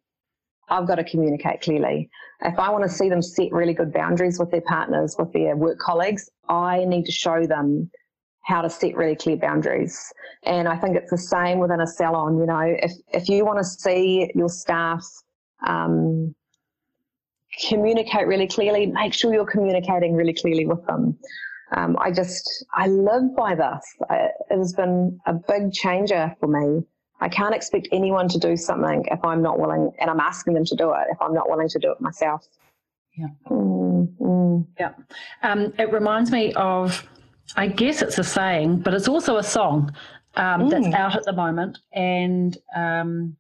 I've 0.69 0.87
got 0.87 0.97
to 0.97 1.05
communicate 1.05 1.62
clearly. 1.62 2.11
If 2.43 2.59
I 2.59 2.71
want 2.71 2.85
to 2.85 2.90
see 2.90 3.09
them 3.09 3.23
set 3.23 3.53
really 3.53 3.75
good 3.75 3.93
boundaries 3.93 4.38
with 4.38 4.51
their 4.51 4.62
partners, 4.62 5.17
with 5.19 5.33
their 5.33 5.57
work 5.57 5.79
colleagues, 5.79 6.29
I 6.49 6.85
need 6.85 7.05
to 7.07 7.12
show 7.12 7.47
them 7.47 7.90
how 8.44 8.61
to 8.62 8.70
set 8.70 8.94
really 8.94 9.16
clear 9.16 9.37
boundaries. 9.37 10.12
And 10.44 10.68
I 10.68 10.76
think 10.76 10.96
it's 10.96 11.11
the 11.11 11.18
same 11.18 11.59
within 11.59 11.80
a 11.80 11.87
salon. 11.87 12.38
You 12.38 12.46
know, 12.46 12.61
if, 12.61 12.92
if 13.12 13.28
you 13.28 13.44
want 13.44 13.59
to 13.59 13.64
see 13.64 14.30
your 14.35 14.48
staff 14.48 15.04
um, 15.66 16.35
communicate 17.68 18.26
really 18.26 18.46
clearly, 18.46 18.87
make 18.87 19.14
sure 19.14 19.33
you're 19.33 19.46
communicating 19.46 20.14
really 20.14 20.35
clearly 20.35 20.66
with 20.66 20.85
them. 20.87 21.16
Um, 21.72 21.96
I 21.98 22.11
just, 22.11 22.64
I 22.74 22.87
live 22.88 23.35
by 23.35 23.54
this. 23.54 23.85
I, 24.11 24.28
it 24.50 24.59
has 24.59 24.74
been 24.74 25.18
a 25.26 25.33
big 25.33 25.72
changer 25.72 26.35
for 26.38 26.46
me. 26.46 26.85
I 27.20 27.28
can't 27.28 27.54
expect 27.54 27.88
anyone 27.90 28.28
to 28.28 28.38
do 28.38 28.57
something 28.57 29.04
if 29.11 29.24
I'm 29.24 29.40
not 29.40 29.59
willing, 29.59 29.90
and 29.98 30.11
I'm 30.11 30.20
asking 30.20 30.54
them 30.54 30.64
to 30.66 30.76
do 30.76 30.90
it 30.90 31.07
if 31.11 31.22
I'm 31.22 31.33
not 31.33 31.48
willing 31.48 31.68
to 31.68 31.78
do 31.78 31.92
it 31.92 32.00
myself. 32.00 32.46
Yeah. 33.16 33.28
Mm, 33.48 34.14
mm. 34.18 34.66
Yeah. 34.78 34.92
Um, 35.42 35.72
it 35.78 35.92
reminds 35.92 36.30
me 36.30 36.52
of 36.54 37.07
I 37.57 37.68
guess 37.68 38.02
it's 38.02 38.18
a 38.18 38.24
saying, 38.24 38.80
but 38.80 38.94
it's 38.94 39.09
also 39.09 39.37
a 39.37 39.42
song 39.42 39.92
um, 40.37 40.62
mm. 40.62 40.70
that's 40.70 40.94
out 40.94 41.16
at 41.16 41.24
the 41.24 41.33
moment, 41.33 41.78
and 41.92 42.57
um, 42.74 43.37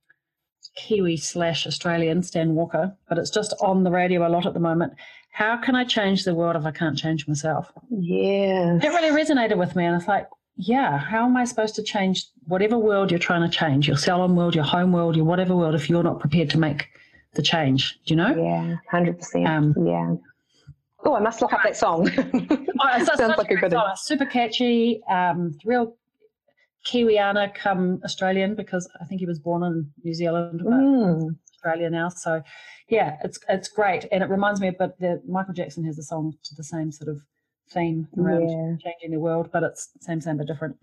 Kiwi 0.76 1.16
slash 1.16 1.66
Australian 1.66 2.22
Stan 2.22 2.54
Walker, 2.54 2.96
but 3.08 3.18
it's 3.18 3.30
just 3.30 3.54
on 3.60 3.84
the 3.84 3.90
radio 3.90 4.26
a 4.26 4.30
lot 4.30 4.46
at 4.46 4.54
the 4.54 4.60
moment. 4.60 4.92
How 5.30 5.56
can 5.56 5.74
I 5.74 5.84
change 5.84 6.24
the 6.24 6.34
world 6.34 6.54
if 6.54 6.64
I 6.64 6.70
can't 6.70 6.96
change 6.96 7.26
myself? 7.26 7.72
Yeah, 7.90 8.78
it 8.80 8.88
really 8.88 9.24
resonated 9.24 9.56
with 9.56 9.74
me, 9.74 9.84
and 9.84 9.96
it's 9.96 10.08
like, 10.08 10.28
yeah, 10.56 10.98
how 10.98 11.24
am 11.24 11.36
I 11.36 11.44
supposed 11.44 11.74
to 11.76 11.82
change 11.82 12.26
whatever 12.44 12.78
world 12.78 13.10
you're 13.10 13.18
trying 13.18 13.42
to 13.42 13.48
change, 13.48 13.88
your 13.88 13.96
salon 13.96 14.36
world, 14.36 14.54
your 14.54 14.64
home 14.64 14.92
world, 14.92 15.16
your 15.16 15.24
whatever 15.24 15.56
world, 15.56 15.74
if 15.74 15.90
you're 15.90 16.04
not 16.04 16.20
prepared 16.20 16.50
to 16.50 16.58
make 16.58 16.86
the 17.32 17.42
change? 17.42 17.98
Do 18.06 18.14
you 18.14 18.16
know? 18.16 18.36
Yeah, 18.36 18.76
hundred 18.90 19.16
um, 19.46 19.72
percent. 19.72 19.76
Yeah. 19.84 20.14
Oh, 21.04 21.14
I 21.14 21.20
must 21.20 21.42
look 21.42 21.52
up 21.52 21.60
that 21.64 21.76
song. 21.76 22.08
oh, 22.80 23.04
Sounds 23.04 23.36
like 23.36 23.50
a 23.50 23.56
good 23.56 23.72
song. 23.72 23.92
Super 23.96 24.24
catchy, 24.24 25.02
um, 25.04 25.56
real 25.64 25.96
Kiwiana 26.86 27.54
come 27.54 28.00
Australian 28.04 28.54
because 28.54 28.88
I 29.00 29.04
think 29.04 29.20
he 29.20 29.26
was 29.26 29.38
born 29.38 29.62
in 29.62 29.90
New 30.02 30.14
Zealand, 30.14 30.60
but 30.62 30.72
mm. 30.72 31.36
Australia 31.54 31.90
now. 31.90 32.08
So, 32.08 32.42
yeah, 32.88 33.16
it's 33.24 33.38
it's 33.48 33.68
great, 33.68 34.06
and 34.12 34.22
it 34.22 34.28
reminds 34.30 34.60
me. 34.60 34.70
But 34.70 34.98
the 34.98 35.22
Michael 35.26 35.54
Jackson 35.54 35.84
has 35.84 35.98
a 35.98 36.02
song 36.02 36.34
to 36.44 36.54
the 36.54 36.64
same 36.64 36.92
sort 36.92 37.08
of 37.08 37.22
theme 37.70 38.06
around 38.18 38.48
yeah. 38.48 38.76
changing 38.90 39.10
the 39.10 39.18
world, 39.18 39.50
but 39.52 39.62
it's 39.62 39.90
same 40.00 40.20
same 40.20 40.36
but 40.36 40.46
different. 40.46 40.76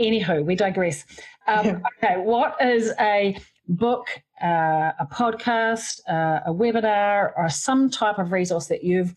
Anywho, 0.00 0.44
we 0.44 0.54
digress. 0.54 1.04
Um, 1.46 1.82
okay, 2.02 2.18
what 2.18 2.56
is 2.60 2.92
a 3.00 3.36
book, 3.68 4.08
uh, 4.42 4.92
a 4.98 5.06
podcast, 5.10 6.00
uh, 6.08 6.40
a 6.46 6.52
webinar, 6.52 7.32
or 7.36 7.48
some 7.48 7.90
type 7.90 8.18
of 8.18 8.32
resource 8.32 8.66
that 8.66 8.84
you've 8.84 9.14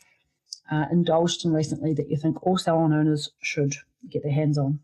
uh, 0.72 0.86
indulged 0.92 1.46
in 1.46 1.52
recently 1.52 1.94
that 1.94 2.10
you 2.10 2.18
think 2.18 2.46
all 2.46 2.58
salon 2.58 2.94
owners 2.94 3.30
should 3.42 3.76
get 4.10 4.24
their 4.24 4.32
hands 4.32 4.58
on? 4.58 4.80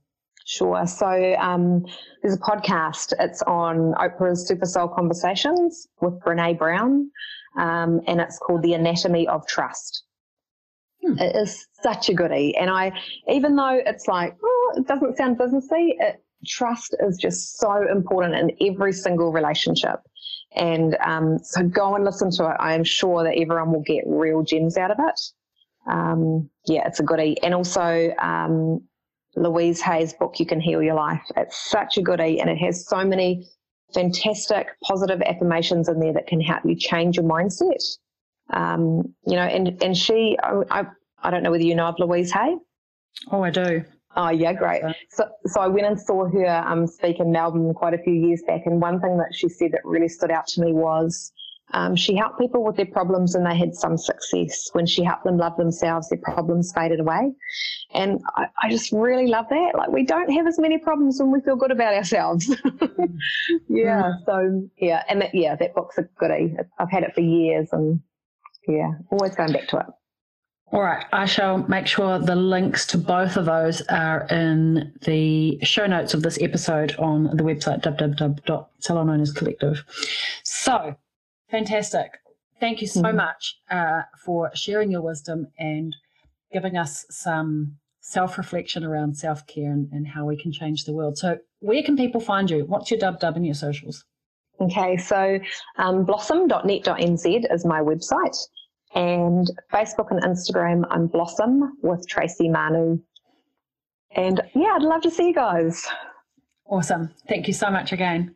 Sure. 0.46 0.86
So 0.86 1.36
um, 1.40 1.86
there's 2.22 2.36
a 2.36 2.40
podcast. 2.40 3.14
It's 3.20 3.42
on 3.44 3.94
Oprah's 3.96 4.48
Super 4.48 4.66
Soul 4.66 4.88
Conversations 4.88 5.88
with 6.02 6.20
Brene 6.20 6.58
Brown, 6.58 7.12
um, 7.58 8.02
and 8.08 8.22
it's 8.22 8.38
called 8.40 8.62
The 8.64 8.74
Anatomy 8.74 9.28
of 9.28 9.46
Trust. 9.48 10.04
Hmm. 11.04 11.20
It 11.20 11.36
is 11.36 11.68
such 11.82 12.10
a 12.10 12.14
goodie, 12.14 12.56
and 12.56 12.70
I, 12.70 12.94
even 13.30 13.56
though 13.56 13.82
it's 13.86 14.08
like 14.08 14.38
oh, 14.42 14.74
it 14.78 14.88
doesn't 14.88 15.18
sound 15.18 15.38
businessy, 15.38 15.96
it, 16.00 16.24
trust 16.46 16.96
is 17.02 17.18
just 17.18 17.60
so 17.60 17.86
important 17.92 18.36
in 18.36 18.74
every 18.74 18.94
single 18.94 19.34
relationship. 19.34 20.00
And 20.56 20.96
um, 21.06 21.40
so 21.40 21.62
go 21.64 21.96
and 21.96 22.06
listen 22.06 22.32
to 22.32 22.46
it. 22.46 22.56
I 22.60 22.74
am 22.74 22.86
sure 22.86 23.24
that 23.24 23.38
everyone 23.38 23.74
will 23.74 23.84
get 23.84 24.06
real 24.08 24.44
gems 24.44 24.78
out 24.78 24.92
of 24.92 24.98
it 25.00 25.20
um, 25.88 26.50
yeah, 26.66 26.88
it's 26.88 27.00
a 27.00 27.04
goodie. 27.04 27.42
And 27.42 27.54
also 27.54 28.14
um, 28.20 28.82
Louise 29.36 29.82
Hay's 29.82 30.14
book, 30.14 30.40
You 30.40 30.46
Can 30.46 30.60
Heal 30.60 30.82
Your 30.82 30.96
Life. 30.96 31.22
It's 31.36 31.70
such 31.70 31.98
a 31.98 32.02
goodie, 32.02 32.40
and 32.40 32.50
it 32.50 32.58
has 32.58 32.88
so 32.88 33.04
many 33.06 33.48
fantastic 33.94 34.68
positive 34.84 35.22
affirmations 35.22 35.88
in 35.88 36.00
there 36.00 36.14
that 36.14 36.28
can 36.28 36.42
help 36.42 36.64
you 36.66 36.76
change 36.76 37.18
your 37.18 37.26
mindset. 37.26 37.84
Um, 38.50 39.14
you 39.26 39.36
know, 39.36 39.44
and 39.44 39.82
and 39.82 39.96
she, 39.96 40.38
I, 40.42 40.62
I, 40.72 40.86
I 41.24 41.32
don't 41.32 41.44
know 41.44 41.52
whether 41.52 41.64
you 41.64 41.76
know 41.76 41.88
of 41.88 41.96
Louise 42.00 42.32
Hay. 42.32 42.56
Oh, 43.32 43.44
I 43.44 43.50
do. 43.50 43.84
Oh 44.16 44.30
yeah, 44.30 44.54
great. 44.54 44.82
So, 45.10 45.26
so 45.46 45.62
I 45.62 45.68
went 45.68 45.86
and 45.86 46.00
saw 46.00 46.28
her 46.28 46.64
um, 46.66 46.88
speak 46.88 47.20
in 47.20 47.32
Melbourne 47.32 47.74
quite 47.74 47.94
a 47.94 48.00
few 48.00 48.14
years 48.14 48.42
back, 48.48 48.62
and 48.66 48.82
one 48.82 49.00
thing 49.00 49.18
that 49.18 49.34
she 49.34 49.48
said 49.48 49.72
that 49.74 49.82
really 49.86 50.08
stood 50.08 50.32
out 50.32 50.48
to 50.48 50.62
me 50.62 50.74
was 50.74 51.32
um, 51.74 51.96
she 51.96 52.16
helped 52.16 52.40
people 52.40 52.64
with 52.64 52.78
their 52.78 52.86
problems 52.86 53.36
and 53.36 53.46
they 53.46 53.58
had 53.58 53.76
some 53.76 53.98
success. 53.98 54.70
When 54.74 54.86
she 54.86 55.04
helped 55.04 55.26
them 55.26 55.38
love 55.38 55.58
themselves, 55.58 56.10
their 56.10 56.20
problems 56.20 56.72
faded 56.74 57.00
away. 57.00 57.34
And 57.94 58.22
I, 58.36 58.46
I 58.64 58.70
just 58.70 58.92
really 58.92 59.28
love 59.28 59.48
that. 59.50 59.74
Like, 59.76 59.90
we 59.90 60.06
don't 60.06 60.32
have 60.32 60.48
as 60.48 60.60
many 60.60 60.78
problems 60.78 61.20
when 61.20 61.32
we 61.32 61.42
feel 61.42 61.56
good 61.56 61.72
about 61.72 61.94
ourselves. 61.94 62.48
yeah. 63.68 64.12
Mm. 64.12 64.26
So, 64.26 64.70
yeah. 64.78 65.04
And 65.10 65.22
that, 65.22 65.36
yeah, 65.36 65.56
that 65.56 65.76
book's 65.76 65.98
a 65.98 66.04
goodie. 66.18 66.56
I've 66.80 66.92
had 66.92 67.04
it 67.04 67.14
for 67.14 67.22
years 67.22 67.70
and 67.72 68.00
yeah, 68.68 68.92
always 69.12 69.36
going 69.36 69.54
back 69.54 69.68
to 69.70 69.80
it. 69.80 69.86
All 70.74 70.82
right, 70.82 71.06
I 71.14 71.26
shall 71.26 71.60
make 71.70 71.88
sure 71.88 72.20
the 72.20 72.36
links 72.36 72.86
to 72.88 72.98
both 72.98 73.38
of 73.38 73.46
those 73.46 73.82
are 73.84 74.28
in 74.30 74.92
the 75.06 75.58
show 75.64 75.86
notes 75.86 76.14
of 76.14 76.24
this 76.24 76.38
episode 76.42 76.94
on 76.98 77.24
the 77.38 77.44
website 77.44 77.82
www.salonownerscollective. 77.84 79.80
So, 80.44 80.98
Fantastic. 81.50 82.12
Thank 82.60 82.82
you 82.82 82.88
so 82.88 83.02
mm-hmm. 83.02 83.18
much 83.18 83.60
uh, 83.70 84.02
for 84.26 84.52
sharing 84.56 84.92
your 84.92 85.02
wisdom 85.02 85.48
and 85.60 85.96
giving 86.52 86.78
us 86.78 87.06
some 87.10 87.78
self 88.02 88.38
reflection 88.38 88.84
around 88.84 89.18
self 89.18 89.46
care 89.48 89.72
and, 89.72 89.90
and, 89.92 90.08
how 90.08 90.26
we 90.26 90.42
can 90.42 90.52
change 90.52 90.86
the 90.86 90.94
world. 90.94 91.18
So, 91.18 91.38
where 91.60 91.84
can 91.84 91.96
people 91.96 92.22
find 92.22 92.50
you? 92.50 92.66
What's 92.66 92.90
your 92.90 93.00
dub 93.00 93.20
dub 93.20 93.38
in 93.38 93.44
your 93.44 93.54
socials? 93.54 94.04
Okay, 94.60 94.98
so 94.98 95.40
um, 95.78 96.04
blossom.net.nz 96.04 97.54
is 97.54 97.66
my 97.66 97.80
website. 97.80 98.38
And 98.96 99.48
Facebook 99.72 100.10
and 100.10 100.24
Instagram, 100.24 100.84
I'm 100.90 101.08
Blossom 101.08 101.78
with 101.84 102.08
Tracy 102.08 102.50
Manu. 102.50 103.00
And 104.16 104.42
yeah, 104.56 104.74
I'd 104.76 104.82
love 104.82 105.02
to 105.02 105.12
see 105.12 105.28
you 105.28 105.34
guys. 105.34 105.86
Awesome. 106.66 107.14
Thank 107.28 107.48
you 107.48 107.54
so 107.54 107.70
much 107.70 107.92
again. 107.92 108.34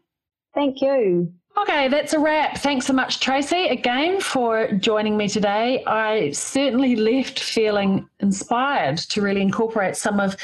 Thank 0.53 0.81
you. 0.81 1.33
Okay, 1.57 1.89
that's 1.89 2.13
a 2.13 2.19
wrap. 2.19 2.57
Thanks 2.57 2.85
so 2.85 2.93
much, 2.93 3.19
Tracy, 3.19 3.67
again 3.67 4.21
for 4.21 4.71
joining 4.71 5.17
me 5.17 5.27
today. 5.27 5.83
I 5.85 6.31
certainly 6.31 6.95
left 6.95 7.39
feeling 7.39 8.07
inspired 8.19 8.97
to 8.97 9.21
really 9.21 9.41
incorporate 9.41 9.97
some 9.97 10.19
of 10.19 10.37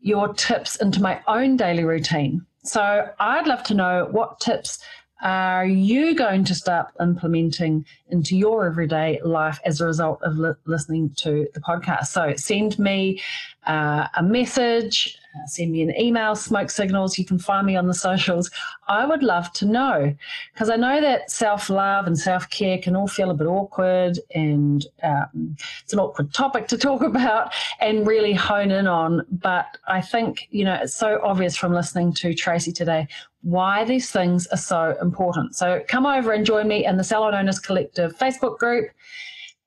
your 0.00 0.32
tips 0.34 0.76
into 0.76 1.02
my 1.02 1.20
own 1.28 1.56
daily 1.56 1.84
routine. 1.84 2.44
So 2.64 3.08
I'd 3.20 3.46
love 3.46 3.62
to 3.64 3.74
know 3.74 4.08
what 4.10 4.40
tips 4.40 4.78
are 5.24 5.64
you 5.64 6.14
going 6.14 6.44
to 6.44 6.54
start 6.54 6.88
implementing 7.00 7.86
into 8.08 8.36
your 8.36 8.66
everyday 8.66 9.18
life 9.24 9.58
as 9.64 9.80
a 9.80 9.86
result 9.86 10.22
of 10.22 10.36
li- 10.36 10.52
listening 10.66 11.14
to 11.16 11.48
the 11.54 11.60
podcast? 11.60 12.08
So 12.08 12.34
send 12.36 12.78
me 12.78 13.22
uh, 13.66 14.06
a 14.14 14.22
message, 14.22 15.16
uh, 15.34 15.46
send 15.46 15.72
me 15.72 15.80
an 15.80 15.98
email, 15.98 16.36
smoke 16.36 16.70
signals. 16.70 17.16
You 17.16 17.24
can 17.24 17.38
find 17.38 17.66
me 17.66 17.74
on 17.74 17.86
the 17.86 17.94
socials. 17.94 18.50
I 18.86 19.06
would 19.06 19.22
love 19.22 19.50
to 19.54 19.64
know 19.64 20.14
because 20.52 20.68
I 20.68 20.76
know 20.76 21.00
that 21.00 21.30
self 21.30 21.70
love 21.70 22.06
and 22.06 22.18
self 22.18 22.50
care 22.50 22.76
can 22.76 22.94
all 22.94 23.08
feel 23.08 23.30
a 23.30 23.34
bit 23.34 23.46
awkward 23.46 24.18
and 24.34 24.86
um, 25.02 25.56
it's 25.82 25.94
an 25.94 26.00
awkward 26.00 26.34
topic 26.34 26.68
to 26.68 26.76
talk 26.84 27.00
about 27.00 27.54
and 27.80 28.06
really 28.06 28.34
hone 28.34 28.70
in 28.70 28.86
on. 28.86 29.24
But 29.30 29.78
I 29.88 30.02
think, 30.02 30.48
you 30.50 30.66
know, 30.66 30.74
it's 30.82 30.94
so 30.94 31.18
obvious 31.24 31.56
from 31.56 31.72
listening 31.72 32.12
to 32.14 32.34
Tracy 32.34 32.72
today 32.72 33.08
why 33.44 33.84
these 33.84 34.10
things 34.10 34.46
are 34.48 34.56
so 34.56 34.96
important. 35.00 35.54
So 35.54 35.82
come 35.86 36.04
over 36.04 36.32
and 36.32 36.44
join 36.44 36.66
me 36.66 36.84
in 36.84 36.96
the 36.96 37.04
Salon 37.04 37.34
Owners 37.34 37.60
Collective 37.60 38.16
Facebook 38.18 38.58
group 38.58 38.88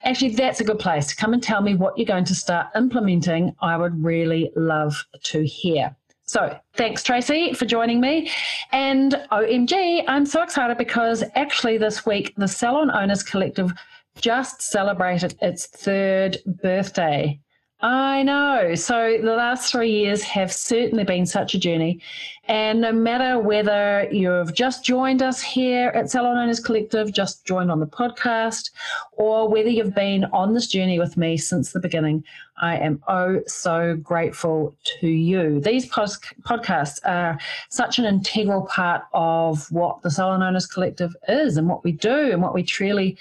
Actually, 0.04 0.36
that's 0.36 0.60
a 0.60 0.64
good 0.64 0.80
place 0.80 1.08
to 1.08 1.16
come 1.16 1.34
and 1.34 1.42
tell 1.42 1.62
me 1.62 1.74
what 1.74 1.98
you're 1.98 2.06
going 2.06 2.26
to 2.26 2.36
start 2.36 2.68
implementing. 2.76 3.56
I 3.62 3.78
would 3.78 4.04
really 4.04 4.52
love 4.56 5.04
to 5.24 5.46
hear. 5.46 5.96
So, 6.24 6.58
thanks, 6.76 7.04
Tracy, 7.04 7.54
for 7.54 7.66
joining 7.66 8.00
me. 8.00 8.30
And 8.72 9.14
OMG, 9.32 10.04
I'm 10.08 10.26
so 10.26 10.44
excited 10.44 10.78
because 10.78 11.24
actually, 11.36 11.78
this 11.78 12.06
week, 12.06 12.34
the 12.38 12.48
Salon 12.48 12.92
Owners 12.92 13.24
Collective 13.24 13.72
just 14.20 14.62
celebrated 14.62 15.36
its 15.42 15.66
third 15.66 16.38
birthday. 16.46 17.40
I 17.80 18.24
know. 18.24 18.74
So 18.74 19.20
the 19.22 19.36
last 19.36 19.72
three 19.72 19.92
years 19.92 20.24
have 20.24 20.52
certainly 20.52 21.04
been 21.04 21.28
such 21.28 21.54
a 21.54 21.60
journey. 21.60 22.02
And 22.46 22.82
no 22.82 22.92
matter 22.92 23.38
whether 23.38 24.10
you've 24.12 24.56
just 24.56 24.84
joined 24.84 25.22
us 25.22 25.42
here 25.42 25.90
at 25.90 26.10
Salon 26.10 26.38
Owners 26.38 26.60
Collective, 26.60 27.14
just 27.14 27.46
joined 27.46 27.70
on 27.70 27.80
the 27.80 27.86
podcast, 27.86 28.72
or 29.12 29.48
whether 29.48 29.70
you've 29.70 29.94
been 29.94 30.26
on 30.26 30.56
this 30.56 30.66
journey 30.66 30.98
with 30.98 31.18
me 31.18 31.38
since 31.38 31.72
the 31.72 31.80
beginning, 31.80 32.24
I 32.60 32.78
am 32.78 33.04
oh 33.08 33.42
so 33.46 33.96
grateful 33.98 34.76
to 35.00 35.08
you. 35.08 35.60
These 35.60 35.88
podcasts 35.88 37.00
are 37.06 37.38
such 37.70 38.00
an 38.00 38.06
integral 38.06 38.64
part 38.64 39.04
of 39.14 39.72
what 39.72 40.02
the 40.02 40.10
Salon 40.10 40.42
Owners 40.42 40.66
Collective 40.66 41.16
is 41.28 41.58
and 41.58 41.70
what 41.70 41.84
we 41.84 41.92
do 41.92 42.32
and 42.32 42.42
what 42.42 42.56
we 42.56 42.64
truly 42.64 43.20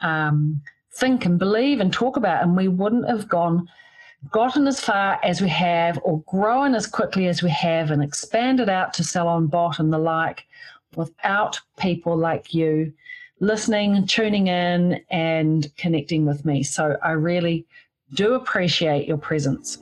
um, 0.00 0.62
think 0.92 1.26
and 1.26 1.38
believe 1.38 1.78
and 1.78 1.92
talk 1.92 2.16
about. 2.16 2.42
And 2.42 2.56
we 2.56 2.68
wouldn't 2.68 3.06
have 3.06 3.28
gone 3.28 3.68
gotten 4.30 4.66
as 4.66 4.80
far 4.80 5.18
as 5.22 5.40
we 5.40 5.48
have 5.48 5.98
or 6.04 6.20
grown 6.22 6.74
as 6.74 6.86
quickly 6.86 7.26
as 7.26 7.42
we 7.42 7.50
have 7.50 7.90
and 7.90 8.02
expanded 8.02 8.68
out 8.68 8.94
to 8.94 9.04
sell 9.04 9.28
on 9.28 9.46
Bot 9.46 9.78
and 9.78 9.92
the 9.92 9.98
like 9.98 10.44
without 10.96 11.58
people 11.78 12.16
like 12.16 12.54
you 12.54 12.92
listening, 13.40 14.06
tuning 14.06 14.46
in, 14.46 15.04
and 15.10 15.70
connecting 15.76 16.24
with 16.24 16.44
me. 16.44 16.62
So 16.62 16.96
I 17.02 17.10
really 17.10 17.66
do 18.14 18.34
appreciate 18.34 19.08
your 19.08 19.18
presence. 19.18 19.78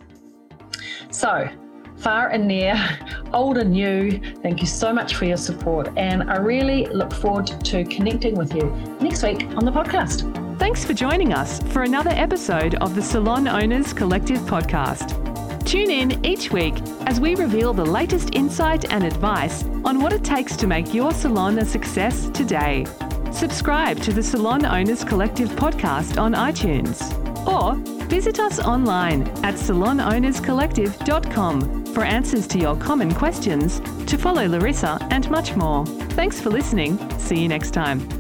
So, 1.10 1.48
far 1.96 2.28
and 2.28 2.48
near, 2.48 2.74
old 3.34 3.58
and 3.58 3.72
new, 3.72 4.18
thank 4.42 4.60
you 4.60 4.66
so 4.66 4.92
much 4.92 5.14
for 5.14 5.26
your 5.26 5.36
support. 5.36 5.90
And 5.96 6.30
I 6.30 6.38
really 6.38 6.86
look 6.86 7.12
forward 7.12 7.46
to 7.46 7.84
connecting 7.84 8.34
with 8.34 8.54
you 8.54 8.64
next 9.00 9.22
week 9.22 9.42
on 9.56 9.64
the 9.66 9.72
podcast. 9.72 10.49
Thanks 10.60 10.84
for 10.84 10.92
joining 10.92 11.32
us 11.32 11.58
for 11.72 11.84
another 11.84 12.10
episode 12.10 12.74
of 12.76 12.94
the 12.94 13.00
Salon 13.00 13.48
Owners 13.48 13.94
Collective 13.94 14.40
podcast. 14.40 15.16
Tune 15.64 15.90
in 15.90 16.22
each 16.24 16.52
week 16.52 16.74
as 17.06 17.18
we 17.18 17.34
reveal 17.34 17.72
the 17.72 17.82
latest 17.82 18.34
insight 18.34 18.92
and 18.92 19.02
advice 19.02 19.64
on 19.86 20.02
what 20.02 20.12
it 20.12 20.22
takes 20.22 20.58
to 20.58 20.66
make 20.66 20.92
your 20.92 21.12
salon 21.12 21.60
a 21.60 21.64
success 21.64 22.28
today. 22.34 22.84
Subscribe 23.32 24.00
to 24.00 24.12
the 24.12 24.22
Salon 24.22 24.66
Owners 24.66 25.02
Collective 25.02 25.48
podcast 25.52 26.20
on 26.20 26.34
iTunes 26.34 27.00
or 27.48 27.76
visit 28.06 28.38
us 28.38 28.60
online 28.60 29.22
at 29.42 29.54
salonownerscollective.com 29.54 31.86
for 31.86 32.04
answers 32.04 32.46
to 32.48 32.58
your 32.58 32.76
common 32.76 33.14
questions, 33.14 33.80
to 34.06 34.18
follow 34.18 34.46
Larissa, 34.46 34.98
and 35.10 35.30
much 35.30 35.56
more. 35.56 35.86
Thanks 35.86 36.38
for 36.38 36.50
listening. 36.50 36.98
See 37.18 37.40
you 37.40 37.48
next 37.48 37.70
time. 37.70 38.19